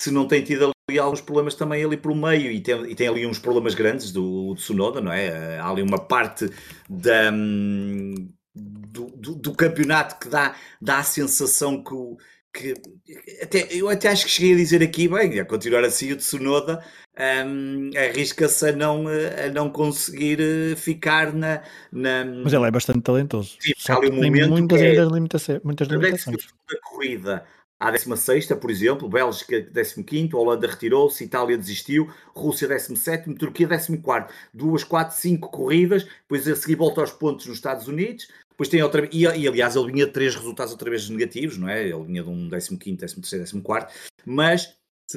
Se 0.00 0.10
não 0.10 0.26
tem 0.26 0.42
tido 0.42 0.70
ali 0.88 0.98
alguns 0.98 1.20
problemas 1.20 1.54
também 1.54 1.84
ali 1.84 1.96
pelo 1.96 2.14
meio 2.14 2.50
e 2.50 2.60
tem, 2.60 2.90
e 2.90 2.94
tem 2.94 3.08
ali 3.08 3.26
uns 3.26 3.38
problemas 3.38 3.74
grandes 3.74 4.12
do, 4.12 4.54
do 4.54 4.54
Tsunoda, 4.54 5.00
não 5.00 5.12
é? 5.12 5.58
Há 5.58 5.68
ali 5.68 5.82
uma 5.82 5.98
parte 5.98 6.48
da, 6.88 7.30
hum, 7.32 8.14
do, 8.54 9.06
do, 9.16 9.34
do 9.34 9.54
campeonato 9.54 10.18
que 10.18 10.28
dá, 10.28 10.54
dá 10.80 10.98
a 10.98 11.02
sensação 11.02 11.82
que 11.82 11.92
o 11.92 12.16
que 12.52 12.74
até, 13.42 13.68
eu 13.70 13.88
até 13.88 14.08
acho 14.08 14.24
que 14.24 14.30
cheguei 14.30 14.54
a 14.54 14.56
dizer 14.56 14.82
aqui, 14.82 15.08
bem, 15.08 15.38
a 15.38 15.44
continuar 15.44 15.84
assim 15.84 16.12
o 16.12 16.16
Tsunoda 16.16 16.82
um, 17.18 17.90
arrisca-se 17.96 18.68
a 18.68 18.72
não, 18.72 19.06
a 19.08 19.50
não 19.52 19.70
conseguir 19.70 20.40
eh, 20.40 20.76
ficar 20.76 21.32
na, 21.32 21.62
na... 21.90 22.24
Mas 22.24 22.52
ele 22.52 22.66
é 22.66 22.70
bastante 22.70 23.00
talentoso. 23.00 23.56
Sim, 23.58 23.72
Só 23.76 24.00
tem 24.00 24.12
muitas, 24.12 24.80
é, 24.80 24.94
limitações, 25.04 25.60
muitas 25.64 25.88
limitações. 25.88 26.46
Da 26.70 26.78
corrida 26.80 27.44
à 27.80 27.90
16, 27.90 28.46
por 28.54 28.70
exemplo, 28.70 29.08
Bélgica 29.08 29.62
15, 29.62 30.34
Holanda 30.34 30.66
retirou-se, 30.66 31.24
Itália 31.24 31.58
desistiu, 31.58 32.08
Rússia 32.34 32.68
17, 32.68 33.34
Turquia 33.34 33.68
14. 33.68 34.00
Duas, 34.52 34.84
quatro, 34.84 35.16
cinco 35.16 35.50
corridas, 35.50 36.04
depois 36.04 36.46
a 36.46 36.54
seguir 36.54 36.76
volta 36.76 37.00
aos 37.00 37.12
pontos 37.12 37.46
nos 37.46 37.56
Estados 37.56 37.88
Unidos, 37.88 38.28
depois 38.58 38.68
tem 38.68 38.82
outra 38.82 39.08
e, 39.12 39.22
e 39.22 39.46
aliás 39.46 39.76
ele 39.76 39.92
vinha 39.92 40.04
de 40.04 40.10
três 40.10 40.34
resultados 40.34 40.72
outra 40.72 40.90
vez 40.90 41.08
negativos, 41.08 41.56
não 41.56 41.68
é? 41.68 41.88
Ele 41.88 42.02
vinha 42.02 42.24
de 42.24 42.28
um 42.28 42.50
15, 42.50 42.76
13, 42.76 43.62
14, 43.62 43.86
mas 44.26 44.74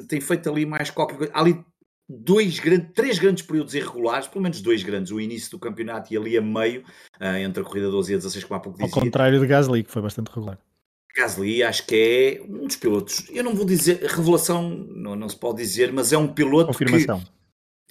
tem 0.08 0.22
feito 0.22 0.48
ali 0.48 0.64
mais 0.64 0.92
qualquer 0.92 1.18
coisa. 1.18 1.34
Há 1.34 1.42
ali 1.42 1.66
dois 2.08 2.60
grandes, 2.60 2.92
três 2.94 3.18
grandes 3.18 3.44
períodos 3.44 3.74
irregulares, 3.74 4.28
pelo 4.28 4.44
menos 4.44 4.62
dois 4.62 4.84
grandes, 4.84 5.12
o 5.12 5.20
início 5.20 5.50
do 5.50 5.58
campeonato 5.58 6.14
e 6.14 6.18
ali 6.18 6.38
a 6.38 6.42
meio, 6.42 6.84
uh, 7.20 7.38
entre 7.38 7.64
a 7.64 7.66
corrida 7.66 7.89
12 7.89 8.12
e 8.12 8.16
a 8.16 8.18
16, 8.20 8.44
como 8.44 8.58
há 8.58 8.60
pouco 8.60 8.78
dizia. 8.78 8.96
Ao 8.96 9.04
contrário 9.04 9.39
de 9.39 9.48
Gasly, 9.48 9.84
que 9.84 9.92
foi 9.92 10.04
bastante 10.04 10.28
regular. 10.28 10.60
Gasly 11.18 11.64
acho 11.64 11.88
que 11.88 11.96
é 11.96 12.44
um 12.48 12.68
dos 12.68 12.76
pilotos, 12.76 13.26
eu 13.32 13.44
não 13.44 13.56
vou 13.56 13.66
dizer 13.66 14.04
revelação, 14.04 14.70
não, 14.70 15.16
não 15.16 15.28
se 15.28 15.36
pode 15.36 15.58
dizer, 15.58 15.92
mas 15.92 16.14
é 16.14 16.18
um 16.18 16.28
piloto 16.28 16.68
Confirmação. 16.68 17.22
que 17.22 17.41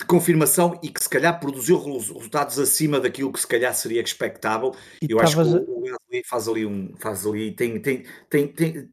de 0.01 0.07
confirmação 0.07 0.81
e 0.83 0.89
que 0.89 1.03
se 1.03 1.09
calhar 1.09 1.39
produziu 1.39 1.79
resultados 1.79 2.59
acima 2.59 2.99
daquilo 2.99 3.31
que 3.31 3.39
se 3.39 3.47
calhar 3.47 3.75
seria 3.75 4.01
expectável. 4.01 4.75
E 5.03 5.13
eu 5.13 5.21
acho 5.21 5.37
que 5.37 5.43
o, 5.43 5.83
Gasly 5.83 6.25
faz 6.27 6.49
ali 6.49 6.65
um. 6.65 6.95
Faz 6.99 7.27
ali, 7.27 7.53
tem, 7.53 7.79
tem, 7.79 8.05
tem, 8.31 8.49
tem, 8.49 8.87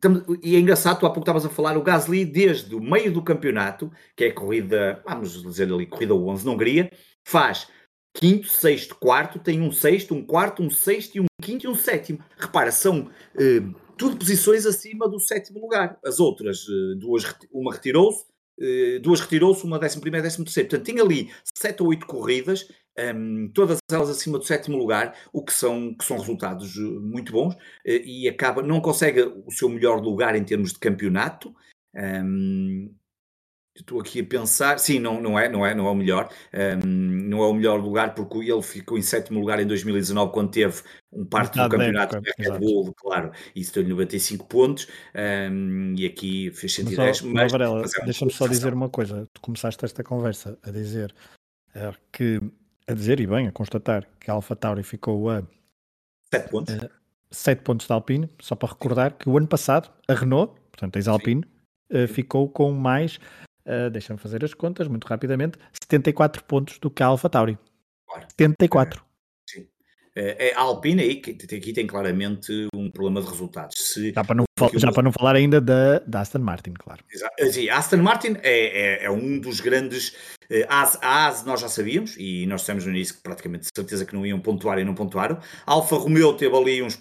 e 0.44 0.58
é 0.58 0.60
engraçado, 0.60 1.00
tu 1.00 1.06
há 1.06 1.10
pouco 1.10 1.22
estavas 1.22 1.46
a 1.46 1.50
falar, 1.50 1.78
o 1.78 1.82
Gasly, 1.82 2.26
desde 2.26 2.76
o 2.76 2.82
meio 2.82 3.12
do 3.12 3.24
campeonato, 3.24 3.90
que 4.18 4.26
é 4.26 4.28
a 4.28 4.34
corrida, 4.34 5.02
vamos 5.08 5.42
dizer 5.42 5.72
ali, 5.72 5.86
corrida 5.86 6.14
11 6.14 6.46
na 6.46 6.52
Hungria, 6.52 6.92
faz 7.26 7.70
quinto, 8.14 8.48
sexto, 8.48 8.96
quarto, 8.96 9.40
tem 9.40 9.62
um 9.62 9.72
sexto, 9.72 10.14
um 10.14 10.26
quarto, 10.26 10.62
um 10.62 10.70
sexto 10.70 11.16
e 11.16 11.22
um 11.22 11.26
quinto 11.42 11.66
e 11.66 11.70
um 11.70 11.76
sétimo. 11.76 12.20
Repara, 12.36 12.72
são 12.72 13.10
eh, 13.40 13.62
tudo 13.98 14.18
posições 14.18 14.66
acima 14.66 15.08
do 15.08 15.20
sétimo 15.20 15.62
lugar. 15.62 15.98
As 16.04 16.20
outras, 16.20 16.66
eh, 16.68 16.96
duas, 16.98 17.24
uma 17.54 17.74
retirou-se, 17.74 18.26
duas 19.02 19.20
retirou-se, 19.20 19.64
uma 19.66 19.80
décimo 19.80 20.02
primeiro 20.02 20.26
e 20.26 20.28
décimo 20.28 20.46
terceiro. 20.46 20.70
Portanto, 20.70 20.86
tem 20.86 21.00
ali 21.00 21.32
sete 21.58 21.82
ou 21.82 21.90
oito 21.90 22.06
corridas, 22.06 22.68
um, 22.98 23.02
ehm, 23.02 23.48
todas 23.54 23.80
elas 23.92 24.10
acima 24.10 24.38
do 24.38 24.46
sétimo 24.46 24.78
lugar, 24.78 25.16
o 25.32 25.44
que 25.44 25.54
são, 25.54 25.94
que 25.96 26.04
são 26.04 26.18
resultados 26.18 26.76
eh, 26.78 26.82
muito 26.82 27.32
bons, 27.32 27.56
e 27.86 28.28
acaba, 28.28 28.62
não 28.62 28.82
consegue 28.82 29.22
o 29.22 29.52
seu 29.52 29.70
melhor 29.70 30.02
lugar 30.02 30.36
em 30.36 30.44
termos 30.44 30.74
de 30.74 30.80
campeonato, 30.80 31.54
um, 31.96 32.00
ehm, 32.00 32.90
Estou 33.80 34.02
aqui 34.02 34.22
a 34.22 34.24
pensar, 34.24 34.80
sim, 34.80 34.98
não, 34.98 35.22
não 35.22 35.38
é, 35.38 35.48
não 35.48 35.66
é, 35.66 35.76
não 35.76 35.88
é 35.88 35.92
o 35.92 35.96
melhor, 35.96 36.30
um, 36.54 36.88
não 36.88 37.44
é 37.44 37.48
o 37.48 37.54
melhor 37.54 37.80
lugar 37.80 38.16
porque 38.16 38.40
ele 38.40 38.62
ficou 38.62 38.98
em 38.98 39.02
sétimo 39.02 39.40
lugar 39.40 39.60
em 39.60 39.68
2019 39.68 40.32
quando 40.32 40.50
teve 40.50 40.82
um 41.12 41.24
parte 41.26 41.58
do 41.58 41.70
campeonato 41.70 42.20
da 42.20 42.32
Red 42.38 42.60
Bull, 42.60 42.94
claro, 42.96 43.32
e 43.56 43.62
isso 43.62 43.74
deu-lhe 43.74 43.90
95 43.90 44.48
pontos 44.48 44.88
um, 45.52 45.94
e 45.96 46.06
aqui 46.06 46.52
fez 46.52 46.74
110. 46.74 47.22
Mas, 47.22 47.34
mas, 47.34 47.52
Varela, 47.52 47.82
mas 47.82 47.96
é 47.96 48.06
deixa-me 48.06 48.32
só 48.32 48.48
dizer 48.48 48.74
uma 48.74 48.90
coisa, 48.90 49.28
tu 49.34 49.42
começaste 49.42 49.86
esta 49.86 50.04
conversa 50.04 50.58
a 50.64 50.72
dizer 50.72 51.14
uh, 51.76 51.96
que, 52.12 52.42
a 52.88 52.94
dizer 52.94 53.20
e 53.20 53.28
bem, 53.28 53.48
a 53.48 53.52
constatar 53.52 54.08
que 54.20 54.32
a 54.32 54.34
Alpha 54.34 54.56
Tauri 54.56 54.84
ficou 54.84 55.30
a 55.30 55.44
7 56.34 56.50
pontos. 56.50 56.76
Uh, 56.76 56.90
7 57.30 57.62
pontos 57.62 57.88
da 57.88 57.96
Alpine, 57.96 58.30
só 58.40 58.56
para 58.56 58.70
recordar 58.70 59.14
que 59.14 59.30
o 59.30 59.38
ano 59.38 59.48
passado 59.48 59.92
a 60.08 60.14
Renault, 60.14 60.54
portanto 60.72 60.98
a 60.98 61.12
Alpine, 61.12 61.44
uh, 61.92 62.08
ficou 62.08 62.50
com 62.50 62.72
mais 62.72 63.20
uh, 63.68 63.90
deixa-me 63.90 64.20
fazer 64.20 64.44
as 64.44 64.54
contas 64.54 64.88
muito 64.88 65.06
rapidamente, 65.06 65.60
74 65.84 66.44
pontos 66.44 66.80
do 66.80 66.90
que 66.90 67.04
a 67.04 67.08
Alpha 67.08 67.30
Tauri. 67.30 67.58
Claro. 68.08 68.28
74. 68.30 69.02
É, 69.02 69.52
sim. 69.52 69.68
É, 70.16 70.54
a 70.56 70.62
Alpine 70.62 71.02
aí, 71.02 71.16
que 71.18 71.56
aqui 71.56 71.74
tem 71.74 71.86
claramente 71.86 72.68
um 72.74 72.90
problema 72.90 73.22
de 73.22 73.30
resultados. 73.30 73.76
Se, 73.78 74.12
já 74.12 74.24
para 74.24 74.36
não, 74.36 74.46
já 74.74 74.92
para 74.92 75.04
não 75.04 75.12
falar 75.12 75.36
ainda 75.36 75.62
da, 75.62 76.00
da 76.00 76.22
Aston 76.22 76.40
Martin, 76.40 76.74
claro. 76.74 77.04
Exato. 77.14 77.52
Sim, 77.52 77.70
a 77.70 77.78
Aston 77.78 77.98
Martin 77.98 78.38
é, 78.42 79.04
é, 79.04 79.06
é 79.06 79.12
um 79.12 79.40
dos 79.40 79.60
grandes. 79.60 80.16
A 80.70 80.82
AS, 80.82 80.98
a 81.02 81.28
AS 81.28 81.44
nós 81.44 81.60
já 81.60 81.68
sabíamos, 81.68 82.16
e 82.18 82.48
nós 82.48 82.62
dissemos 82.62 82.86
no 82.86 82.92
início 82.92 83.16
que 83.16 83.22
praticamente 83.22 83.66
de 83.66 83.72
certeza 83.76 84.06
que 84.06 84.16
não 84.16 84.26
iam 84.26 84.40
pontuar 84.40 84.80
e 84.80 84.86
não 84.86 84.96
pontuaram. 84.96 85.40
A 85.66 85.74
Alfa 85.74 85.98
Romeo 85.98 86.34
teve 86.34 86.56
ali 86.56 86.82
uns 86.82 86.98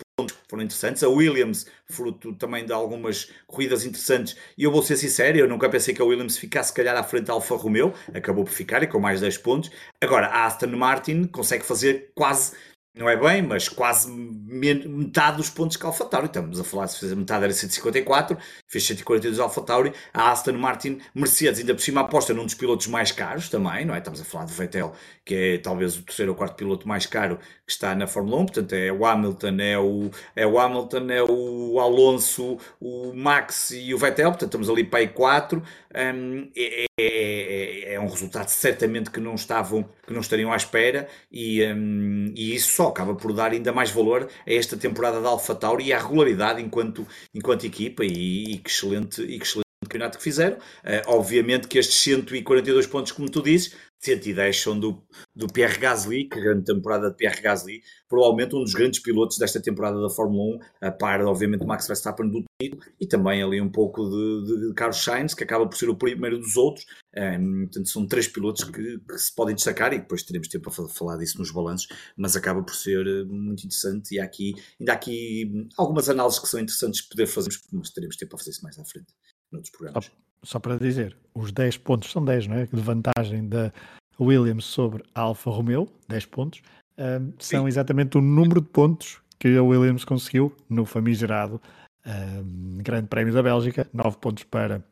foram 0.48 0.62
interessantes. 0.62 1.02
A 1.02 1.08
Williams, 1.08 1.66
fruto 1.84 2.32
também 2.32 2.64
de 2.64 2.72
algumas 2.72 3.30
corridas 3.46 3.84
interessantes. 3.84 4.34
E 4.56 4.64
eu 4.64 4.72
vou 4.72 4.82
ser 4.82 4.96
sincero, 4.96 5.36
eu 5.36 5.46
nunca 5.46 5.68
pensei 5.68 5.92
que 5.92 6.00
a 6.00 6.04
Williams 6.04 6.38
ficasse, 6.38 6.70
se 6.70 6.74
calhar, 6.74 6.96
à 6.96 7.02
frente 7.02 7.26
da 7.26 7.34
Alfa 7.34 7.54
Romeo. 7.54 7.92
Acabou 8.14 8.44
por 8.44 8.50
ficar 8.50 8.82
e 8.82 8.86
com 8.86 8.98
mais 8.98 9.20
10 9.20 9.36
pontos. 9.38 9.70
Agora, 10.00 10.28
a 10.28 10.46
Aston 10.46 10.68
Martin 10.68 11.24
consegue 11.24 11.66
fazer 11.66 12.12
quase 12.14 12.56
não 12.96 13.10
é 13.10 13.16
bem, 13.16 13.42
mas 13.42 13.68
quase 13.68 14.10
metade 14.10 15.36
dos 15.36 15.50
pontos 15.50 15.76
que 15.76 15.84
a 15.84 15.88
AlphaTauri. 15.88 16.26
Estamos 16.26 16.58
a 16.58 16.64
falar, 16.64 16.86
se 16.88 17.04
metade 17.14 17.44
era 17.44 17.52
154, 17.52 18.38
fez 18.66 18.86
142 18.86 19.38
AlphaTauri. 19.38 19.92
A 20.14 20.30
Aston 20.32 20.54
Martin, 20.54 21.00
Mercedes, 21.14 21.60
ainda 21.60 21.74
por 21.74 21.82
cima 21.82 22.00
aposta 22.00 22.32
num 22.32 22.44
dos 22.44 22.54
pilotos 22.54 22.86
mais 22.86 23.12
caros 23.12 23.50
também, 23.50 23.84
não 23.84 23.94
é? 23.94 23.98
Estamos 23.98 24.20
a 24.20 24.24
falar 24.24 24.46
de 24.46 24.54
Vettel, 24.54 24.94
que 25.26 25.34
é 25.34 25.58
talvez 25.58 25.98
o 25.98 26.02
terceiro 26.02 26.32
ou 26.32 26.38
quarto 26.38 26.56
piloto 26.56 26.88
mais 26.88 27.04
caro 27.04 27.38
que 27.66 27.72
está 27.72 27.94
na 27.94 28.06
Fórmula 28.06 28.38
1. 28.38 28.46
Portanto, 28.46 28.72
é 28.72 28.90
o 28.90 29.04
Hamilton, 29.04 29.56
é 29.60 29.78
o, 29.78 30.10
é 30.34 30.46
o 30.46 30.58
Hamilton, 30.58 31.10
é 31.10 31.22
o 31.22 31.78
Alonso, 31.78 32.58
o 32.80 33.12
Max 33.12 33.72
e 33.72 33.92
o 33.92 33.98
Vettel. 33.98 34.30
Portanto, 34.30 34.48
estamos 34.48 34.70
ali 34.70 34.84
para 34.84 35.00
aí 35.00 35.08
quatro. 35.08 35.62
Um, 35.94 36.50
é, 36.54 36.84
é, 36.84 36.86
é, 36.98 37.94
é, 37.94 38.00
um 38.00 38.06
resultado 38.06 38.48
certamente 38.48 39.10
que 39.10 39.18
não 39.18 39.34
estavam, 39.34 39.88
que 40.06 40.12
não 40.12 40.20
estariam 40.20 40.52
à 40.52 40.56
espera 40.56 41.08
e, 41.32 41.64
um, 41.64 42.32
e 42.36 42.54
isso 42.54 42.74
só 42.74 42.85
acaba 42.88 43.14
por 43.14 43.32
dar 43.32 43.52
ainda 43.52 43.72
mais 43.72 43.90
valor 43.90 44.28
a 44.46 44.52
esta 44.52 44.76
temporada 44.76 45.20
da 45.20 45.28
AlphaTauri 45.28 45.86
e 45.86 45.92
à 45.92 45.98
regularidade 45.98 46.62
enquanto, 46.62 47.06
enquanto 47.34 47.66
equipa 47.66 48.04
e, 48.04 48.54
e 48.54 48.58
que 48.58 48.70
excelente, 48.70 49.22
e 49.22 49.38
que 49.38 49.44
excelente 49.44 49.65
campeonato 49.88 50.18
que 50.18 50.24
fizeram. 50.24 50.56
Uh, 50.56 51.02
obviamente 51.06 51.68
que 51.68 51.78
estes 51.78 51.96
142 52.02 52.86
pontos, 52.86 53.12
como 53.12 53.30
tu 53.30 53.42
dizes, 53.42 53.74
110 54.00 54.60
são 54.60 54.78
do, 54.78 55.02
do 55.34 55.46
Pierre 55.46 55.78
Gasly, 55.78 56.28
que 56.28 56.40
grande 56.40 56.64
temporada 56.64 57.10
de 57.10 57.16
Pierre 57.16 57.40
Gasly, 57.40 57.82
provavelmente 58.08 58.54
um 58.54 58.62
dos 58.62 58.74
grandes 58.74 59.00
pilotos 59.00 59.38
desta 59.38 59.60
temporada 59.60 60.00
da 60.00 60.10
Fórmula 60.10 60.58
1, 60.82 60.86
a 60.86 60.90
par, 60.92 61.20
obviamente, 61.24 61.60
de 61.60 61.66
Max 61.66 61.86
Verstappen 61.86 62.28
do 62.28 62.44
título, 62.60 62.82
e 63.00 63.06
também 63.06 63.42
ali 63.42 63.60
um 63.60 63.70
pouco 63.70 64.08
de, 64.08 64.68
de 64.68 64.74
Carlos 64.74 65.02
Sainz, 65.02 65.34
que 65.34 65.42
acaba 65.42 65.66
por 65.66 65.76
ser 65.76 65.88
o 65.88 65.96
primeiro 65.96 66.38
dos 66.38 66.56
outros. 66.56 66.86
Um, 67.16 67.62
portanto, 67.64 67.88
são 67.88 68.06
três 68.06 68.28
pilotos 68.28 68.64
que, 68.64 68.98
que, 68.98 69.18
se 69.18 69.34
podem 69.34 69.54
destacar, 69.54 69.92
e 69.92 69.98
depois 69.98 70.22
teremos 70.22 70.48
tempo 70.48 70.70
para 70.70 70.88
falar 70.88 71.16
disso 71.16 71.38
nos 71.38 71.50
balanços, 71.50 71.88
mas 72.16 72.36
acaba 72.36 72.62
por 72.62 72.74
ser 72.74 73.06
eh, 73.06 73.24
muito 73.24 73.64
interessante, 73.64 74.14
e 74.14 74.20
há 74.20 74.24
aqui, 74.24 74.54
ainda 74.78 74.92
há 74.92 74.94
aqui 74.94 75.68
algumas 75.76 76.08
análises 76.08 76.38
que 76.38 76.48
são 76.48 76.60
interessantes 76.60 77.02
de 77.02 77.08
poder 77.08 77.26
fazer, 77.26 77.50
mas 77.72 77.90
teremos 77.90 78.16
tempo 78.16 78.30
para 78.30 78.38
fazer 78.38 78.50
isso 78.50 78.62
mais 78.62 78.78
à 78.78 78.84
frente 78.84 79.12
noutros 79.50 79.70
programas. 79.70 80.04
Só, 80.04 80.10
só, 80.42 80.58
para 80.58 80.78
dizer, 80.78 81.16
os 81.34 81.52
10 81.52 81.78
pontos 81.78 82.10
são 82.10 82.24
10, 82.24 82.46
não 82.46 82.56
é? 82.56 82.66
De 82.66 82.80
vantagem 82.80 83.48
da 83.48 83.72
Williams 84.20 84.64
sobre 84.64 85.04
a 85.14 85.20
Alfa 85.22 85.50
Romeo, 85.50 85.88
10 86.08 86.26
pontos, 86.26 86.62
um, 86.98 87.32
são 87.38 87.68
exatamente 87.68 88.16
o 88.16 88.22
número 88.22 88.60
de 88.60 88.68
pontos 88.68 89.20
que 89.38 89.56
a 89.56 89.62
Williams 89.62 90.04
conseguiu 90.04 90.54
no 90.68 90.86
famigerado 90.86 91.60
um, 92.06 92.78
Grande 92.78 93.08
Prémio 93.08 93.34
da 93.34 93.42
Bélgica, 93.42 93.88
9 93.92 94.16
pontos 94.18 94.44
para. 94.44 94.82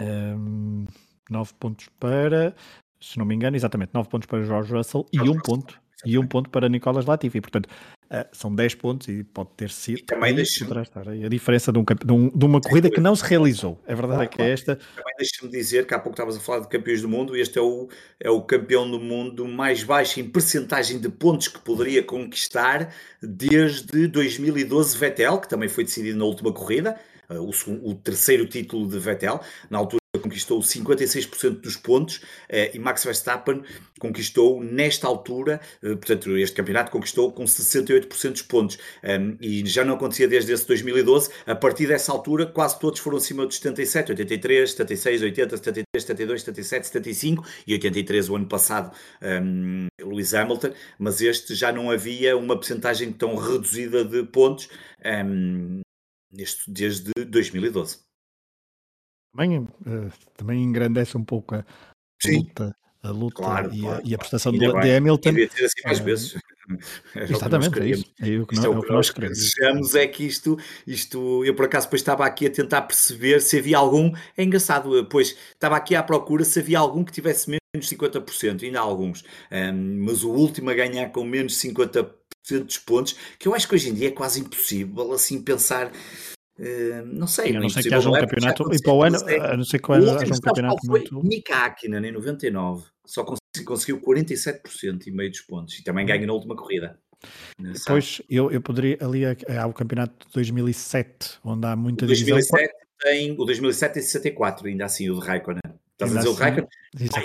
Um, 0.00 0.86
9 1.30 1.52
pontos 1.58 1.88
para, 2.00 2.54
se 3.00 3.18
não 3.18 3.26
me 3.26 3.34
engano, 3.34 3.56
exatamente, 3.56 3.90
9 3.92 4.08
pontos 4.08 4.26
para 4.26 4.42
George 4.44 4.72
Russell 4.72 5.06
e 5.12 5.20
1 5.20 5.30
um 5.30 5.38
ponto, 5.40 5.80
e 6.06 6.18
um 6.18 6.26
ponto 6.26 6.48
para 6.48 6.68
Nicolas 6.68 7.04
Latifi. 7.04 7.40
Portanto, 7.40 7.68
Uh, 8.10 8.24
são 8.32 8.54
10 8.54 8.74
pontos 8.76 9.06
e 9.08 9.22
pode 9.22 9.50
ter 9.54 9.68
sido. 9.68 9.98
E 9.98 10.02
também 10.02 10.34
deixa 10.34 10.64
estar 10.80 11.06
aí 11.06 11.26
a 11.26 11.28
diferença 11.28 11.70
de, 11.70 11.78
um, 11.78 11.84
de, 11.84 12.12
um, 12.12 12.30
de 12.30 12.44
uma 12.46 12.58
corrida 12.58 12.88
que 12.88 13.00
não 13.00 13.14
se 13.14 13.22
realizou. 13.22 13.78
A 13.86 13.94
verdade 13.94 14.22
é 14.22 14.26
que 14.26 14.40
é 14.40 14.50
esta. 14.50 14.76
Também 14.76 15.14
deixa-me 15.18 15.50
dizer 15.50 15.86
que 15.86 15.92
há 15.92 15.98
pouco 15.98 16.14
estavas 16.14 16.34
a 16.34 16.40
falar 16.40 16.60
de 16.60 16.68
campeões 16.68 17.02
do 17.02 17.08
mundo 17.08 17.36
e 17.36 17.40
este 17.42 17.58
é 17.58 17.62
o, 17.62 17.86
é 18.18 18.30
o 18.30 18.40
campeão 18.40 18.90
do 18.90 18.98
mundo 18.98 19.46
mais 19.46 19.82
baixo 19.82 20.20
em 20.20 20.24
percentagem 20.24 20.98
de 20.98 21.10
pontos 21.10 21.48
que 21.48 21.58
poderia 21.58 22.02
conquistar 22.02 22.94
desde 23.22 24.06
2012 24.08 24.96
Vettel, 24.96 25.38
que 25.38 25.48
também 25.48 25.68
foi 25.68 25.84
decidido 25.84 26.18
na 26.18 26.24
última 26.24 26.50
corrida. 26.50 26.98
Uh, 27.28 27.42
o, 27.42 27.90
o, 27.90 27.94
terceiro 27.94 28.46
título 28.46 28.88
de 28.88 28.98
Vettel, 28.98 29.38
na 29.68 29.76
altura 29.76 29.98
conquistou 30.18 30.60
56% 30.60 31.60
dos 31.60 31.76
pontos 31.76 32.20
eh, 32.48 32.72
e 32.74 32.78
Max 32.78 33.04
Verstappen 33.04 33.62
conquistou 33.98 34.62
nesta 34.62 35.06
altura, 35.06 35.60
eh, 35.82 35.94
portanto, 35.94 36.36
este 36.36 36.56
campeonato 36.56 36.90
conquistou 36.90 37.32
com 37.32 37.44
68% 37.44 38.32
dos 38.32 38.42
pontos. 38.42 38.78
E 39.40 39.66
já 39.66 39.84
não 39.84 39.94
acontecia 39.94 40.28
desde 40.28 40.52
esse 40.52 40.66
2012. 40.66 41.30
A 41.46 41.54
partir 41.54 41.86
dessa 41.86 42.12
altura, 42.12 42.46
quase 42.46 42.78
todos 42.78 43.00
foram 43.00 43.18
acima 43.18 43.46
dos 43.46 43.56
77, 43.56 44.12
83, 44.12 44.70
76, 44.70 45.22
80, 45.22 45.56
73, 45.56 45.86
72, 46.04 46.42
77, 46.42 46.86
75 46.86 47.46
e 47.66 47.72
83 47.74 48.28
o 48.28 48.36
ano 48.36 48.46
passado, 48.46 48.94
um, 49.22 49.86
Lewis 50.00 50.34
Hamilton, 50.34 50.72
mas 50.98 51.20
este 51.20 51.54
já 51.54 51.72
não 51.72 51.90
havia 51.90 52.36
uma 52.36 52.56
percentagem 52.56 53.12
tão 53.12 53.36
reduzida 53.36 54.04
de 54.04 54.22
pontos 54.24 54.68
um, 55.04 55.80
neste, 56.32 56.70
desde 56.70 57.12
2012 57.26 58.07
também, 59.32 59.58
uh, 59.58 59.68
também 60.36 60.62
engrandece 60.62 61.16
um 61.16 61.24
pouco 61.24 61.54
a, 61.54 61.64
luta, 62.26 62.76
a 63.02 63.10
luta 63.10 63.36
claro, 63.36 63.74
e, 63.74 63.80
claro, 63.80 64.02
a, 64.04 64.08
e, 64.08 64.14
a, 64.14 64.18
prestação 64.18 64.52
de, 64.52 64.58
de, 64.58 64.96
Hamilton. 64.96 65.30
Devia 65.30 65.48
ter 65.48 65.64
assim 65.64 65.80
mais 65.84 66.00
uh, 66.00 66.04
vezes. 66.04 66.38
É 67.14 67.24
Exatamente, 67.24 67.80
é 67.80 67.86
isso. 67.86 68.04
É 68.20 68.38
o 68.38 68.46
que, 68.46 68.58
é 68.58 68.68
o 68.68 68.82
que 68.82 68.92
nós 68.92 69.10
queremos. 69.10 69.38
Desejamos 69.38 69.94
é 69.94 70.06
que 70.06 70.24
isto, 70.24 70.58
isto, 70.86 71.42
eu 71.42 71.54
por 71.54 71.64
acaso 71.64 71.86
depois 71.86 72.02
estava 72.02 72.26
aqui 72.26 72.46
a 72.46 72.50
tentar 72.50 72.82
perceber 72.82 73.40
se 73.40 73.58
havia 73.58 73.78
algum, 73.78 74.12
é 74.36 74.44
engraçado, 74.44 75.06
pois 75.06 75.34
estava 75.54 75.76
aqui 75.76 75.94
à 75.94 76.02
procura 76.02 76.44
se 76.44 76.58
havia 76.58 76.78
algum 76.78 77.02
que 77.02 77.10
tivesse 77.10 77.48
menos 77.48 77.88
50%, 77.88 78.64
ainda 78.64 78.80
há 78.80 78.82
alguns, 78.82 79.24
um, 79.50 80.04
mas 80.04 80.22
o 80.22 80.30
último 80.30 80.68
a 80.68 80.74
ganhar 80.74 81.08
com 81.08 81.24
menos 81.24 81.54
50% 81.58 82.10
dos 82.64 82.78
pontos, 82.78 83.16
que 83.38 83.48
eu 83.48 83.54
acho 83.54 83.66
que 83.66 83.74
hoje 83.74 83.88
em 83.88 83.94
dia 83.94 84.08
é 84.08 84.12
quase 84.12 84.40
impossível 84.40 85.12
assim 85.12 85.40
pensar 85.40 85.90
Uh, 86.58 87.06
não 87.06 87.28
sei, 87.28 87.56
a 87.56 87.60
não 87.60 87.68
ser 87.68 87.84
que 87.84 87.94
haja 87.94 88.10
um 88.10 88.16
é, 88.16 88.20
campeonato 88.20 88.74
e 88.74 88.82
para 88.82 88.92
o 88.92 89.02
ano, 89.04 89.16
a 89.16 89.56
não 89.56 89.64
ser 89.64 89.78
que 89.78 89.92
haja 89.92 90.34
um 90.34 90.40
campeonato 90.40 90.86
foi 90.86 90.98
muito. 90.98 91.22
Mika 91.22 91.54
Hakkinen 91.54 92.08
em 92.08 92.12
99, 92.12 92.84
só 93.06 93.24
conseguiu 93.64 94.00
47% 94.00 95.06
e 95.06 95.10
meio 95.12 95.30
dos 95.30 95.40
pontos 95.42 95.78
e 95.78 95.84
também 95.84 96.04
ganhou 96.04 96.26
na 96.26 96.32
última 96.32 96.56
corrida. 96.56 96.98
Depois 97.58 98.22
eu, 98.28 98.50
eu 98.50 98.60
poderia 98.60 98.98
ali 99.00 99.24
há 99.24 99.66
o 99.66 99.72
campeonato 99.72 100.26
de 100.26 100.32
2007, 100.34 101.38
onde 101.44 101.66
há 101.66 101.76
muita 101.76 102.04
o 102.04 102.08
2007 102.08 102.52
divisão. 102.52 102.88
Tem, 103.00 103.32
o 103.32 103.44
2007 103.44 103.94
tem 103.94 104.02
64, 104.02 104.66
ainda 104.66 104.84
assim, 104.84 105.08
o 105.10 105.20
de 105.20 105.26
Raikkonen. 105.26 105.60
Estás 106.00 106.14
a 106.14 106.18
dizer 106.20 106.28
o 106.28 106.32
Raikkonen? 106.34 106.68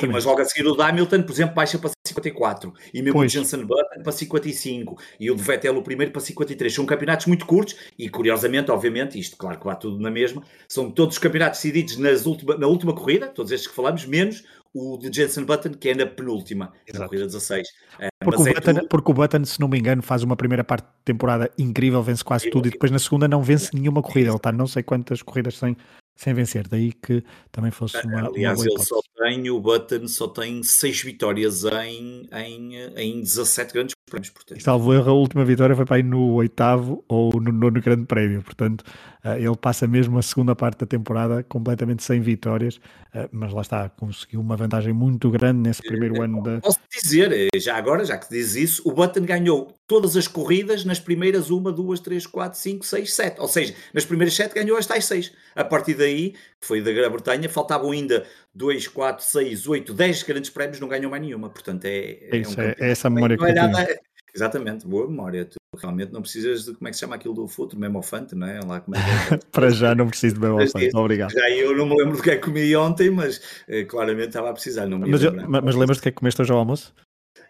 Aí, 0.02 0.08
mas 0.10 0.26
logo 0.26 0.42
a 0.42 0.46
seguir 0.46 0.68
o 0.68 0.76
da 0.76 0.88
Hamilton, 0.88 1.22
por 1.22 1.32
exemplo, 1.32 1.54
baixa 1.54 1.78
para 1.78 1.92
54. 2.08 2.74
E 2.92 3.02
mesmo 3.04 3.20
Pois. 3.20 3.32
o 3.32 3.36
Jensen 3.36 3.64
Button 3.66 4.02
para 4.02 4.12
55. 4.12 4.98
E 5.20 5.30
o 5.30 5.36
de 5.36 5.44
Vettel 5.44 5.78
o 5.78 5.84
primeiro 5.84 6.12
para 6.12 6.22
53. 6.22 6.74
São 6.74 6.86
campeonatos 6.86 7.28
muito 7.28 7.46
curtos 7.46 7.76
e, 7.98 8.10
curiosamente, 8.10 8.72
obviamente, 8.72 9.20
isto, 9.20 9.38
claro 9.38 9.60
que 9.60 9.66
vai 9.66 9.78
tudo 9.78 10.00
na 10.00 10.10
mesma, 10.10 10.42
são 10.68 10.90
todos 10.90 11.16
os 11.16 11.20
campeonatos 11.20 11.60
decididos 11.60 11.98
nas 11.98 12.26
última, 12.26 12.58
na 12.58 12.66
última 12.68 12.94
corrida, 12.96 13.28
todos 13.28 13.52
estes 13.52 13.70
que 13.70 13.76
falamos, 13.76 14.06
menos 14.06 14.44
o 14.74 14.98
de 14.98 15.16
Jensen 15.16 15.44
Button, 15.46 15.70
que 15.74 15.90
é 15.90 15.94
na 15.96 16.08
penúltima, 16.08 16.66
na 16.66 16.72
Exato. 16.88 17.06
corrida 17.10 17.26
16. 17.28 17.68
Eh, 18.00 18.08
Porque 18.24 18.38
mas 18.40 18.48
o, 18.48 18.50
é 18.50 18.54
Button, 18.56 18.74
tudo- 18.74 18.88
porque 18.88 19.12
o 19.12 19.14
Button, 19.14 19.46
se 19.46 19.60
não 19.60 19.68
me 19.68 19.78
engano, 19.78 20.02
faz 20.02 20.24
uma 20.24 20.36
primeira 20.36 20.64
parte 20.64 20.86
de 20.86 20.92
temporada 21.06 21.52
incrível, 21.60 22.02
vence 22.02 22.24
quase 22.24 22.50
tudo 22.50 22.68
e 22.68 22.72
depois 22.72 22.92
na 22.92 22.98
segunda 22.98 23.28
não 23.28 23.44
vence 23.44 23.70
nenhuma 23.72 24.02
corrida. 24.02 24.30
Ele 24.30 24.36
está 24.38 24.52
não 24.52 24.66
sei 24.66 24.82
quantas 24.82 25.22
corridas 25.22 25.60
sem, 25.60 25.78
sem 26.16 26.34
vencer. 26.34 26.68
Daí 26.68 26.94
que 26.94 27.24
também 27.52 27.72
fosse 27.72 28.06
uma, 28.06 28.30
uma 28.30 28.30
Aliás, 28.30 28.56
boa 28.56 28.66
ele 28.68 28.74
hipótese. 28.74 28.90
só 28.90 29.02
tem, 29.18 29.50
o 29.50 29.60
Button 29.60 30.08
só 30.08 30.28
tem 30.28 30.64
6 30.64 31.02
vitórias 31.02 31.64
em, 31.66 32.28
em, 32.32 32.76
em 32.96 33.22
17 33.22 33.74
grandes 33.74 33.96
prémios, 34.06 34.30
portanto. 34.30 34.62
Salvo 34.62 34.94
erro, 34.94 35.10
a 35.10 35.14
última 35.14 35.44
vitória 35.44 35.76
foi 35.76 35.86
para 35.86 36.00
ir 36.00 36.04
no 36.04 36.34
oitavo 36.34 37.04
ou 37.08 37.32
no 37.40 37.52
nono 37.52 37.82
grande 37.82 38.06
prémio. 38.06 38.42
Portanto, 38.42 38.84
eh, 39.24 39.40
ele 39.40 39.56
passa 39.56 39.88
mesmo 39.88 40.18
a 40.18 40.22
segunda 40.22 40.56
parte 40.56 40.80
da 40.80 40.86
temporada 40.86 41.44
completamente 41.44 42.04
sem 42.04 42.22
vitórias, 42.22 42.80
eh, 43.14 43.28
mas 43.32 43.54
lá 43.54 43.62
está, 43.62 43.90
conseguiu 43.90 44.42
uma 44.42 44.56
vantagem 44.56 44.94
muito 44.94 45.30
grande 45.32 45.60
nesse 45.60 45.82
primeiro 45.82 46.22
ano 46.22 46.44
da. 46.44 46.60
Posso 46.62 46.80
dizer, 46.92 47.32
eh, 47.32 47.60
já 47.60 47.78
agora, 47.78 48.06
já 48.06 48.18
que 48.18 48.30
diz 48.30 48.56
isso, 48.56 48.82
o 48.86 48.92
Button 48.92 49.24
ganhou 49.24 49.74
todas 49.88 50.16
as 50.16 50.28
corridas 50.28 50.86
nas 50.86 51.00
primeiras 51.00 51.52
1, 51.52 51.62
2, 51.62 52.00
3, 52.00 52.28
4, 52.28 52.60
5, 52.60 52.86
6, 52.86 53.14
7. 53.14 53.42
Ou 53.42 53.48
seja, 53.48 53.76
nas 53.94 54.06
primeiras 54.06 54.36
7 54.36 54.54
ganhou 54.54 54.78
as 54.78 54.86
tais 54.86 55.06
6. 55.06 55.32
A 55.56 55.64
partir 55.64 55.94
daí, 55.94 56.32
que 56.32 56.68
foi 56.68 56.82
da 56.82 56.92
Grã-Bretanha, 56.92 57.48
faltavam 57.50 57.92
ainda 57.92 58.26
2, 58.56 58.88
4, 58.88 59.24
6, 59.26 59.68
8, 59.68 59.94
10 59.94 60.24
grandes 60.24 60.50
prémios, 60.50 60.80
não 60.80 60.88
ganhou 60.88 61.10
mais 61.10 61.22
nenhuma. 61.24 61.50
Portanto, 61.50 61.86
é, 61.86 62.30
É 62.32 62.38
isso, 62.38 62.52
é- 62.52 62.56
campeonato 62.56 62.84
é 62.84 62.90
essa 62.92 63.10
memória 63.10 63.38
que 63.38 63.44
eu 63.44 63.48
olhada. 63.48 63.72
Exatamente, 64.36 64.88
boa 64.88 65.08
memória. 65.08 65.46
Tu 65.46 65.58
realmente 65.78 66.12
não 66.12 66.20
precisas 66.22 66.66
de, 66.66 66.74
como 66.74 66.88
é 66.88 66.92
que 66.92 66.96
se 66.98 67.02
chama 67.02 67.16
aquilo 67.16 67.36
do 67.36 67.48
futuro, 67.48 67.80
memofante, 67.80 68.34
não 68.34 68.48
é? 68.48 68.60
Lá, 68.62 68.82
como 68.82 68.96
é 68.96 69.00
que 69.00 69.36
é? 69.36 69.38
Para 69.52 69.70
já 69.70 69.94
não 69.94 70.08
preciso 70.08 70.40
de 70.40 70.40
isso, 70.88 70.98
Obrigado. 70.98 71.32
Já 71.32 71.50
eu 71.52 71.76
não 71.78 71.86
me 71.86 71.96
lembro 71.96 72.18
do 72.18 72.24
que 72.24 72.32
é 72.32 72.36
que 72.38 72.42
comi 72.46 72.76
ontem, 72.76 73.12
mas 73.12 73.64
eh, 73.68 73.84
claramente 73.84 74.30
estava 74.30 74.50
a 74.50 74.54
precisar. 74.54 74.88
Não 74.88 74.98
Mas, 74.98 75.24
eu- 75.24 75.30
lembrar. 75.30 75.48
mas, 75.48 75.64
mas 75.66 75.76
lembras-te 75.76 76.00
o 76.00 76.04
que 76.04 76.10
é 76.10 76.12
que 76.12 76.18
comeste 76.18 76.42
hoje 76.42 76.52
ao 76.52 76.58
almoço? 76.58 76.96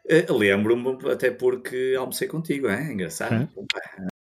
Eh, 0.10 0.26
Lembro-me, 0.30 1.10
até 1.10 1.32
porque 1.32 1.96
almocei 1.98 2.28
contigo, 2.28 2.68
é 2.68 2.92
engraçado. 2.92 3.50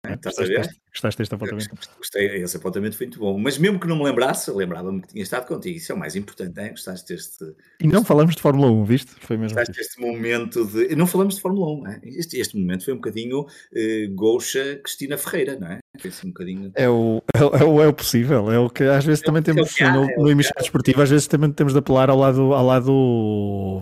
É? 0.06 0.10
É, 0.10 0.14
Estás 0.14 0.38
a 0.38 0.44
ver? 0.44 0.68
Gostaste, 0.93 1.18
deste 1.18 1.34
apontamento? 1.34 1.70
Gostei, 1.99 2.43
esse 2.43 2.57
apontamento 2.57 2.97
foi 2.97 3.07
muito 3.07 3.18
bom. 3.20 3.38
Mas 3.38 3.57
mesmo 3.59 3.78
que 3.78 3.86
não 3.86 3.97
me 3.97 4.05
lembrasse, 4.05 4.51
lembrava-me 4.51 5.01
que 5.01 5.09
tinha 5.09 5.22
estado 5.22 5.47
contigo. 5.47 5.76
Isso 5.78 5.93
é 5.93 5.95
o 5.95 5.99
mais 5.99 6.16
importante, 6.16 6.59
é? 6.59 6.70
Gostaste 6.70 7.14
deste, 7.14 7.45
E 7.80 7.86
não 7.86 8.05
falamos 8.05 8.34
de 8.34 8.43
Fórmula 8.43 8.70
1, 8.72 8.84
viste? 8.84 9.12
Foi 9.20 9.36
mesmo. 9.36 9.57
gostaste 9.57 9.80
deste 9.80 10.01
momento 10.01 10.64
de. 10.64 10.95
Não 10.97 11.07
falamos 11.07 11.36
de 11.36 11.41
Fórmula 11.41 11.70
1, 11.82 11.86
é? 11.88 12.01
este, 12.05 12.38
este 12.38 12.59
momento 12.59 12.84
foi 12.84 12.93
um 12.95 12.97
bocadinho 12.97 13.47
eh, 13.74 14.09
Goucha 14.12 14.80
Cristina 14.82 15.16
Ferreira, 15.16 15.57
não 15.61 15.68
é? 15.68 15.78
Foi 16.01 16.11
assim 16.11 16.26
um 16.28 16.30
bocadinho. 16.30 16.72
É 16.74 16.88
o, 16.88 17.22
é, 17.34 17.45
o- 17.45 17.57
é 17.57 17.64
o- 17.64 17.82
é 17.82 17.86
o 17.88 17.93
possível, 17.93 18.51
é 18.51 18.59
o 18.59 18.68
que 18.68 18.82
às 18.84 19.05
vezes 19.05 19.22
também 19.22 19.41
é 19.41 19.43
o 19.43 19.45
temos 19.45 19.80
há, 19.80 19.93
no, 19.93 20.05
é 20.11 20.16
no 20.16 20.24
que 20.24 20.30
hemisfério 20.30 20.61
desportivo, 20.62 21.03
às 21.03 21.11
vezes 21.11 21.26
também 21.26 21.53
temos 21.53 21.72
de 21.72 21.78
apelar 21.78 22.11
ao 22.11 22.18
lado, 22.18 22.53
ao 22.53 22.64
lado 22.66 22.93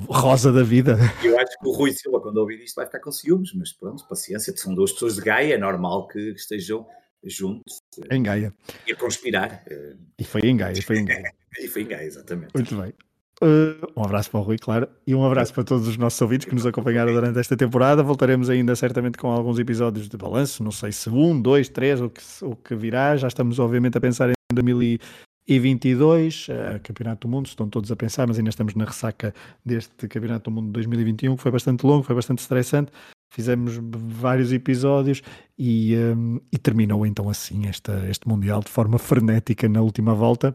rosa 0.08 0.52
da 0.52 0.62
vida. 0.62 0.98
Eu 1.24 1.38
acho 1.38 1.58
que 1.58 1.66
o 1.68 1.72
Rui 1.72 1.92
Silva, 1.92 2.20
quando 2.20 2.36
ouvir 2.38 2.62
isto, 2.62 2.74
vai 2.76 2.86
ficar 2.86 3.00
com 3.00 3.10
ciúmes, 3.12 3.52
mas 3.54 3.72
pronto, 3.72 4.06
paciência, 4.08 4.54
são 4.56 4.74
duas 4.74 4.92
pessoas 4.92 5.14
de 5.16 5.22
Gaia, 5.22 5.54
é 5.54 5.58
normal 5.58 6.06
que 6.08 6.18
estejam 6.32 6.86
juntos 7.24 7.78
Em 8.10 8.22
Gaia. 8.22 8.52
e 8.86 8.92
a 8.92 8.96
conspirar. 8.96 9.62
eh, 9.68 9.94
E 10.18 10.24
foi 10.24 10.42
em 10.42 10.56
Gaia, 10.56 10.80
foi 10.82 10.98
em 10.98 11.04
Gaia. 11.04 11.32
E 11.60 11.66
foi 11.66 11.82
em 11.82 11.86
Gaia, 11.88 12.04
exatamente. 12.06 12.52
Muito 12.54 12.76
bem. 12.76 12.92
Uh, 13.40 13.86
um 13.96 14.04
abraço 14.04 14.30
para 14.30 14.40
o 14.40 14.42
Rui, 14.42 14.58
claro, 14.58 14.88
e 15.06 15.14
um 15.14 15.24
abraço 15.24 15.54
para 15.54 15.62
todos 15.64 15.86
os 15.88 15.96
nossos 15.96 16.20
ouvintes 16.20 16.46
que 16.46 16.54
nos 16.54 16.66
acompanharam 16.66 17.12
durante 17.12 17.38
esta 17.38 17.56
temporada. 17.56 18.02
Voltaremos 18.02 18.50
ainda 18.50 18.74
certamente 18.76 19.16
com 19.16 19.28
alguns 19.28 19.58
episódios 19.60 20.08
de 20.08 20.16
balanço, 20.16 20.62
não 20.62 20.70
sei 20.72 20.90
se 20.92 21.08
um, 21.08 21.40
dois, 21.40 21.68
três, 21.68 22.00
o 22.00 22.10
que, 22.10 22.20
o 22.42 22.54
que 22.56 22.74
virá. 22.74 23.16
Já 23.16 23.28
estamos, 23.28 23.58
obviamente, 23.60 23.96
a 23.96 24.00
pensar 24.00 24.28
em 24.30 24.34
2022, 24.52 26.48
uh, 26.48 26.80
Campeonato 26.82 27.26
do 27.26 27.30
Mundo, 27.30 27.46
estão 27.46 27.68
todos 27.68 27.90
a 27.90 27.96
pensar, 27.96 28.26
mas 28.26 28.38
ainda 28.38 28.50
estamos 28.50 28.74
na 28.74 28.84
ressaca 28.84 29.32
deste 29.64 30.06
Campeonato 30.08 30.50
do 30.50 30.54
Mundo 30.54 30.66
de 30.66 30.72
2021, 30.72 31.36
que 31.36 31.42
foi 31.42 31.52
bastante 31.52 31.84
longo, 31.86 32.02
foi 32.02 32.14
bastante 32.16 32.40
estressante. 32.40 32.92
Fizemos 33.30 33.78
vários 33.80 34.52
episódios 34.52 35.22
e, 35.58 35.94
um, 35.96 36.40
e 36.50 36.58
terminou 36.58 37.06
então 37.06 37.28
assim 37.28 37.66
esta, 37.66 38.08
este 38.08 38.26
Mundial 38.26 38.60
de 38.60 38.70
forma 38.70 38.98
frenética 38.98 39.68
na 39.68 39.82
última 39.82 40.14
volta. 40.14 40.54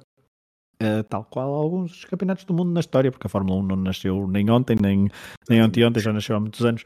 Uh, 0.81 1.03
tal 1.07 1.23
qual 1.25 1.53
alguns 1.53 2.03
campeonatos 2.05 2.45
do 2.45 2.53
mundo 2.53 2.71
na 2.71 2.79
história, 2.79 3.11
porque 3.11 3.27
a 3.27 3.29
Fórmula 3.29 3.59
1 3.59 3.63
não 3.63 3.75
nasceu 3.75 4.27
nem 4.27 4.49
ontem, 4.49 4.75
nem, 4.81 5.07
nem 5.47 5.63
ontem, 5.63 5.85
ontem 5.85 5.99
já 6.01 6.11
nasceu 6.11 6.35
há 6.35 6.39
muitos 6.39 6.65
anos, 6.65 6.83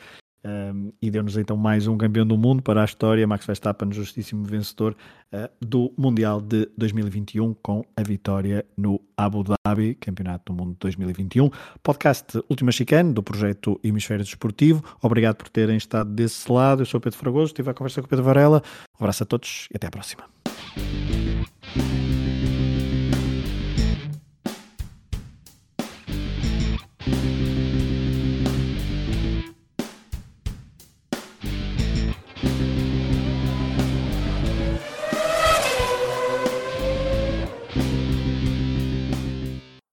um, 0.48 0.94
e 1.02 1.12
deu-nos 1.12 1.36
então 1.36 1.58
mais 1.58 1.88
um 1.88 1.98
campeão 1.98 2.26
do 2.26 2.38
mundo 2.38 2.64
para 2.64 2.82
a 2.82 2.86
história, 2.86 3.28
Max 3.28 3.46
Verstappen, 3.46 3.92
justíssimo 3.92 4.46
vencedor 4.46 4.96
uh, 5.34 5.50
do 5.60 5.92
Mundial 5.98 6.40
de 6.40 6.70
2021, 6.78 7.54
com 7.56 7.84
a 7.98 8.02
vitória 8.02 8.66
no 8.78 9.02
Abu 9.18 9.44
Dhabi, 9.44 9.96
Campeonato 9.96 10.54
do 10.54 10.58
Mundo 10.58 10.72
de 10.72 10.80
2021. 10.80 11.50
Podcast 11.84 12.42
Última 12.50 12.72
Chicane, 12.72 13.12
do 13.12 13.22
projeto 13.22 13.78
Hemisfério 13.84 14.24
Desportivo. 14.24 14.82
Obrigado 15.02 15.36
por 15.36 15.50
terem 15.50 15.76
estado 15.76 16.10
desse 16.12 16.50
lado. 16.50 16.84
Eu 16.84 16.86
sou 16.86 17.02
Pedro 17.02 17.20
Fragoso, 17.20 17.48
estive 17.48 17.70
a 17.70 17.74
conversa 17.74 18.02
com 18.02 18.06
o 18.06 18.10
Pedro 18.10 18.24
Varela. 18.24 18.64
Um 18.98 19.04
abraço 19.04 19.24
a 19.24 19.26
todos 19.26 19.68
e 19.70 19.76
até 19.76 19.88
à 19.88 19.92
próxima. 19.92 20.24